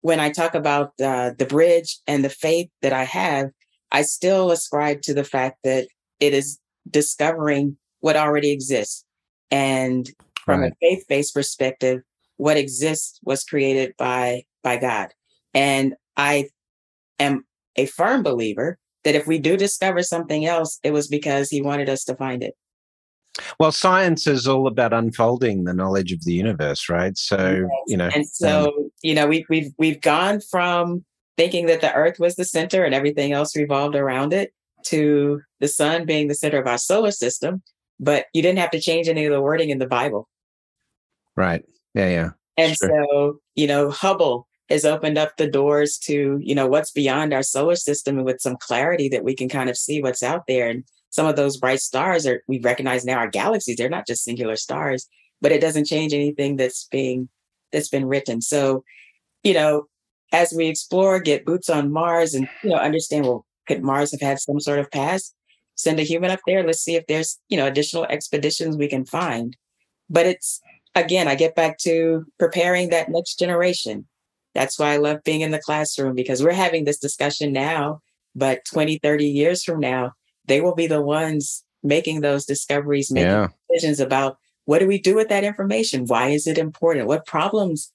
when 0.00 0.20
i 0.20 0.28
talk 0.28 0.54
about 0.54 0.92
uh, 1.02 1.30
the 1.38 1.46
bridge 1.46 1.98
and 2.06 2.24
the 2.24 2.28
faith 2.28 2.68
that 2.82 2.92
i 2.92 3.04
have 3.04 3.50
i 3.92 4.02
still 4.02 4.50
ascribe 4.50 5.00
to 5.00 5.14
the 5.14 5.24
fact 5.24 5.58
that 5.64 5.86
it 6.20 6.34
is 6.34 6.58
discovering 6.90 7.76
what 8.00 8.16
already 8.16 8.50
exists. 8.50 9.04
And 9.50 10.10
from 10.44 10.60
right. 10.60 10.72
a 10.72 10.76
faith-based 10.80 11.32
perspective 11.32 12.02
what 12.36 12.56
exists 12.56 13.20
was 13.22 13.44
created 13.44 13.94
by 13.96 14.42
by 14.62 14.76
god. 14.76 15.10
And 15.54 15.94
i 16.16 16.48
am 17.20 17.44
a 17.76 17.86
firm 17.86 18.22
believer 18.22 18.78
that 19.04 19.14
if 19.14 19.26
we 19.26 19.38
do 19.38 19.56
discover 19.56 20.02
something 20.02 20.46
else, 20.46 20.78
it 20.82 20.92
was 20.92 21.08
because 21.08 21.50
he 21.50 21.62
wanted 21.62 21.88
us 21.88 22.04
to 22.04 22.16
find 22.16 22.42
it. 22.42 22.54
Well, 23.58 23.72
science 23.72 24.26
is 24.26 24.46
all 24.46 24.66
about 24.66 24.92
unfolding 24.92 25.64
the 25.64 25.74
knowledge 25.74 26.12
of 26.12 26.24
the 26.24 26.32
universe, 26.32 26.88
right? 26.88 27.16
So, 27.16 27.36
yes. 27.36 27.70
you 27.86 27.96
know, 27.96 28.08
and 28.14 28.28
so 28.28 28.66
um, 28.66 28.90
you 29.02 29.14
know, 29.14 29.26
we, 29.26 29.44
we've 29.48 29.72
we've 29.78 30.00
gone 30.00 30.40
from 30.40 31.04
thinking 31.36 31.66
that 31.66 31.80
the 31.80 31.92
Earth 31.92 32.20
was 32.20 32.36
the 32.36 32.44
center 32.44 32.84
and 32.84 32.94
everything 32.94 33.32
else 33.32 33.56
revolved 33.56 33.96
around 33.96 34.32
it 34.32 34.52
to 34.84 35.40
the 35.60 35.68
sun 35.68 36.06
being 36.06 36.28
the 36.28 36.34
center 36.34 36.60
of 36.60 36.66
our 36.66 36.78
solar 36.78 37.10
system. 37.10 37.62
But 37.98 38.26
you 38.34 38.42
didn't 38.42 38.58
have 38.58 38.70
to 38.70 38.80
change 38.80 39.08
any 39.08 39.24
of 39.24 39.32
the 39.32 39.40
wording 39.40 39.70
in 39.70 39.78
the 39.78 39.86
Bible, 39.86 40.28
right? 41.36 41.64
Yeah, 41.94 42.08
yeah. 42.08 42.30
And 42.56 42.76
sure. 42.76 42.88
so, 42.88 43.40
you 43.56 43.66
know, 43.66 43.90
Hubble 43.90 44.46
has 44.68 44.84
opened 44.84 45.18
up 45.18 45.36
the 45.36 45.46
doors 45.46 45.98
to 45.98 46.38
you 46.42 46.54
know 46.54 46.66
what's 46.66 46.90
beyond 46.90 47.32
our 47.32 47.42
solar 47.42 47.76
system 47.76 48.16
and 48.16 48.24
with 48.24 48.40
some 48.40 48.56
clarity 48.56 49.08
that 49.08 49.24
we 49.24 49.34
can 49.34 49.48
kind 49.48 49.68
of 49.68 49.76
see 49.76 50.02
what's 50.02 50.22
out 50.22 50.46
there. 50.46 50.68
And 50.68 50.84
some 51.10 51.26
of 51.26 51.36
those 51.36 51.56
bright 51.56 51.80
stars 51.80 52.26
are 52.26 52.42
we 52.48 52.60
recognize 52.60 53.04
now 53.04 53.18
are 53.18 53.28
galaxies. 53.28 53.76
They're 53.76 53.88
not 53.88 54.06
just 54.06 54.24
singular 54.24 54.56
stars 54.56 55.08
but 55.44 55.52
it 55.52 55.60
doesn't 55.60 55.84
change 55.84 56.14
anything 56.14 56.56
that's 56.56 56.88
being 56.90 57.28
that's 57.70 57.90
been 57.90 58.06
written. 58.06 58.40
So 58.40 58.82
you 59.42 59.54
know 59.54 59.86
as 60.32 60.54
we 60.56 60.66
explore 60.66 61.20
get 61.20 61.44
boots 61.44 61.68
on 61.68 61.92
mars 61.92 62.34
and 62.34 62.48
you 62.62 62.70
know 62.70 62.76
understand 62.76 63.26
well 63.26 63.44
could 63.66 63.82
mars 63.82 64.10
have 64.12 64.20
had 64.20 64.40
some 64.40 64.58
sort 64.58 64.78
of 64.78 64.90
past? 64.90 65.34
Send 65.76 65.98
a 65.98 66.02
human 66.02 66.30
up 66.30 66.40
there. 66.46 66.64
Let's 66.64 66.82
see 66.82 66.96
if 66.96 67.06
there's 67.06 67.38
you 67.48 67.56
know 67.56 67.66
additional 67.66 68.06
expeditions 68.06 68.76
we 68.76 68.88
can 68.88 69.04
find. 69.04 69.56
But 70.08 70.26
it's 70.26 70.60
again 70.94 71.26
i 71.26 71.34
get 71.34 71.56
back 71.56 71.76
to 71.76 72.24
preparing 72.38 72.90
that 72.90 73.08
next 73.08 73.38
generation 73.38 74.06
that's 74.54 74.78
why 74.78 74.92
I 74.92 74.96
love 74.98 75.24
being 75.24 75.40
in 75.40 75.50
the 75.50 75.58
classroom 75.58 76.14
because 76.14 76.42
we're 76.42 76.52
having 76.52 76.84
this 76.84 76.98
discussion 76.98 77.52
now, 77.52 78.00
but 78.34 78.64
20, 78.64 78.98
30 78.98 79.26
years 79.26 79.64
from 79.64 79.80
now, 79.80 80.12
they 80.46 80.60
will 80.60 80.74
be 80.74 80.86
the 80.86 81.02
ones 81.02 81.64
making 81.82 82.20
those 82.20 82.46
discoveries, 82.46 83.10
making 83.10 83.30
yeah. 83.30 83.48
decisions 83.70 84.00
about 84.00 84.38
what 84.64 84.78
do 84.78 84.86
we 84.86 84.98
do 84.98 85.14
with 85.14 85.28
that 85.28 85.44
information? 85.44 86.06
Why 86.06 86.28
is 86.28 86.46
it 86.46 86.56
important? 86.56 87.06
What 87.06 87.26
problems, 87.26 87.92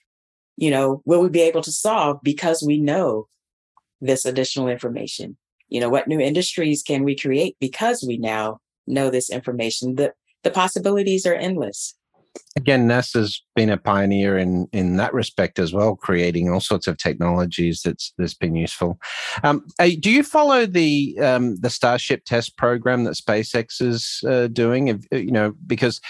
you 0.57 0.69
know, 0.69 1.01
will 1.05 1.21
we 1.21 1.29
be 1.29 1.41
able 1.41 1.61
to 1.63 1.71
solve 1.71 2.19
because 2.21 2.61
we 2.61 2.77
know 2.77 3.27
this 4.01 4.25
additional 4.25 4.67
information? 4.67 5.37
You 5.69 5.79
know, 5.79 5.89
what 5.89 6.07
new 6.07 6.19
industries 6.19 6.83
can 6.83 7.03
we 7.03 7.15
create 7.15 7.55
because 7.59 8.03
we 8.07 8.17
now 8.17 8.59
know 8.85 9.09
this 9.09 9.29
information? 9.29 9.95
The 9.95 10.13
the 10.43 10.51
possibilities 10.51 11.25
are 11.25 11.33
endless 11.33 11.95
again, 12.55 12.87
NASA's 12.87 13.43
been 13.55 13.69
a 13.69 13.77
pioneer 13.77 14.37
in 14.37 14.67
in 14.71 14.97
that 14.97 15.13
respect 15.13 15.59
as 15.59 15.73
well, 15.73 15.95
creating 15.95 16.49
all 16.49 16.59
sorts 16.59 16.87
of 16.87 16.97
technologies 16.97 17.81
that's 17.83 18.13
that's 18.17 18.33
been 18.33 18.55
useful. 18.55 18.99
Um, 19.43 19.65
do 19.99 20.11
you 20.11 20.23
follow 20.23 20.65
the 20.65 21.17
um, 21.21 21.55
the 21.57 21.69
Starship 21.69 22.25
test 22.25 22.57
program 22.57 23.03
that 23.03 23.15
SpaceX 23.15 23.81
is 23.81 24.21
uh, 24.27 24.47
doing? 24.47 24.89
Uh, 24.89 25.17
you 25.17 25.31
know, 25.31 25.53
because 25.65 26.01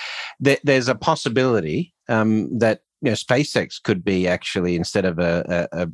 th- 0.44 0.62
there's 0.64 0.88
a 0.88 0.96
possibility 0.96 1.94
um, 2.08 2.58
that 2.58 2.82
you 3.02 3.12
know 3.12 3.16
SpaceX 3.16 3.82
could 3.82 4.04
be 4.04 4.28
actually 4.28 4.76
instead 4.76 5.06
of 5.06 5.20
a, 5.20 5.68
a, 5.72 5.84
a 5.84 5.88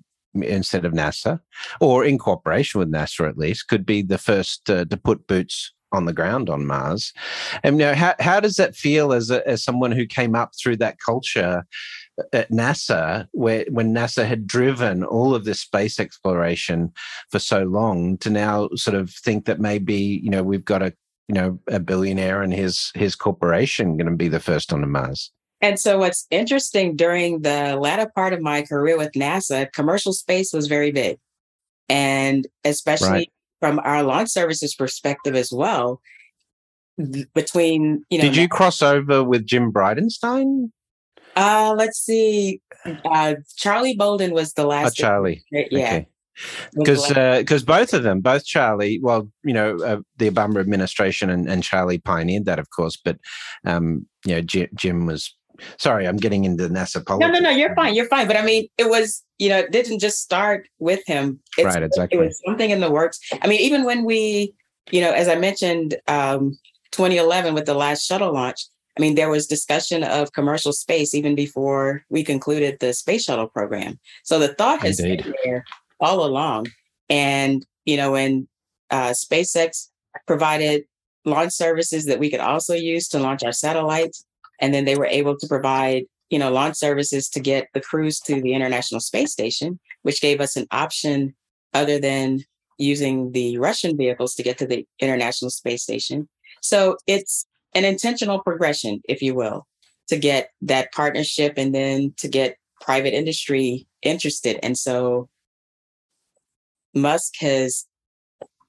instead 0.43 0.86
of 0.86 0.93
NASA, 0.93 1.39
or 1.79 2.03
in 2.03 2.17
cooperation 2.17 2.79
with 2.79 2.91
NASA 2.91 3.27
at 3.27 3.38
least, 3.38 3.67
could 3.67 3.86
be 3.86 4.01
the 4.01 4.17
first 4.17 4.69
uh, 4.69 4.86
to 4.86 4.97
put 4.97 5.27
boots 5.27 5.73
on 5.95 6.05
the 6.05 6.13
ground 6.13 6.49
on 6.49 6.65
Mars. 6.65 7.13
And 7.63 7.79
you 7.79 7.85
know, 7.85 7.95
how 7.95 8.15
how 8.19 8.39
does 8.39 8.57
that 8.57 8.75
feel 8.75 9.13
as 9.13 9.31
a, 9.31 9.47
as 9.47 9.63
someone 9.63 9.91
who 9.91 10.05
came 10.05 10.35
up 10.35 10.51
through 10.57 10.77
that 10.77 10.99
culture? 10.99 11.65
at 12.31 12.49
NASA, 12.49 13.27
where 13.33 13.65
when 13.69 13.93
NASA 13.93 14.25
had 14.25 14.47
driven 14.47 15.03
all 15.03 15.35
of 15.35 15.43
this 15.43 15.59
space 15.59 15.99
exploration 15.99 16.93
for 17.29 17.39
so 17.39 17.63
long, 17.63 18.17
to 18.19 18.29
now 18.29 18.69
sort 18.75 18.95
of 18.95 19.09
think 19.11 19.45
that 19.45 19.59
maybe 19.59 20.21
you 20.23 20.29
know 20.29 20.43
we've 20.43 20.63
got 20.63 20.81
a 20.81 20.93
you 21.27 21.35
know 21.35 21.59
a 21.67 21.79
billionaire 21.79 22.41
and 22.41 22.53
his 22.53 22.91
his 22.95 23.15
corporation 23.15 23.97
going 23.97 24.09
to 24.09 24.15
be 24.15 24.27
the 24.27 24.39
first 24.39 24.71
on 24.71 24.81
the 24.81 24.87
Mars. 24.87 25.31
And 25.61 25.79
so, 25.79 25.97
what's 25.97 26.27
interesting 26.29 26.95
during 26.95 27.41
the 27.41 27.75
latter 27.75 28.11
part 28.13 28.33
of 28.33 28.41
my 28.41 28.61
career 28.61 28.97
with 28.97 29.13
NASA, 29.13 29.71
commercial 29.73 30.13
space 30.13 30.53
was 30.53 30.67
very 30.67 30.91
big. 30.91 31.17
And 31.87 32.47
especially 32.63 33.09
right. 33.09 33.31
From 33.59 33.79
our 33.83 34.03
launch 34.03 34.29
services 34.29 34.75
perspective 34.75 35.35
as 35.35 35.51
well, 35.51 36.01
between, 37.33 38.03
you 38.09 38.17
know. 38.17 38.23
Did 38.25 38.35
you 38.35 38.47
cross 38.47 38.81
over 38.81 39.23
with 39.23 39.45
Jim 39.45 39.71
Bridenstine? 39.71 40.71
Uh, 41.35 41.75
let's 41.77 41.99
see. 41.99 42.61
Uh, 43.03 43.35
Charlie 43.57 43.95
Bolden 43.95 44.33
was 44.33 44.53
the 44.53 44.65
last. 44.65 44.99
Oh, 44.99 45.03
Charlie. 45.03 45.43
Yeah. 45.51 45.65
Okay 45.65 46.07
because 46.73 47.07
because 47.07 47.63
uh, 47.63 47.65
both 47.65 47.93
of 47.93 48.03
them, 48.03 48.19
both 48.19 48.45
Charlie, 48.45 48.99
well, 49.01 49.29
you 49.43 49.53
know, 49.53 49.77
uh, 49.77 50.01
the 50.17 50.29
Obama 50.29 50.59
administration 50.59 51.29
and, 51.29 51.47
and 51.49 51.63
Charlie 51.63 51.97
pioneered 51.97 52.45
that, 52.45 52.59
of 52.59 52.69
course, 52.69 52.97
but 53.03 53.17
um, 53.65 54.05
you 54.25 54.35
know, 54.35 54.41
Jim, 54.41 54.67
Jim 54.75 55.05
was 55.05 55.33
sorry, 55.77 56.07
I'm 56.07 56.17
getting 56.17 56.45
into 56.45 56.67
NASA 56.69 57.05
politics. 57.05 57.19
No, 57.19 57.27
no, 57.27 57.39
no, 57.39 57.49
you're 57.49 57.75
fine. 57.75 57.95
You're 57.95 58.07
fine. 58.07 58.27
But 58.27 58.37
I 58.37 58.43
mean, 58.43 58.67
it 58.77 58.89
was, 58.89 59.23
you 59.37 59.49
know, 59.49 59.59
it 59.59 59.71
didn't 59.71 59.99
just 59.99 60.21
start 60.21 60.67
with 60.79 61.01
him. 61.05 61.39
It's, 61.57 61.65
right, 61.65 61.83
exactly. 61.83 62.17
It 62.17 62.21
was 62.21 62.41
something 62.45 62.69
in 62.69 62.79
the 62.79 62.91
works. 62.91 63.19
I 63.41 63.47
mean, 63.47 63.61
even 63.61 63.83
when 63.83 64.03
we, 64.03 64.53
you 64.91 65.01
know, 65.01 65.11
as 65.11 65.27
I 65.27 65.35
mentioned, 65.35 65.95
um, 66.07 66.57
2011 66.91 67.53
with 67.53 67.65
the 67.65 67.73
last 67.73 68.05
shuttle 68.05 68.33
launch, 68.33 68.61
I 68.97 69.01
mean, 69.01 69.15
there 69.15 69.29
was 69.29 69.47
discussion 69.47 70.03
of 70.03 70.31
commercial 70.31 70.71
space 70.71 71.13
even 71.13 71.35
before 71.35 72.05
we 72.09 72.23
concluded 72.23 72.77
the 72.79 72.93
space 72.93 73.25
shuttle 73.25 73.47
program. 73.47 73.99
So 74.23 74.39
the 74.39 74.53
thought 74.55 74.81
has 74.81 74.99
Indeed. 74.99 75.23
been 75.23 75.33
there 75.43 75.65
all 75.99 76.25
along. 76.25 76.67
And, 77.09 77.65
you 77.83 77.97
know, 77.97 78.13
when 78.13 78.47
uh, 78.89 79.09
SpaceX 79.09 79.89
provided 80.27 80.85
launch 81.25 81.51
services 81.51 82.05
that 82.05 82.19
we 82.19 82.29
could 82.29 82.39
also 82.39 82.73
use 82.73 83.09
to 83.09 83.19
launch 83.19 83.43
our 83.43 83.51
satellites, 83.51 84.25
and 84.59 84.73
then 84.73 84.85
they 84.85 84.95
were 84.95 85.05
able 85.05 85.37
to 85.37 85.47
provide, 85.47 86.05
you 86.29 86.39
know, 86.39 86.51
launch 86.51 86.75
services 86.75 87.29
to 87.29 87.39
get 87.39 87.67
the 87.73 87.81
crews 87.81 88.19
to 88.21 88.41
the 88.41 88.53
International 88.53 88.99
Space 88.99 89.31
Station, 89.31 89.79
which 90.03 90.21
gave 90.21 90.41
us 90.41 90.55
an 90.55 90.67
option 90.71 91.35
other 91.73 91.99
than 91.99 92.43
using 92.77 93.31
the 93.31 93.57
Russian 93.57 93.97
vehicles 93.97 94.35
to 94.35 94.43
get 94.43 94.57
to 94.57 94.67
the 94.67 94.85
International 94.99 95.49
Space 95.51 95.83
Station. 95.83 96.27
So 96.61 96.97
it's 97.07 97.45
an 97.73 97.85
intentional 97.85 98.39
progression, 98.39 99.01
if 99.07 99.21
you 99.21 99.35
will, 99.35 99.67
to 100.07 100.17
get 100.17 100.51
that 100.61 100.91
partnership 100.93 101.53
and 101.57 101.73
then 101.73 102.13
to 102.17 102.27
get 102.27 102.57
private 102.81 103.13
industry 103.13 103.87
interested. 104.01 104.59
And 104.63 104.77
so 104.77 105.29
Musk 106.93 107.33
has 107.39 107.85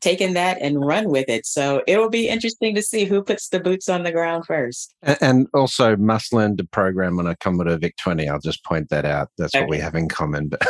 taken 0.00 0.34
that 0.34 0.58
and 0.60 0.84
run 0.84 1.08
with 1.08 1.28
it. 1.28 1.46
So 1.46 1.82
it 1.86 1.98
will 1.98 2.10
be 2.10 2.28
interesting 2.28 2.74
to 2.74 2.82
see 2.82 3.04
who 3.04 3.22
puts 3.22 3.48
the 3.48 3.60
boots 3.60 3.88
on 3.88 4.02
the 4.02 4.12
ground 4.12 4.46
first. 4.46 4.94
And 5.20 5.46
also 5.54 5.96
Musk 5.96 6.32
learn 6.32 6.56
to 6.58 6.64
program 6.64 7.18
on 7.18 7.26
a 7.26 7.36
Commodore 7.36 7.78
VIC 7.78 7.96
20. 7.96 8.28
I'll 8.28 8.38
just 8.38 8.64
point 8.64 8.88
that 8.90 9.04
out. 9.04 9.30
That's 9.38 9.54
okay. 9.54 9.62
what 9.62 9.70
we 9.70 9.78
have 9.78 9.94
in 9.94 10.08
common. 10.08 10.50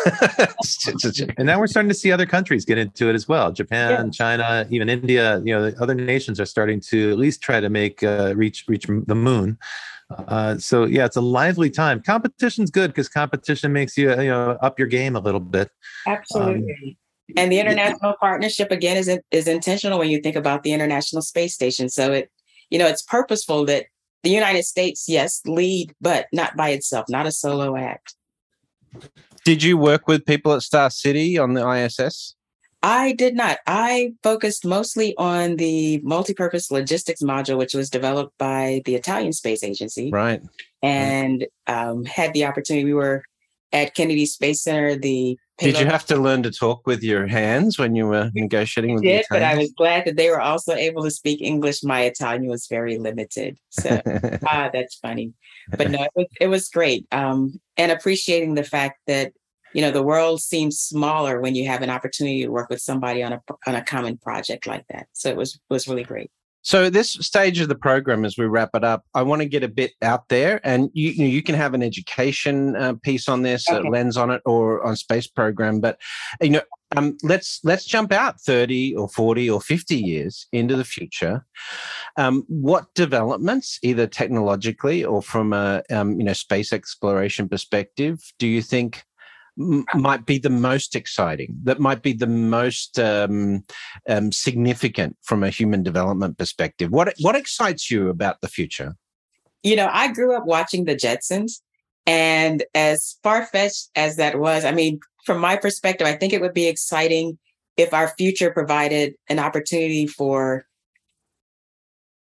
And 1.38 1.46
now 1.46 1.58
we're 1.58 1.66
starting 1.66 1.88
to 1.88 1.94
see 1.94 2.12
other 2.12 2.26
countries 2.26 2.64
get 2.64 2.78
into 2.78 3.08
it 3.08 3.14
as 3.14 3.28
well. 3.28 3.52
Japan, 3.52 4.06
yeah. 4.06 4.10
China, 4.10 4.66
even 4.70 4.88
India, 4.88 5.40
you 5.44 5.54
know, 5.54 5.72
other 5.80 5.94
nations 5.94 6.40
are 6.40 6.46
starting 6.46 6.80
to 6.88 7.10
at 7.10 7.18
least 7.18 7.42
try 7.42 7.60
to 7.60 7.68
make 7.68 8.02
uh, 8.02 8.32
reach 8.36 8.64
reach 8.68 8.86
the 8.86 9.14
moon. 9.14 9.58
Uh, 10.10 10.56
so 10.58 10.84
yeah, 10.84 11.04
it's 11.04 11.16
a 11.16 11.20
lively 11.20 11.70
time. 11.70 12.00
Competition's 12.00 12.70
good 12.70 12.90
because 12.90 13.08
competition 13.08 13.72
makes 13.72 13.96
you 13.96 14.10
you 14.10 14.30
know 14.30 14.56
up 14.62 14.78
your 14.78 14.88
game 14.88 15.16
a 15.16 15.20
little 15.20 15.40
bit. 15.40 15.70
Absolutely. 16.06 16.72
Um, 16.88 16.96
and 17.36 17.50
the 17.50 17.58
international 17.58 18.14
partnership 18.20 18.70
again 18.70 18.96
is 18.96 19.10
is 19.30 19.48
intentional 19.48 19.98
when 19.98 20.10
you 20.10 20.20
think 20.20 20.36
about 20.36 20.62
the 20.62 20.72
International 20.72 21.22
Space 21.22 21.54
Station. 21.54 21.88
So 21.88 22.12
it, 22.12 22.30
you 22.70 22.78
know, 22.78 22.86
it's 22.86 23.02
purposeful 23.02 23.64
that 23.66 23.86
the 24.22 24.30
United 24.30 24.64
States, 24.64 25.08
yes, 25.08 25.40
lead, 25.46 25.92
but 26.00 26.26
not 26.32 26.56
by 26.56 26.70
itself, 26.70 27.06
not 27.08 27.26
a 27.26 27.32
solo 27.32 27.76
act. 27.76 28.14
Did 29.44 29.62
you 29.62 29.76
work 29.76 30.08
with 30.08 30.24
people 30.24 30.52
at 30.52 30.62
Star 30.62 30.90
City 30.90 31.38
on 31.38 31.54
the 31.54 31.68
ISS? 31.68 32.34
I 32.82 33.12
did 33.12 33.34
not. 33.34 33.58
I 33.66 34.12
focused 34.22 34.64
mostly 34.64 35.16
on 35.16 35.56
the 35.56 36.00
multi-purpose 36.04 36.70
logistics 36.70 37.22
module, 37.22 37.56
which 37.56 37.74
was 37.74 37.90
developed 37.90 38.36
by 38.38 38.82
the 38.84 38.94
Italian 38.94 39.32
Space 39.32 39.64
Agency. 39.64 40.10
Right. 40.10 40.42
And 40.82 41.46
um, 41.66 42.04
had 42.04 42.32
the 42.32 42.44
opportunity. 42.44 42.84
We 42.84 42.94
were 42.94 43.24
at 43.72 43.94
Kennedy 43.94 44.26
Space 44.26 44.62
Center. 44.62 44.96
The 44.96 45.38
did 45.58 45.78
you 45.78 45.86
have 45.86 46.04
to 46.06 46.16
learn 46.16 46.42
to 46.42 46.50
talk 46.50 46.86
with 46.86 47.02
your 47.02 47.26
hands 47.26 47.78
when 47.78 47.96
you 47.96 48.06
were 48.06 48.30
negotiating 48.34 48.94
with 48.94 49.04
did, 49.04 49.24
but 49.30 49.42
I 49.42 49.56
was 49.56 49.72
glad 49.72 50.04
that 50.04 50.16
they 50.16 50.28
were 50.28 50.40
also 50.40 50.74
able 50.74 51.02
to 51.04 51.10
speak 51.10 51.40
English. 51.40 51.82
My 51.82 52.02
Italian 52.02 52.46
was 52.46 52.66
very 52.66 52.98
limited, 52.98 53.58
so 53.70 54.00
ah, 54.46 54.68
that's 54.72 54.96
funny. 54.96 55.32
But 55.76 55.90
no, 55.90 56.02
it 56.02 56.10
was, 56.14 56.26
it 56.40 56.48
was 56.48 56.68
great, 56.68 57.06
um, 57.10 57.58
and 57.78 57.90
appreciating 57.90 58.54
the 58.54 58.64
fact 58.64 59.00
that 59.06 59.32
you 59.72 59.80
know 59.80 59.90
the 59.90 60.02
world 60.02 60.42
seems 60.42 60.78
smaller 60.78 61.40
when 61.40 61.54
you 61.54 61.66
have 61.66 61.80
an 61.80 61.90
opportunity 61.90 62.42
to 62.42 62.48
work 62.48 62.68
with 62.68 62.80
somebody 62.80 63.22
on 63.22 63.32
a 63.32 63.40
on 63.66 63.74
a 63.74 63.84
common 63.84 64.18
project 64.18 64.66
like 64.66 64.84
that. 64.90 65.06
So 65.14 65.30
it 65.30 65.36
was 65.36 65.58
was 65.70 65.88
really 65.88 66.04
great. 66.04 66.30
So 66.66 66.90
this 66.90 67.12
stage 67.12 67.60
of 67.60 67.68
the 67.68 67.76
program, 67.76 68.24
as 68.24 68.36
we 68.36 68.44
wrap 68.44 68.70
it 68.74 68.82
up, 68.82 69.04
I 69.14 69.22
want 69.22 69.40
to 69.40 69.46
get 69.46 69.62
a 69.62 69.68
bit 69.68 69.92
out 70.02 70.28
there, 70.28 70.60
and 70.64 70.90
you 70.94 71.10
you, 71.10 71.26
you 71.26 71.40
can 71.40 71.54
have 71.54 71.74
an 71.74 71.82
education 71.82 72.74
uh, 72.74 72.94
piece 73.04 73.28
on 73.28 73.42
this, 73.42 73.70
okay. 73.70 73.88
lens 73.88 74.16
on 74.16 74.32
it, 74.32 74.42
or 74.44 74.84
on 74.84 74.96
space 74.96 75.28
program. 75.28 75.78
But 75.78 76.00
you 76.40 76.50
know, 76.50 76.62
um, 76.96 77.18
let's 77.22 77.60
let's 77.62 77.84
jump 77.84 78.10
out 78.10 78.40
thirty 78.40 78.96
or 78.96 79.08
forty 79.08 79.48
or 79.48 79.60
fifty 79.60 79.96
years 79.96 80.48
into 80.50 80.74
the 80.74 80.82
future. 80.82 81.46
Um, 82.16 82.44
what 82.48 82.92
developments, 82.94 83.78
either 83.84 84.08
technologically 84.08 85.04
or 85.04 85.22
from 85.22 85.52
a 85.52 85.84
um, 85.92 86.18
you 86.18 86.24
know 86.24 86.32
space 86.32 86.72
exploration 86.72 87.48
perspective, 87.48 88.18
do 88.40 88.48
you 88.48 88.60
think 88.60 89.04
might 89.56 90.26
be 90.26 90.38
the 90.38 90.50
most 90.50 90.94
exciting, 90.94 91.56
that 91.64 91.80
might 91.80 92.02
be 92.02 92.12
the 92.12 92.26
most 92.26 92.98
um, 92.98 93.64
um, 94.08 94.30
significant 94.30 95.16
from 95.22 95.42
a 95.42 95.50
human 95.50 95.82
development 95.82 96.38
perspective? 96.38 96.90
What 96.90 97.14
what 97.20 97.36
excites 97.36 97.90
you 97.90 98.08
about 98.08 98.40
the 98.40 98.48
future? 98.48 98.96
You 99.62 99.76
know, 99.76 99.88
I 99.90 100.12
grew 100.12 100.36
up 100.36 100.46
watching 100.46 100.84
the 100.84 100.94
Jetsons, 100.94 101.60
and 102.06 102.64
as 102.74 103.16
far 103.22 103.46
fetched 103.46 103.90
as 103.96 104.16
that 104.16 104.38
was, 104.38 104.64
I 104.64 104.72
mean, 104.72 105.00
from 105.24 105.40
my 105.40 105.56
perspective, 105.56 106.06
I 106.06 106.14
think 106.14 106.32
it 106.32 106.40
would 106.40 106.54
be 106.54 106.68
exciting 106.68 107.38
if 107.76 107.92
our 107.92 108.08
future 108.16 108.50
provided 108.50 109.14
an 109.28 109.38
opportunity 109.38 110.06
for, 110.06 110.66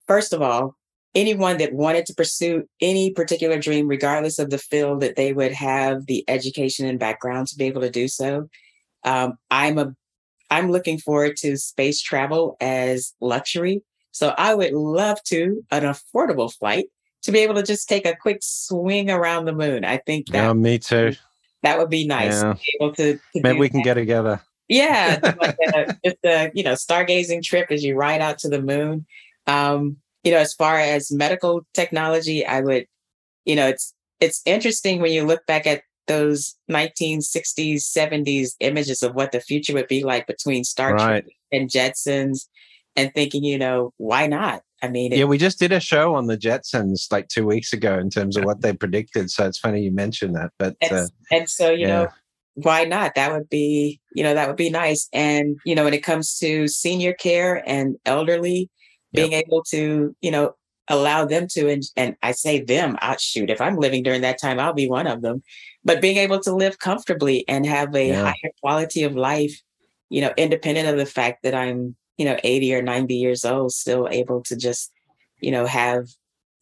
first 0.06 0.32
of 0.32 0.42
all, 0.42 0.76
anyone 1.16 1.56
that 1.56 1.72
wanted 1.72 2.06
to 2.06 2.14
pursue 2.14 2.68
any 2.80 3.10
particular 3.10 3.58
dream, 3.58 3.88
regardless 3.88 4.38
of 4.38 4.50
the 4.50 4.58
field, 4.58 5.00
that 5.00 5.16
they 5.16 5.32
would 5.32 5.52
have 5.52 6.06
the 6.06 6.22
education 6.28 6.86
and 6.86 7.00
background 7.00 7.48
to 7.48 7.56
be 7.56 7.64
able 7.64 7.80
to 7.80 7.90
do 7.90 8.06
so. 8.06 8.48
Um, 9.02 9.38
I'm 9.50 9.78
a 9.78 9.96
I'm 10.48 10.70
looking 10.70 10.98
forward 10.98 11.36
to 11.38 11.56
space 11.56 12.00
travel 12.00 12.56
as 12.60 13.14
luxury. 13.20 13.82
So 14.12 14.32
I 14.38 14.54
would 14.54 14.72
love 14.72 15.20
to 15.24 15.64
an 15.72 15.82
affordable 15.82 16.52
flight 16.52 16.86
to 17.22 17.32
be 17.32 17.40
able 17.40 17.54
to 17.54 17.64
just 17.64 17.88
take 17.88 18.06
a 18.06 18.14
quick 18.14 18.38
swing 18.42 19.10
around 19.10 19.46
the 19.46 19.52
moon. 19.52 19.84
I 19.84 19.96
think 19.96 20.28
that 20.28 20.44
yeah, 20.44 20.52
me 20.52 20.78
too. 20.78 21.14
That 21.62 21.78
would 21.78 21.90
be 21.90 22.06
nice 22.06 22.42
yeah. 22.42 22.52
to 22.52 22.54
be 22.54 22.78
able 22.80 22.94
to, 22.94 23.14
to 23.14 23.20
maybe 23.42 23.58
we 23.58 23.68
can 23.68 23.82
get 23.82 23.94
together. 23.94 24.40
Yeah, 24.68 25.18
like 25.40 25.56
a, 25.74 25.96
just 26.04 26.18
a 26.24 26.50
you 26.54 26.62
know 26.62 26.74
stargazing 26.74 27.42
trip 27.42 27.70
as 27.70 27.82
you 27.82 27.96
ride 27.96 28.20
out 28.20 28.38
to 28.40 28.48
the 28.48 28.62
moon. 28.62 29.06
Um, 29.46 29.96
you 30.26 30.32
know, 30.32 30.38
as 30.38 30.54
far 30.54 30.76
as 30.76 31.12
medical 31.12 31.64
technology, 31.72 32.44
I 32.44 32.60
would, 32.60 32.86
you 33.44 33.54
know, 33.54 33.68
it's 33.68 33.94
it's 34.18 34.42
interesting 34.44 35.00
when 35.00 35.12
you 35.12 35.24
look 35.24 35.46
back 35.46 35.68
at 35.68 35.82
those 36.08 36.56
1960s, 36.68 37.76
70s 37.76 38.56
images 38.58 39.04
of 39.04 39.14
what 39.14 39.30
the 39.30 39.38
future 39.38 39.72
would 39.74 39.86
be 39.86 40.02
like 40.02 40.26
between 40.26 40.64
Star 40.64 40.94
right. 40.94 41.22
Trek 41.22 41.24
and 41.52 41.70
Jetsons, 41.70 42.48
and 42.96 43.14
thinking, 43.14 43.44
you 43.44 43.56
know, 43.56 43.92
why 43.98 44.26
not? 44.26 44.62
I 44.82 44.88
mean, 44.88 45.12
it, 45.12 45.20
yeah, 45.20 45.26
we 45.26 45.38
just 45.38 45.60
did 45.60 45.70
a 45.70 45.78
show 45.78 46.16
on 46.16 46.26
the 46.26 46.36
Jetsons 46.36 47.12
like 47.12 47.28
two 47.28 47.46
weeks 47.46 47.72
ago 47.72 47.96
in 47.96 48.10
terms 48.10 48.36
of 48.36 48.42
what 48.42 48.62
they 48.62 48.72
predicted. 48.72 49.30
So 49.30 49.46
it's 49.46 49.60
funny 49.60 49.82
you 49.82 49.92
mentioned 49.92 50.34
that. 50.34 50.50
But 50.58 50.76
and, 50.80 50.92
uh, 50.92 51.06
and 51.30 51.48
so 51.48 51.70
you 51.70 51.86
yeah. 51.86 51.86
know, 51.86 52.08
why 52.54 52.82
not? 52.82 53.14
That 53.14 53.30
would 53.30 53.48
be 53.48 54.00
you 54.12 54.24
know 54.24 54.34
that 54.34 54.48
would 54.48 54.56
be 54.56 54.70
nice. 54.70 55.08
And 55.12 55.56
you 55.64 55.76
know, 55.76 55.84
when 55.84 55.94
it 55.94 56.02
comes 56.02 56.36
to 56.38 56.66
senior 56.66 57.12
care 57.12 57.62
and 57.64 57.96
elderly, 58.04 58.70
being 59.16 59.32
yep. 59.32 59.44
able 59.46 59.62
to, 59.64 60.14
you 60.20 60.30
know, 60.30 60.54
allow 60.88 61.24
them 61.24 61.48
to, 61.48 61.68
and, 61.68 61.82
and 61.96 62.16
I 62.22 62.30
say 62.32 62.62
them, 62.62 62.96
I 63.00 63.16
shoot, 63.16 63.50
if 63.50 63.60
I'm 63.60 63.76
living 63.76 64.04
during 64.04 64.20
that 64.20 64.40
time, 64.40 64.60
I'll 64.60 64.72
be 64.72 64.88
one 64.88 65.08
of 65.08 65.20
them. 65.22 65.42
But 65.84 66.00
being 66.00 66.16
able 66.18 66.38
to 66.40 66.54
live 66.54 66.78
comfortably 66.78 67.44
and 67.48 67.66
have 67.66 67.94
a 67.94 68.08
yeah. 68.08 68.22
higher 68.22 68.52
quality 68.62 69.02
of 69.02 69.16
life, 69.16 69.60
you 70.10 70.20
know, 70.20 70.32
independent 70.36 70.88
of 70.88 70.96
the 70.96 71.06
fact 71.06 71.42
that 71.42 71.54
I'm 71.54 71.96
you 72.16 72.24
know, 72.24 72.36
80 72.42 72.74
or 72.74 72.82
90 72.82 73.14
years 73.14 73.44
old, 73.44 73.72
still 73.72 74.08
able 74.10 74.42
to 74.44 74.56
just, 74.56 74.92
you 75.40 75.50
know, 75.50 75.66
have 75.66 76.08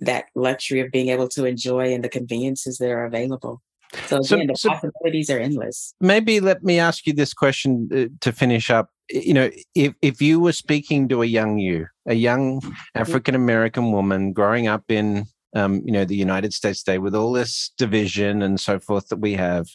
that 0.01 0.27
luxury 0.35 0.81
of 0.81 0.91
being 0.91 1.09
able 1.09 1.29
to 1.29 1.45
enjoy 1.45 1.93
and 1.93 2.03
the 2.03 2.09
conveniences 2.09 2.79
that 2.79 2.91
are 2.91 3.05
available. 3.05 3.63
So 4.07 4.17
again, 4.17 4.25
so, 4.25 4.37
the 4.37 4.55
so 4.57 4.69
possibilities 4.71 5.31
are 5.31 5.39
endless. 5.39 5.95
Maybe 6.01 6.41
let 6.41 6.63
me 6.63 6.79
ask 6.79 7.07
you 7.07 7.13
this 7.13 7.35
question 7.35 7.89
uh, 7.95 8.07
to 8.21 8.33
finish 8.33 8.71
up. 8.71 8.91
You 9.11 9.35
know, 9.35 9.51
if 9.75 9.95
if 10.03 10.23
you 10.23 10.41
were 10.41 10.53
speaking 10.53 11.09
to 11.09 11.23
a 11.23 11.27
young 11.27 11.59
you, 11.59 11.87
a 12.07 12.15
young 12.15 12.61
mm-hmm. 12.61 12.73
African 12.95 13.35
American 13.35 13.93
woman 13.93 14.33
growing 14.33 14.67
up 14.67 14.85
in 14.89 15.27
um, 15.55 15.83
you 15.85 15.93
know, 15.93 16.05
the 16.05 16.17
United 16.17 16.53
States 16.53 16.83
today 16.83 16.99
with 16.99 17.15
all 17.15 17.33
this 17.33 17.71
division 17.79 18.43
and 18.43 18.61
so 18.61 18.79
forth 18.79 19.09
that 19.09 19.19
we 19.19 19.35
have, 19.35 19.69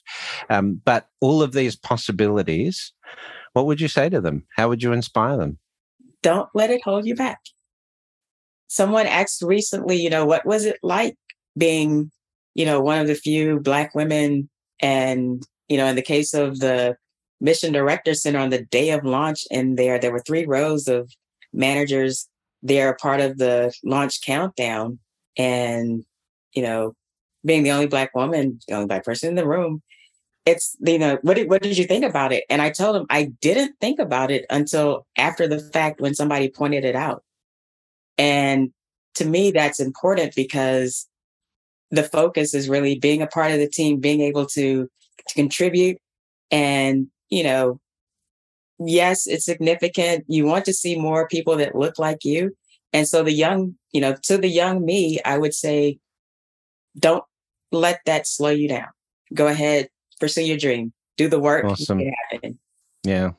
um, 0.50 0.82
but 0.84 1.08
all 1.22 1.42
of 1.42 1.54
these 1.54 1.76
possibilities, 1.76 2.94
what 3.54 3.66
would 3.66 3.82
you 3.82 3.88
say 3.88 4.10
to 4.10 4.22
them? 4.22 4.46
How 4.56 4.68
would 4.68 4.84
you 4.84 4.92
inspire 4.92 5.38
them? 5.38 5.58
Don't 6.22 6.50
let 6.54 6.70
it 6.70 6.82
hold 6.84 7.06
you 7.06 7.16
back. 7.16 7.40
Someone 8.68 9.08
asked 9.08 9.42
recently, 9.42 9.96
you 9.96 10.10
know, 10.10 10.26
what 10.26 10.46
was 10.46 10.66
it 10.66 10.78
like 10.84 11.16
being, 11.58 12.12
you 12.56 12.66
know, 12.66 12.80
one 12.82 13.00
of 13.00 13.08
the 13.08 13.16
few 13.16 13.60
Black 13.60 13.96
women? 13.96 14.50
And, 14.82 15.44
you 15.68 15.78
know, 15.78 15.86
in 15.88 15.96
the 15.96 16.02
case 16.02 16.34
of 16.34 16.60
the 16.60 16.96
Mission 17.42 17.74
Director 17.74 18.14
Center 18.14 18.40
on 18.40 18.50
the 18.50 18.64
day 18.64 18.92
of 18.92 19.04
launch, 19.06 19.46
and 19.52 19.78
there, 19.78 20.00
there 20.00 20.12
were 20.12 20.24
three 20.26 20.46
rows 20.46 20.88
of 20.88 21.12
managers. 21.54 22.28
There, 22.62 22.94
part 23.00 23.22
of 23.22 23.38
the 23.38 23.74
launch 23.84 24.22
countdown. 24.22 25.00
And 25.38 26.04
you 26.54 26.62
know 26.62 26.96
being 27.46 27.64
the 27.64 27.72
only 27.72 27.88
black 27.88 28.14
woman 28.16 28.60
the 28.68 28.74
only 28.74 28.88
black 28.88 29.04
person 29.04 29.30
in 29.30 29.36
the 29.36 29.48
room 29.48 29.82
it's 30.46 30.76
you 30.80 31.00
know 31.00 31.18
what 31.22 31.36
did, 31.36 31.50
what 31.50 31.62
did 31.62 31.78
you 31.78 31.86
think 31.86 32.04
about 32.04 32.32
it? 32.32 32.44
And 32.50 32.62
i 32.62 32.70
told 32.70 32.96
him 32.96 33.06
i 33.10 33.32
didn't 33.42 33.76
think 33.80 34.00
about 34.00 34.32
it 34.32 34.46
until 34.50 35.06
after 35.18 35.48
the 35.48 35.60
fact 35.60 36.02
when 36.02 36.16
somebody 36.16 36.50
pointed 36.50 36.86
it 36.86 36.96
out. 36.96 37.24
And 38.18 38.72
to 39.16 39.26
me 39.26 39.52
that's 39.52 39.80
important 39.80 40.36
because 40.36 41.08
the 41.92 42.04
focus 42.04 42.54
is 42.54 42.70
really 42.70 42.98
being 42.98 43.22
a 43.22 43.28
part 43.28 43.52
of 43.52 43.60
the 43.60 43.70
team 43.70 44.00
being 44.00 44.22
able 44.22 44.46
to 44.46 44.88
to 45.28 45.36
contribute 45.36 45.98
and 46.52 47.08
you 47.30 47.44
know 47.44 47.80
yes 48.80 49.28
it's 49.28 49.46
significant 49.46 50.24
you 50.28 50.46
want 50.46 50.66
to 50.66 50.74
see 50.74 50.98
more 50.98 51.28
people 51.28 51.58
that 51.58 51.76
look 51.76 52.00
like 52.00 52.24
you 52.24 52.56
and 52.94 53.08
so 53.08 53.24
the 53.24 53.32
young, 53.32 53.76
you 53.92 54.02
know, 54.02 54.16
to 54.24 54.38
the 54.38 54.48
young 54.48 54.84
me, 54.84 55.20
I 55.24 55.38
would 55.38 55.54
say, 55.54 56.00
don't 56.98 57.24
let 57.72 58.02
that 58.06 58.28
slow 58.28 58.50
you 58.50 58.68
down. 58.68 58.88
Go 59.34 59.48
ahead, 59.48 59.90
pursue 60.20 60.44
your 60.44 60.58
dream, 60.58 60.92
do 61.18 61.30
the 61.30 61.40
work. 61.40 61.66
Awesome. 61.66 62.00
Yeah. 63.04 63.32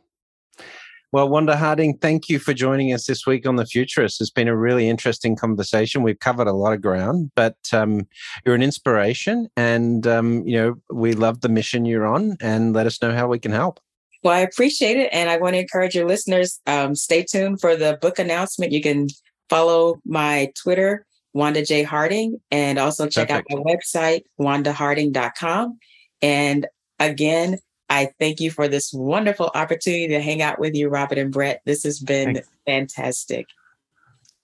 Well, 1.13 1.29
Wanda 1.29 1.57
Harding, 1.57 1.99
thank 1.99 2.29
you 2.29 2.39
for 2.39 2.55
joining 2.55 2.93
us 2.93 3.07
this 3.07 3.27
week 3.27 3.45
on 3.45 3.57
The 3.57 3.67
Futurist. 3.67 4.21
It's 4.21 4.31
been 4.31 4.47
a 4.47 4.57
really 4.57 4.89
interesting 4.89 5.35
conversation. 5.35 6.05
We've 6.05 6.21
covered 6.21 6.47
a 6.47 6.53
lot 6.53 6.73
of 6.73 6.83
ground, 6.83 7.33
but 7.35 7.57
um, 7.73 8.07
you're 8.47 8.55
an 8.55 8.63
inspiration 8.63 9.49
and, 9.57 10.07
um, 10.07 10.47
you 10.47 10.57
know, 10.57 10.77
we 10.89 11.15
love 11.15 11.41
the 11.41 11.49
mission 11.49 11.85
you're 11.85 12.07
on 12.07 12.37
and 12.41 12.73
let 12.73 12.87
us 12.87 13.03
know 13.03 13.13
how 13.13 13.27
we 13.27 13.41
can 13.41 13.51
help. 13.51 13.81
Well, 14.23 14.35
I 14.35 14.41
appreciate 14.41 14.99
it. 14.99 15.09
And 15.13 15.29
I 15.29 15.39
want 15.39 15.55
to 15.55 15.61
encourage 15.61 15.97
your 15.97 16.07
listeners, 16.07 16.61
um, 16.69 16.95
stay 16.95 17.25
tuned 17.25 17.61
for 17.61 17.75
the 17.75 17.99
book 18.01 18.21
announcement. 18.21 18.71
You 18.71 18.81
can 18.81 19.09
follow 19.49 20.01
my 20.05 20.53
Twitter, 20.63 21.07
Wanda 21.33 21.65
J. 21.65 21.83
Harding, 21.83 22.41
and 22.53 22.79
also 22.79 23.09
check 23.09 23.31
Perfect. 23.31 23.53
out 23.53 23.65
my 23.65 23.75
website, 23.75 24.23
wandaharding.com. 24.41 25.77
And 26.23 26.69
again, 27.01 27.59
I 27.91 28.11
thank 28.19 28.41
you 28.41 28.51
for 28.51 28.69
this 28.69 28.93
wonderful 28.93 29.51
opportunity 29.55 30.09
to 30.09 30.21
hang 30.21 30.41
out 30.41 30.59
with 30.61 30.75
you, 30.75 30.89
Robert 30.89 31.19
and 31.19 31.33
Brett. 31.33 31.61
This 31.67 31.83
has 31.83 31.99
been 31.99 32.35
Thanks. 32.35 32.49
fantastic. 32.65 33.47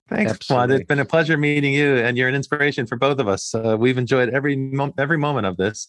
Thanks, 0.09 0.33
Absolutely. 0.33 0.61
Wanda. 0.61 0.75
It's 0.75 0.87
been 0.87 0.99
a 0.99 1.05
pleasure 1.05 1.37
meeting 1.37 1.73
you, 1.73 1.97
and 1.97 2.19
you're 2.19 2.29
an 2.29 2.35
inspiration 2.35 2.87
for 2.87 2.97
both 2.97 3.19
of 3.19 3.29
us. 3.29 3.55
Uh, 3.55 3.77
we've 3.79 3.99
enjoyed 3.99 4.29
every 4.31 4.57
mo- 4.57 4.95
every 4.99 5.17
moment 5.17 5.47
of 5.47 5.57
this. 5.57 5.89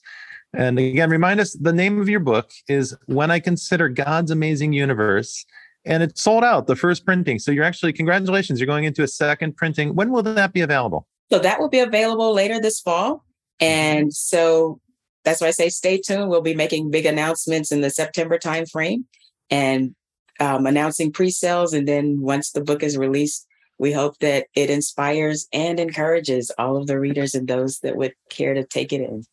And 0.54 0.80
again, 0.80 1.10
remind 1.10 1.40
us 1.40 1.54
the 1.54 1.74
name 1.74 2.00
of 2.00 2.08
your 2.08 2.20
book 2.20 2.52
is 2.68 2.96
When 3.08 3.32
I 3.32 3.40
Consider 3.40 3.90
God's 3.90 4.32
Amazing 4.32 4.74
Universe 4.74 5.46
and 5.86 6.04
it 6.04 6.18
sold 6.18 6.44
out 6.44 6.68
the 6.68 6.76
first 6.76 7.06
printing. 7.06 7.40
So 7.40 7.52
you're 7.52 7.64
actually 7.64 7.94
congratulations, 7.94 8.60
you're 8.60 8.68
going 8.68 8.84
into 8.84 9.04
a 9.04 9.08
second 9.08 9.56
printing. 9.56 9.96
When 9.96 10.12
will 10.12 10.24
that 10.24 10.54
be 10.54 10.62
available? 10.62 11.08
So 11.32 11.40
that 11.40 11.60
will 11.60 11.70
be 11.70 11.80
available 11.80 12.34
later 12.34 12.60
this 12.60 12.80
fall. 12.80 13.24
And 13.60 14.14
so 14.14 14.80
that's 15.28 15.42
why 15.42 15.48
I 15.48 15.52
say 15.52 15.68
stay 15.68 16.00
tuned. 16.00 16.30
We'll 16.30 16.42
be 16.42 16.56
making 16.56 16.90
big 16.90 17.06
announcements 17.06 17.70
in 17.74 17.82
the 17.82 17.90
September 17.90 18.40
timeframe 18.40 19.04
and 19.50 19.94
um, 20.40 20.66
announcing 20.66 21.12
pre-sales. 21.12 21.74
And 21.74 21.86
then 21.86 22.22
once 22.22 22.52
the 22.52 22.62
book 22.62 22.82
is 22.82 22.98
released, 22.98 23.46
we 23.78 23.92
hope 23.92 24.18
that 24.20 24.48
it 24.56 24.70
inspires 24.70 25.46
and 25.52 25.82
encourages 25.82 26.50
all 26.58 26.78
of 26.78 26.88
the 26.88 26.98
readers 26.98 27.36
and 27.36 27.46
those 27.46 27.80
that 27.80 27.98
would 27.98 28.14
care 28.30 28.54
to 28.54 28.64
take 28.64 28.94
it 28.94 29.02
in. 29.02 29.26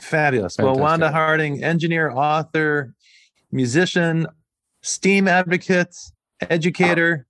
Fabulous. 0.00 0.56
Fantastic. 0.56 0.64
Well, 0.64 0.82
Wanda 0.82 1.12
Harding, 1.12 1.62
engineer, 1.62 2.10
author, 2.10 2.92
musician, 3.52 4.26
STEAM 4.80 5.28
advocate, 5.28 5.94
educator, 6.50 7.26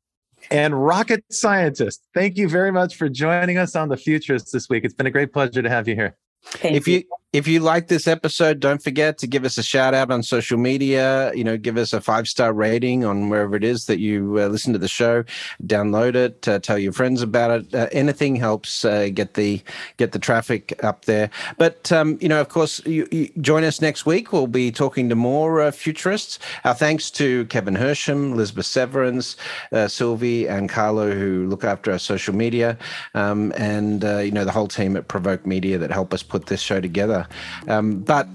and 0.51 0.83
rocket 0.83 1.25
scientist. 1.31 2.03
Thank 2.15 2.39
you 2.39 2.49
very 2.49 2.73
much 2.73 2.97
for 2.97 3.11
joining 3.11 3.59
us 3.59 3.77
on 3.77 3.91
The 3.91 3.99
Futurist 3.99 4.51
this 4.51 4.71
week. 4.71 4.85
It's 4.85 4.95
been 4.95 5.07
a 5.07 5.11
great 5.11 5.31
pleasure 5.31 5.61
to 5.61 5.69
have 5.69 5.87
you 5.87 5.95
here. 5.95 6.17
Thank 6.45 6.77
if 6.77 6.89
you, 6.89 6.99
you 6.99 7.05
if 7.33 7.49
you 7.49 7.61
like 7.61 7.89
this 7.89 8.07
episode, 8.07 8.61
don't 8.61 8.83
forget 8.83 9.17
to 9.19 9.27
give 9.27 9.47
us 9.47 9.57
a 9.57 9.63
shout 9.63 9.95
out 9.95 10.11
on 10.11 10.23
social 10.23 10.59
media. 10.59 11.33
You 11.35 11.45
know, 11.45 11.57
give 11.57 11.79
us 11.79 11.95
a 11.95 12.01
five 12.01 12.29
star 12.29 12.53
rating 12.53 13.07
on 13.07 13.31
wherever 13.31 13.57
it 13.57 13.65
is 13.65 13.87
that 13.87 13.99
you 13.99 14.39
uh, 14.39 14.49
listen 14.49 14.75
to 14.75 14.79
the 14.79 14.89
show. 14.89 15.25
Download 15.65 16.15
it. 16.15 16.47
Uh, 16.47 16.59
tell 16.59 16.79
your 16.79 16.93
friends 16.93 17.23
about 17.23 17.51
it. 17.51 17.75
Uh, 17.75 17.89
anything 17.91 18.37
helps 18.37 18.85
uh, 18.85 19.09
get 19.15 19.33
the 19.33 19.63
get 19.97 20.13
the 20.13 20.19
traffic 20.19 20.79
up 20.85 21.07
there. 21.07 21.31
But 21.57 21.91
um, 21.91 22.19
you 22.21 22.29
know, 22.29 22.39
of 22.39 22.51
course, 22.51 22.85
you, 22.85 23.09
you 23.11 23.31
join 23.41 23.65
us 23.65 23.81
next 23.81 24.05
week. 24.05 24.31
We'll 24.31 24.47
be 24.47 24.71
talking 24.71 25.09
to 25.09 25.15
more 25.15 25.63
uh, 25.63 25.71
futurists. 25.71 26.39
Our 26.65 26.75
thanks 26.75 27.11
to 27.13 27.47
Kevin 27.47 27.77
Hersham, 27.77 28.33
Elizabeth 28.33 28.67
Severance, 28.67 29.37
uh, 29.73 29.89
Sylvie, 29.89 30.49
and 30.49 30.69
Carlo 30.69 31.11
who 31.15 31.47
look 31.47 31.65
after 31.65 31.93
our 31.93 31.99
social 31.99 32.35
media, 32.35 32.77
um, 33.15 33.55
and 33.57 34.03
you 34.03 34.33
know 34.33 34.45
the 34.45 34.53
whole 34.53 34.69
team 34.69 34.99
at 34.99 35.09
Provoke 35.09 35.47
Media 35.47 35.79
that 35.79 35.91
help 35.91 36.13
us 36.13 36.23
put 36.23 36.47
this 36.47 36.61
show 36.61 36.79
together. 36.79 37.22
Um, 37.69 38.01
but 38.01 38.29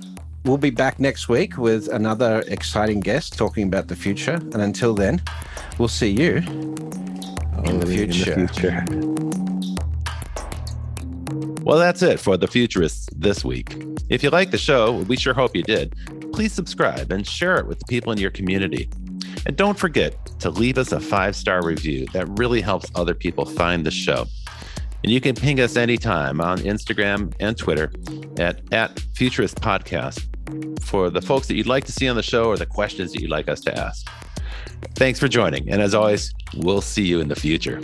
we'll 0.44 0.58
be 0.58 0.70
back 0.70 1.00
next 1.00 1.30
week 1.30 1.58
with 1.58 1.88
another 1.90 2.44
exciting 2.48 3.00
guest 3.00 3.38
talking 3.38 3.68
about 3.68 3.88
the 3.88 3.96
future. 3.96 4.36
And 4.36 4.62
until 4.62 4.94
then, 4.94 5.22
we'll 5.78 5.88
see 5.88 6.10
you 6.10 6.38
in, 7.66 7.80
the 7.80 7.86
future. 7.86 8.34
in 8.34 8.46
the 8.46 8.54
future. 8.54 8.86
Well, 11.64 11.78
that's 11.78 12.02
it 12.02 12.20
for 12.20 12.38
The 12.38 12.48
Futurists 12.48 13.10
this 13.14 13.44
week. 13.44 13.76
If 14.10 14.24
you 14.24 14.30
like 14.30 14.52
the 14.52 14.58
show, 14.58 15.04
we 15.04 15.18
sure 15.18 15.34
hope 15.34 15.54
you 15.54 15.64
did, 15.64 15.94
please 16.32 16.54
subscribe 16.54 17.12
and 17.12 17.28
share 17.28 17.58
it 17.58 17.68
with 17.68 17.80
the 17.80 17.86
people 17.86 18.14
in 18.14 18.18
your 18.18 18.32
community. 18.32 18.90
And 19.46 19.58
don't 19.58 19.78
forget 19.78 20.16
to 20.40 20.50
leave 20.50 20.78
us 20.78 20.94
a 20.94 21.00
five 21.00 21.36
star 21.36 21.66
review. 21.66 22.06
That 22.14 22.26
really 22.40 22.62
helps 22.62 22.90
other 22.96 23.14
people 23.14 23.46
find 23.46 23.86
the 23.86 23.92
show. 23.92 24.28
And 25.08 25.14
you 25.14 25.22
can 25.22 25.36
ping 25.36 25.62
us 25.62 25.78
anytime 25.78 26.42
on 26.42 26.58
Instagram 26.58 27.34
and 27.40 27.58
Twitter 27.58 27.94
at, 28.38 28.62
at 28.74 29.00
Futurist 29.16 29.56
Podcast 29.62 30.20
for 30.84 31.10
the 31.10 31.22
folks 31.22 31.48
that 31.48 31.56
you'd 31.56 31.66
like 31.66 31.86
to 31.86 31.94
see 31.94 32.10
on 32.10 32.18
the 32.18 32.22
show 32.22 32.48
or 32.48 32.58
the 32.58 32.66
questions 32.66 33.14
that 33.14 33.22
you'd 33.22 33.32
like 33.32 33.48
us 33.48 33.62
to 33.62 33.74
ask. 33.74 34.06
Thanks 34.96 35.18
for 35.18 35.30
joining. 35.30 35.72
And 35.72 35.82
as 35.82 35.96
always, 35.96 36.34
we'll 36.58 36.82
see 36.82 37.04
you 37.04 37.22
in 37.22 37.30
the 37.30 37.38
future. 37.38 37.82